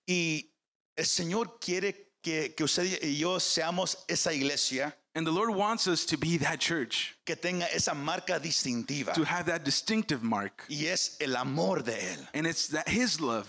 Y 0.06 0.50
el 0.96 1.06
Señor 1.06 1.58
quiere 1.60 2.12
que, 2.22 2.54
que 2.54 2.64
usted 2.64 3.02
y 3.02 3.16
yo 3.18 3.38
seamos 3.38 3.96
esa 4.08 4.32
iglesia 4.32 4.94
And 5.14 5.26
the 5.26 5.32
Lord 5.32 5.50
wants 5.50 5.88
us 5.88 6.04
to 6.06 6.16
be 6.16 6.36
that 6.38 6.60
church, 6.60 7.16
que 7.26 7.34
tenga 7.34 7.66
esa 7.74 7.94
marca 7.94 8.38
distintiva. 8.38 9.12
to 9.14 9.24
have 9.24 9.46
that 9.46 9.64
distinctive 9.64 10.22
mark. 10.22 10.64
Y 10.68 10.86
es 10.86 11.16
el 11.20 11.34
amor 11.36 11.82
de 11.82 11.92
Él. 11.94 12.28
And 12.32 12.46
it's 12.46 12.68
that 12.68 12.88
His 12.88 13.20
love. 13.20 13.48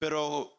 Pero 0.00 0.50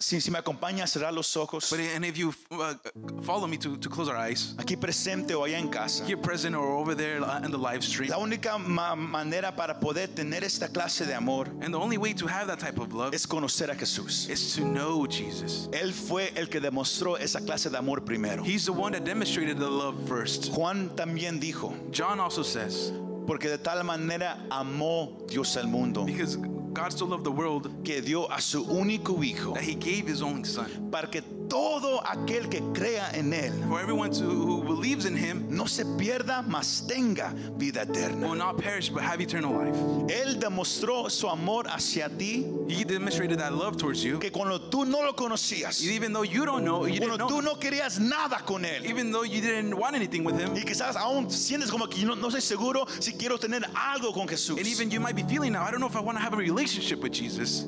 si, 0.00 0.20
si 0.20 0.30
me 0.30 0.38
acompaña 0.38 0.84
a 0.84 0.86
cerrar 0.86 1.12
los 1.12 1.36
ojos, 1.36 1.68
But 1.70 1.80
and 1.94 2.04
if 2.06 2.16
you 2.16 2.32
uh, 2.50 2.74
follow 3.22 3.46
me 3.46 3.58
to, 3.58 3.76
to 3.76 3.88
close 3.88 4.08
our 4.08 4.16
eyes, 4.16 4.54
aquí 4.56 4.76
presente 4.76 5.34
o 5.34 5.42
allá 5.44 5.58
en 5.58 5.68
casa, 5.68 6.04
here 6.06 6.16
present 6.16 6.56
or 6.56 6.66
over 6.78 6.94
there 6.94 7.18
in 7.44 7.50
the 7.50 7.58
live 7.58 7.84
stream, 7.84 8.08
la 8.10 8.16
única 8.18 8.58
ma- 8.58 8.96
manera 8.96 9.52
para 9.54 9.78
poder 9.78 10.08
tener 10.08 10.42
esta 10.42 10.68
clase 10.68 11.06
de 11.06 11.14
amor 11.14 11.46
and 11.60 11.74
the 11.74 11.78
only 11.78 11.98
way 11.98 12.14
to 12.14 12.26
have 12.26 12.46
that 12.46 12.58
type 12.58 12.78
of 12.78 12.92
love 12.94 13.12
es 13.14 13.26
conocer 13.26 13.70
a 13.70 13.74
Jesús. 13.74 14.28
is 14.30 14.54
to 14.56 14.62
know 14.64 15.06
Jesus. 15.06 15.68
Él 15.72 15.92
fue 15.92 16.32
el 16.34 16.46
que 16.48 16.60
demostró 16.60 17.18
esa 17.18 17.40
clase 17.40 17.70
de 17.70 17.76
amor 17.76 18.00
primero. 18.00 18.42
He's 18.42 18.64
the 18.64 18.72
one 18.72 18.92
that 18.92 19.04
demonstrated 19.04 19.58
the 19.58 19.68
love 19.68 20.08
first. 20.08 20.50
Juan 20.50 20.88
también 20.96 21.38
dijo, 21.40 21.74
John 21.92 22.20
also 22.20 22.42
says, 22.42 22.90
porque 23.26 23.48
de 23.50 23.58
tal 23.58 23.84
manera 23.84 24.38
amó 24.50 25.12
Dios 25.28 25.56
al 25.58 25.66
mundo, 25.66 26.04
because 26.04 26.38
God 26.72 26.92
so 26.92 27.04
loved 27.06 27.24
the 27.24 27.30
world 27.32 27.68
que 27.84 28.00
dio 28.00 28.26
a 28.30 28.40
su 28.40 28.64
único 28.64 29.22
hijo, 29.24 29.54
that 29.54 29.62
He 29.64 29.74
gave 29.74 30.06
His 30.06 30.22
only 30.22 30.44
Son. 30.44 30.88
para 30.90 31.08
que 31.08 31.22
todo 31.48 32.00
aquel 32.04 32.48
que 32.48 32.60
crea 32.72 33.10
en 33.12 33.32
Él 33.32 33.50
For 33.68 33.80
everyone 33.80 34.12
to, 34.12 34.22
who 34.22 34.62
believes 34.62 35.04
in 35.04 35.16
Him 35.16 35.46
no 35.50 35.66
se 35.66 35.82
pierda, 35.98 36.46
mas 36.46 36.82
tenga 36.86 37.34
vida 37.58 37.84
will 37.84 37.96
eterna. 37.96 38.34
not 38.36 38.56
perish 38.58 38.88
but 38.88 39.02
have 39.02 39.20
eternal 39.20 39.52
life. 39.52 39.74
Él 40.08 40.38
demostró 40.38 41.10
su 41.10 41.28
amor 41.28 41.64
hacia 41.66 42.08
ti, 42.08 42.46
He 42.68 42.84
demonstrated 42.84 43.40
that 43.40 43.52
love 43.52 43.76
towards 43.76 44.04
you, 44.04 44.20
que 44.20 44.30
cuando 44.30 44.60
tú 44.60 44.86
no 44.86 45.02
lo 45.02 45.12
conocías, 45.14 45.82
even 45.82 46.12
though 46.12 46.22
you 46.22 46.44
don't 46.44 46.64
know, 46.64 46.84
you 46.86 47.00
didn't 47.00 47.18
cuando 47.18 47.26
tú 47.26 47.42
know, 47.42 47.54
no 47.54 47.58
querías 47.58 47.98
nada 47.98 48.44
con 48.46 48.62
Él, 48.64 48.86
even 48.88 49.10
though 49.10 49.24
you 49.24 49.40
didn't 49.40 49.76
want 49.76 49.96
anything 49.96 50.22
with 50.22 50.38
Him, 50.38 50.54
y 50.54 50.62
quizás 50.62 50.94
aún 50.94 51.28
sientes 51.30 51.68
como 51.68 51.88
que 51.88 52.04
no, 52.04 52.14
no 52.14 52.28
estoy 52.28 52.42
seguro 52.42 52.86
si 53.00 53.14
quiero 53.14 53.38
tener 53.38 53.62
algo 53.74 54.12
con 54.14 54.28
Jesús. 54.28 54.56
and 54.56 54.68
even 54.68 54.88
you 54.88 55.00
might 55.00 55.16
be 55.16 55.24
feeling 55.24 55.50
now, 55.52 55.64
I 55.64 55.72
don't 55.72 55.80
know 55.80 55.88
if 55.88 55.96
I 55.96 56.00
want 56.00 56.16
to 56.16 56.22
have 56.22 56.32
a 56.32 56.36
relationship 56.36 56.59
with 57.02 57.12
Jesus. 57.12 57.66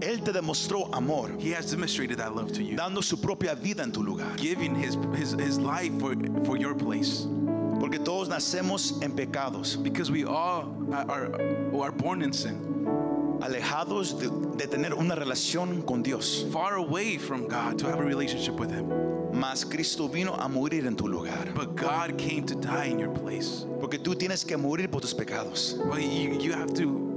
Él 0.00 0.22
te 0.24 0.32
demostró 0.32 0.88
amor, 0.94 1.30
He 1.40 1.50
has 1.50 1.70
demonstrated 1.70 2.18
that 2.18 2.34
love 2.36 2.52
to 2.52 2.62
you, 2.62 2.76
dando 2.76 3.00
su 3.00 3.16
propia 3.16 3.56
vida 3.56 3.82
en 3.82 3.90
tu 3.90 4.00
lugar. 4.02 4.36
giving 4.36 4.74
His 4.76 4.96
His, 5.16 5.32
his 5.32 5.58
life 5.58 5.92
for, 5.98 6.14
for 6.44 6.56
your 6.56 6.74
place. 6.74 7.26
Porque 7.80 7.98
todos 8.04 8.28
nacemos 8.28 9.02
en 9.02 9.12
pecados, 9.12 9.82
Because 9.82 10.10
we 10.10 10.24
all 10.24 10.72
are, 10.92 11.32
are 11.80 11.92
born 11.92 12.22
in 12.22 12.32
sin, 12.32 12.86
alejados 13.40 14.18
de, 14.20 14.28
de 14.56 14.66
tener 14.68 14.94
una 14.94 15.16
relación 15.16 15.84
con 15.84 16.02
Dios. 16.02 16.44
far 16.52 16.76
away 16.76 17.18
from 17.18 17.48
God 17.48 17.76
to 17.78 17.86
have 17.86 17.98
a 17.98 18.04
relationship 18.04 18.54
with 18.54 18.70
Him. 18.70 18.88
Mas 19.32 19.64
Cristo 19.64 20.08
vino 20.08 20.34
a 20.34 20.48
morir 20.48 20.86
en 20.86 20.96
tu 20.96 21.06
lugar. 21.06 21.52
But 21.54 21.76
God 21.76 22.16
came 22.18 22.44
to 22.46 22.54
die 22.54 22.86
in 22.86 22.98
your 22.98 23.10
place. 23.10 23.66
Porque 23.80 23.98
tú 23.98 24.16
tienes 24.16 24.44
que 24.44 24.56
morir 24.56 24.90
por 24.90 25.00
tus 25.00 25.14
pecados. 25.14 25.76
Well, 25.86 26.00
you, 26.00 26.38
you 26.40 26.52
have 26.52 26.72
to, 26.74 27.07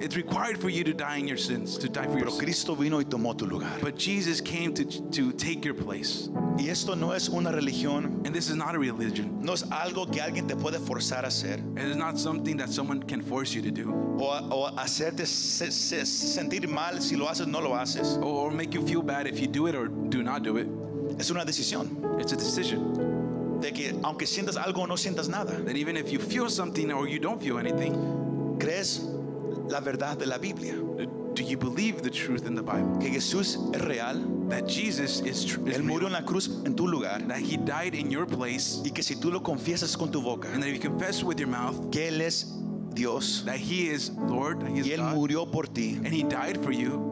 it's 0.00 0.16
required 0.16 0.58
for 0.58 0.68
you 0.70 0.82
to 0.84 0.92
die 0.94 1.16
in 1.18 1.28
your 1.28 1.36
sins, 1.36 1.76
to 1.78 1.88
die 1.88 2.04
for 2.06 2.18
your 2.18 2.30
Pero 2.30 2.30
sins. 2.30 2.64
Vino 2.78 2.98
y 2.98 3.04
tomó 3.04 3.36
tu 3.36 3.46
lugar. 3.46 3.78
But 3.80 3.96
Jesus 3.98 4.40
came 4.40 4.72
to, 4.74 4.84
to 4.84 5.32
take 5.32 5.64
your 5.64 5.74
place. 5.74 6.28
Y 6.58 6.68
esto 6.68 6.94
no 6.94 7.12
es 7.12 7.28
una 7.28 7.50
religión, 7.52 8.24
And 8.26 8.34
this 8.34 8.48
is 8.50 8.56
not 8.56 8.74
a 8.74 8.78
religion. 8.78 9.40
no 9.42 9.52
es 9.52 9.62
algo 9.70 10.10
que 10.10 10.20
alguien 10.20 10.46
te 10.48 10.54
puede 10.56 10.78
forzar 10.78 11.24
a 11.24 11.28
hacer 11.28 11.58
It 11.76 11.84
is 11.88 11.96
not 11.96 12.18
something 12.18 12.56
that 12.58 12.70
someone 12.70 13.02
can 13.02 13.22
force 13.22 13.54
you 13.54 13.62
to 13.62 13.70
do 13.70 13.90
o, 14.18 14.26
o 14.50 14.70
hacerte 14.76 15.26
se- 15.26 15.70
se- 15.70 16.04
sentir 16.04 16.68
mal 16.68 17.00
si 17.00 17.16
lo 17.16 17.26
haces 17.26 17.46
no 17.46 17.60
lo 17.60 17.70
haces. 17.74 18.16
or, 18.18 18.46
or 18.48 18.50
make 18.50 18.74
you 18.74 18.86
feel 18.86 19.02
bad 19.02 19.26
if 19.26 19.38
you 19.40 19.46
do 19.46 19.66
it 19.66 19.74
or 19.74 19.88
do 19.88 20.22
not 20.22 20.42
do 20.42 20.56
it. 20.58 20.66
Es 21.18 21.30
una 21.30 21.44
decisión 21.44 22.20
It's 22.20 22.32
a 22.32 22.36
decision 22.36 23.58
de 23.60 23.72
que 23.72 23.90
aunque 24.04 24.26
sientas 24.26 24.56
algo 24.56 24.82
o 24.82 24.86
no 24.86 24.94
sientas 24.96 25.28
nada, 25.28 25.52
that 25.64 25.76
even 25.76 25.96
if 25.96 26.10
you 26.12 26.18
feel 26.18 26.48
something 26.48 26.90
or 26.92 27.06
you 27.08 27.18
don't 27.18 27.40
feel 27.42 27.58
anything, 27.58 28.56
crees 28.58 29.00
la 29.70 29.80
verdad 29.80 30.18
de 30.18 30.26
la 30.26 30.36
Biblia, 30.38 30.74
uh, 30.74 31.06
do 31.34 31.42
you 31.44 31.56
believe 31.56 32.02
the 32.02 32.10
truth 32.10 32.44
in 32.46 32.54
the 32.54 32.62
Bible? 32.62 32.98
que 33.00 33.08
Jesús 33.10 33.56
es 33.74 33.80
real, 33.82 34.16
That 34.48 34.66
Jesus 34.66 35.20
is, 35.20 35.44
tr- 35.44 35.60
is 35.68 35.76
Él 35.76 35.84
murió 35.84 36.06
en 36.08 36.12
la 36.12 36.22
cruz 36.22 36.48
en 36.66 36.74
tu 36.74 36.88
lugar. 36.88 37.20
That 37.28 37.38
He 37.38 37.56
died 37.56 37.94
in 37.94 38.10
your 38.10 38.26
place, 38.26 38.80
y 38.84 38.90
que 38.90 39.02
si 39.02 39.14
tú 39.14 39.30
lo 39.30 39.40
confiesas 39.40 39.96
con 39.96 40.10
tu 40.10 40.20
boca, 40.20 40.48
and 40.52 40.60
that 40.62 40.68
if 40.68 40.74
you 40.74 40.80
confess 40.90 41.22
with 41.22 41.38
your 41.38 41.48
mouth 41.48 41.90
que 41.92 42.08
Él 42.08 42.20
es 42.20 42.46
Dios. 42.92 43.44
that 43.46 43.58
He 43.58 43.88
is 43.88 44.10
Lord, 44.28 44.60
that 44.62 44.70
He 44.72 44.80
is 44.80 44.86
y 44.88 44.90
Él 44.94 44.98
God, 44.98 45.14
murió 45.14 45.50
por 45.50 45.64
ti, 45.68 46.00
and 46.04 46.08
He 46.08 46.24
died 46.24 46.58
for 46.64 46.72
you, 46.72 47.09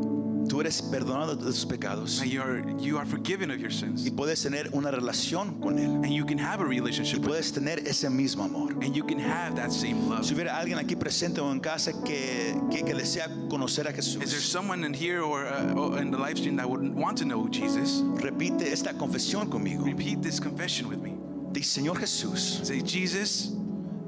tú 0.49 0.61
eres 0.61 0.81
perdonado 0.83 1.37
de 1.37 1.45
tus 1.45 1.65
pecados 1.67 2.19
that 2.19 2.27
you 2.29 2.41
are 2.41 2.63
you 2.81 2.97
are 2.99 3.07
forgiven 3.07 3.51
of 3.51 3.59
your 3.59 3.71
sins, 3.71 4.07
y 4.07 4.11
puedes 4.11 4.43
tener 4.43 4.69
una 4.73 4.91
relación 4.91 5.61
con 5.61 5.79
Él 5.79 6.03
and 6.05 6.13
you 6.13 6.25
can 6.25 6.39
have 6.39 6.61
a 6.61 6.65
y 6.65 6.79
relationship 6.79 7.19
with 7.21 7.29
puedes 7.29 7.53
tener 7.53 7.79
ese 7.87 8.09
mismo 8.11 8.45
amor. 8.45 8.73
and 8.83 8.95
you 8.97 9.05
can 9.05 9.19
have 9.19 9.55
that 9.55 9.71
same 9.71 10.09
love. 10.09 10.25
Si 10.25 10.35
hubiera 10.35 10.57
alguien 10.59 10.79
aquí 10.79 10.97
presente 10.97 11.41
o 11.41 11.51
en 11.53 11.61
casa 11.61 11.93
que, 12.05 12.55
que, 12.71 12.83
que 12.83 12.95
desea 12.95 13.29
conocer 13.49 13.87
a 13.87 13.91
Is 13.91 14.15
there 14.15 14.27
Jesús, 14.27 14.43
someone 14.51 14.85
in 14.85 14.95
here 14.95 15.23
or, 15.23 15.45
uh, 15.47 15.75
or 15.75 15.99
in 15.99 16.11
the 16.11 16.19
live 16.19 16.39
stream 16.39 16.57
that 16.57 16.69
would 16.69 16.95
want 16.95 17.19
to 17.19 17.25
know 17.25 17.49
Jesus? 17.49 18.03
repite 18.21 18.63
esta 18.73 18.95
confesión 18.95 19.49
conmigo. 19.49 19.85
Repeat 19.85 20.23
this 20.23 20.41
confession 20.41 20.89
with 20.89 21.01
me. 21.01 21.15
Dice, 21.53 21.79
Señor 21.81 21.97
Jesús, 21.99 22.65
Say, 22.65 22.83
Jesus, 22.83 23.53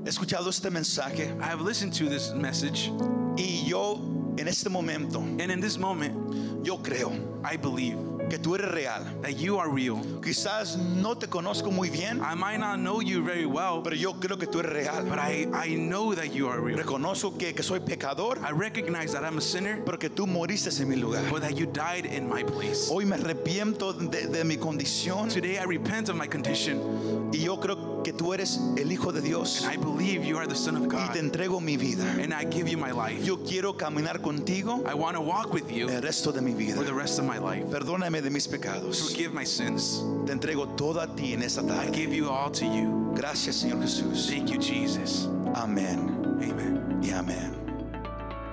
he 0.04 0.08
escuchado 0.08 0.48
este 0.48 0.70
mensaje 0.70 1.34
I 1.40 1.46
have 1.46 1.60
listened 1.60 1.92
to 1.94 2.08
this 2.08 2.32
message, 2.32 2.90
y 3.36 3.64
yo 3.66 3.96
en 4.36 4.48
este 4.48 4.68
momento, 4.68 5.20
and 5.20 5.50
in 5.50 5.60
this 5.60 5.78
moment, 5.78 6.64
yo 6.64 6.78
creo 6.78 7.12
I 7.44 7.56
believe 7.56 7.96
que 8.30 8.38
tú 8.38 8.54
eres 8.54 8.70
real. 8.70 9.04
that 9.22 9.32
you 9.36 9.58
are 9.58 9.68
real. 9.68 9.98
Quizás 10.22 10.76
no 10.78 11.16
te 11.16 11.26
conozco 11.26 11.70
muy 11.70 11.90
bien, 11.90 12.20
I 12.22 12.34
might 12.34 12.58
not 12.58 12.78
know 12.78 13.00
you 13.02 13.22
very 13.22 13.44
well, 13.46 13.82
pero 13.82 13.96
yo 13.96 14.14
creo 14.14 14.38
que 14.38 14.46
tú 14.46 14.60
eres 14.60 14.72
real. 14.72 15.04
but 15.04 15.18
I, 15.18 15.46
I 15.52 15.74
know 15.76 16.14
that 16.14 16.32
you 16.32 16.48
are 16.48 16.60
real. 16.60 16.78
Reconozco 16.78 17.36
que, 17.36 17.52
que 17.52 17.62
soy 17.62 17.80
pecador, 17.80 18.38
I 18.38 18.52
recognize 18.52 19.12
that 19.12 19.24
I'm 19.24 19.38
a 19.38 19.40
sinner, 19.42 19.82
pero 19.84 19.98
que 19.98 20.08
tú 20.08 20.26
moriste 20.26 20.70
en 20.80 20.88
mi 20.88 20.96
lugar. 20.96 21.22
but 21.30 21.42
that 21.42 21.56
you 21.56 21.66
died 21.66 22.06
in 22.06 22.28
my 22.28 22.42
place. 22.44 22.88
Hoy 22.90 23.04
me 23.04 23.16
arrepiento 23.16 23.92
de, 23.92 24.26
de 24.28 24.44
mi 24.44 24.56
condición 24.56 25.28
Today 25.28 25.58
I 25.58 25.64
repent 25.64 26.08
of 26.08 26.16
my 26.16 26.26
condition, 26.28 27.30
y 27.32 27.38
yo 27.38 27.58
creo 27.58 28.02
que 28.04 28.12
tú 28.12 28.32
eres 28.32 28.58
el 28.78 28.90
Hijo 28.92 29.12
de 29.12 29.20
Dios 29.20 29.64
and 29.64 29.72
I 29.72 29.76
believe 29.76 30.24
you 30.24 30.36
are 30.38 30.46
the 30.46 30.54
Son 30.54 30.76
of 30.76 30.82
y 30.84 30.86
God, 30.88 31.12
te 31.12 31.18
entrego 31.18 31.60
mi 31.60 31.76
vida. 31.76 32.04
and 32.22 32.32
I 32.32 32.44
give 32.44 32.68
you 32.68 32.78
my 32.78 32.92
life. 32.92 33.24
Yo 33.24 33.38
quiero 33.38 33.74
caminar 33.76 34.20
contigo 34.22 34.82
I 34.86 34.94
want 34.94 35.16
to 35.16 35.20
walk 35.20 35.52
with 35.52 35.70
you 35.70 35.88
el 35.88 36.00
resto 36.00 36.32
de 36.32 36.40
mi 36.40 36.52
vida. 36.52 36.76
for 36.76 36.84
the 36.84 36.94
rest 36.94 37.18
of 37.18 37.24
my 37.26 37.38
life. 37.38 37.64
Perdóname 37.70 38.19
de 38.22 38.30
mis 38.30 38.46
pecados. 38.48 39.00
Forgive 39.02 39.32
my 39.32 39.44
sins. 39.46 40.02
Te 40.26 40.32
entrego 40.32 40.68
todo 40.76 41.00
a 41.00 41.06
ti 41.14 41.34
en 41.34 41.42
esta 41.42 41.62
I 41.62 41.66
tarde. 41.66 41.92
give 41.92 42.14
you 42.14 42.28
all 42.28 42.50
to 42.52 42.64
you. 42.64 43.12
Gracias, 43.14 43.56
Señor 43.56 43.80
Jesús. 43.82 44.28
Thank 44.28 44.50
you, 44.50 44.60
Jesus. 44.60 45.28
Amén 45.54 46.20
Amen. 46.42 47.00
y 47.02 47.10
amén. 47.10 47.52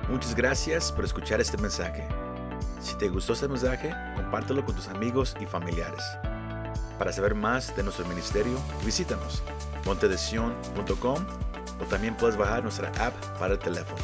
Muchas 0.10 0.34
gracias 0.36 0.92
por 0.92 1.06
escuchar 1.06 1.42
este 1.42 1.58
mensaje. 1.58 2.08
Si 2.82 2.96
te 2.96 3.10
gustó 3.10 3.34
este 3.34 3.48
mensaje, 3.48 3.94
compártelo 4.16 4.64
con 4.64 4.76
tus 4.76 4.88
amigos 4.88 5.36
y 5.40 5.46
familiares. 5.46 6.04
Para 6.98 7.12
saber 7.12 7.36
más 7.36 7.76
de 7.76 7.84
nuestro 7.84 8.06
ministerio, 8.08 8.58
visítanos 8.86 9.44
montedesion.com 9.86 11.26
o 11.80 11.84
también 11.86 12.16
puedes 12.16 12.38
bajar 12.38 12.64
nuestra 12.64 12.90
app 13.06 13.14
para 13.38 13.54
el 13.54 13.60
teléfono. 13.60 14.02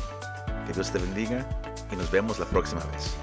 Que 0.68 0.74
Dios 0.74 0.92
te 0.92 1.00
bendiga 1.00 1.48
y 1.92 1.96
nos 1.96 2.12
vemos 2.12 2.40
la 2.40 2.46
próxima 2.46 2.82
vez. 2.92 3.16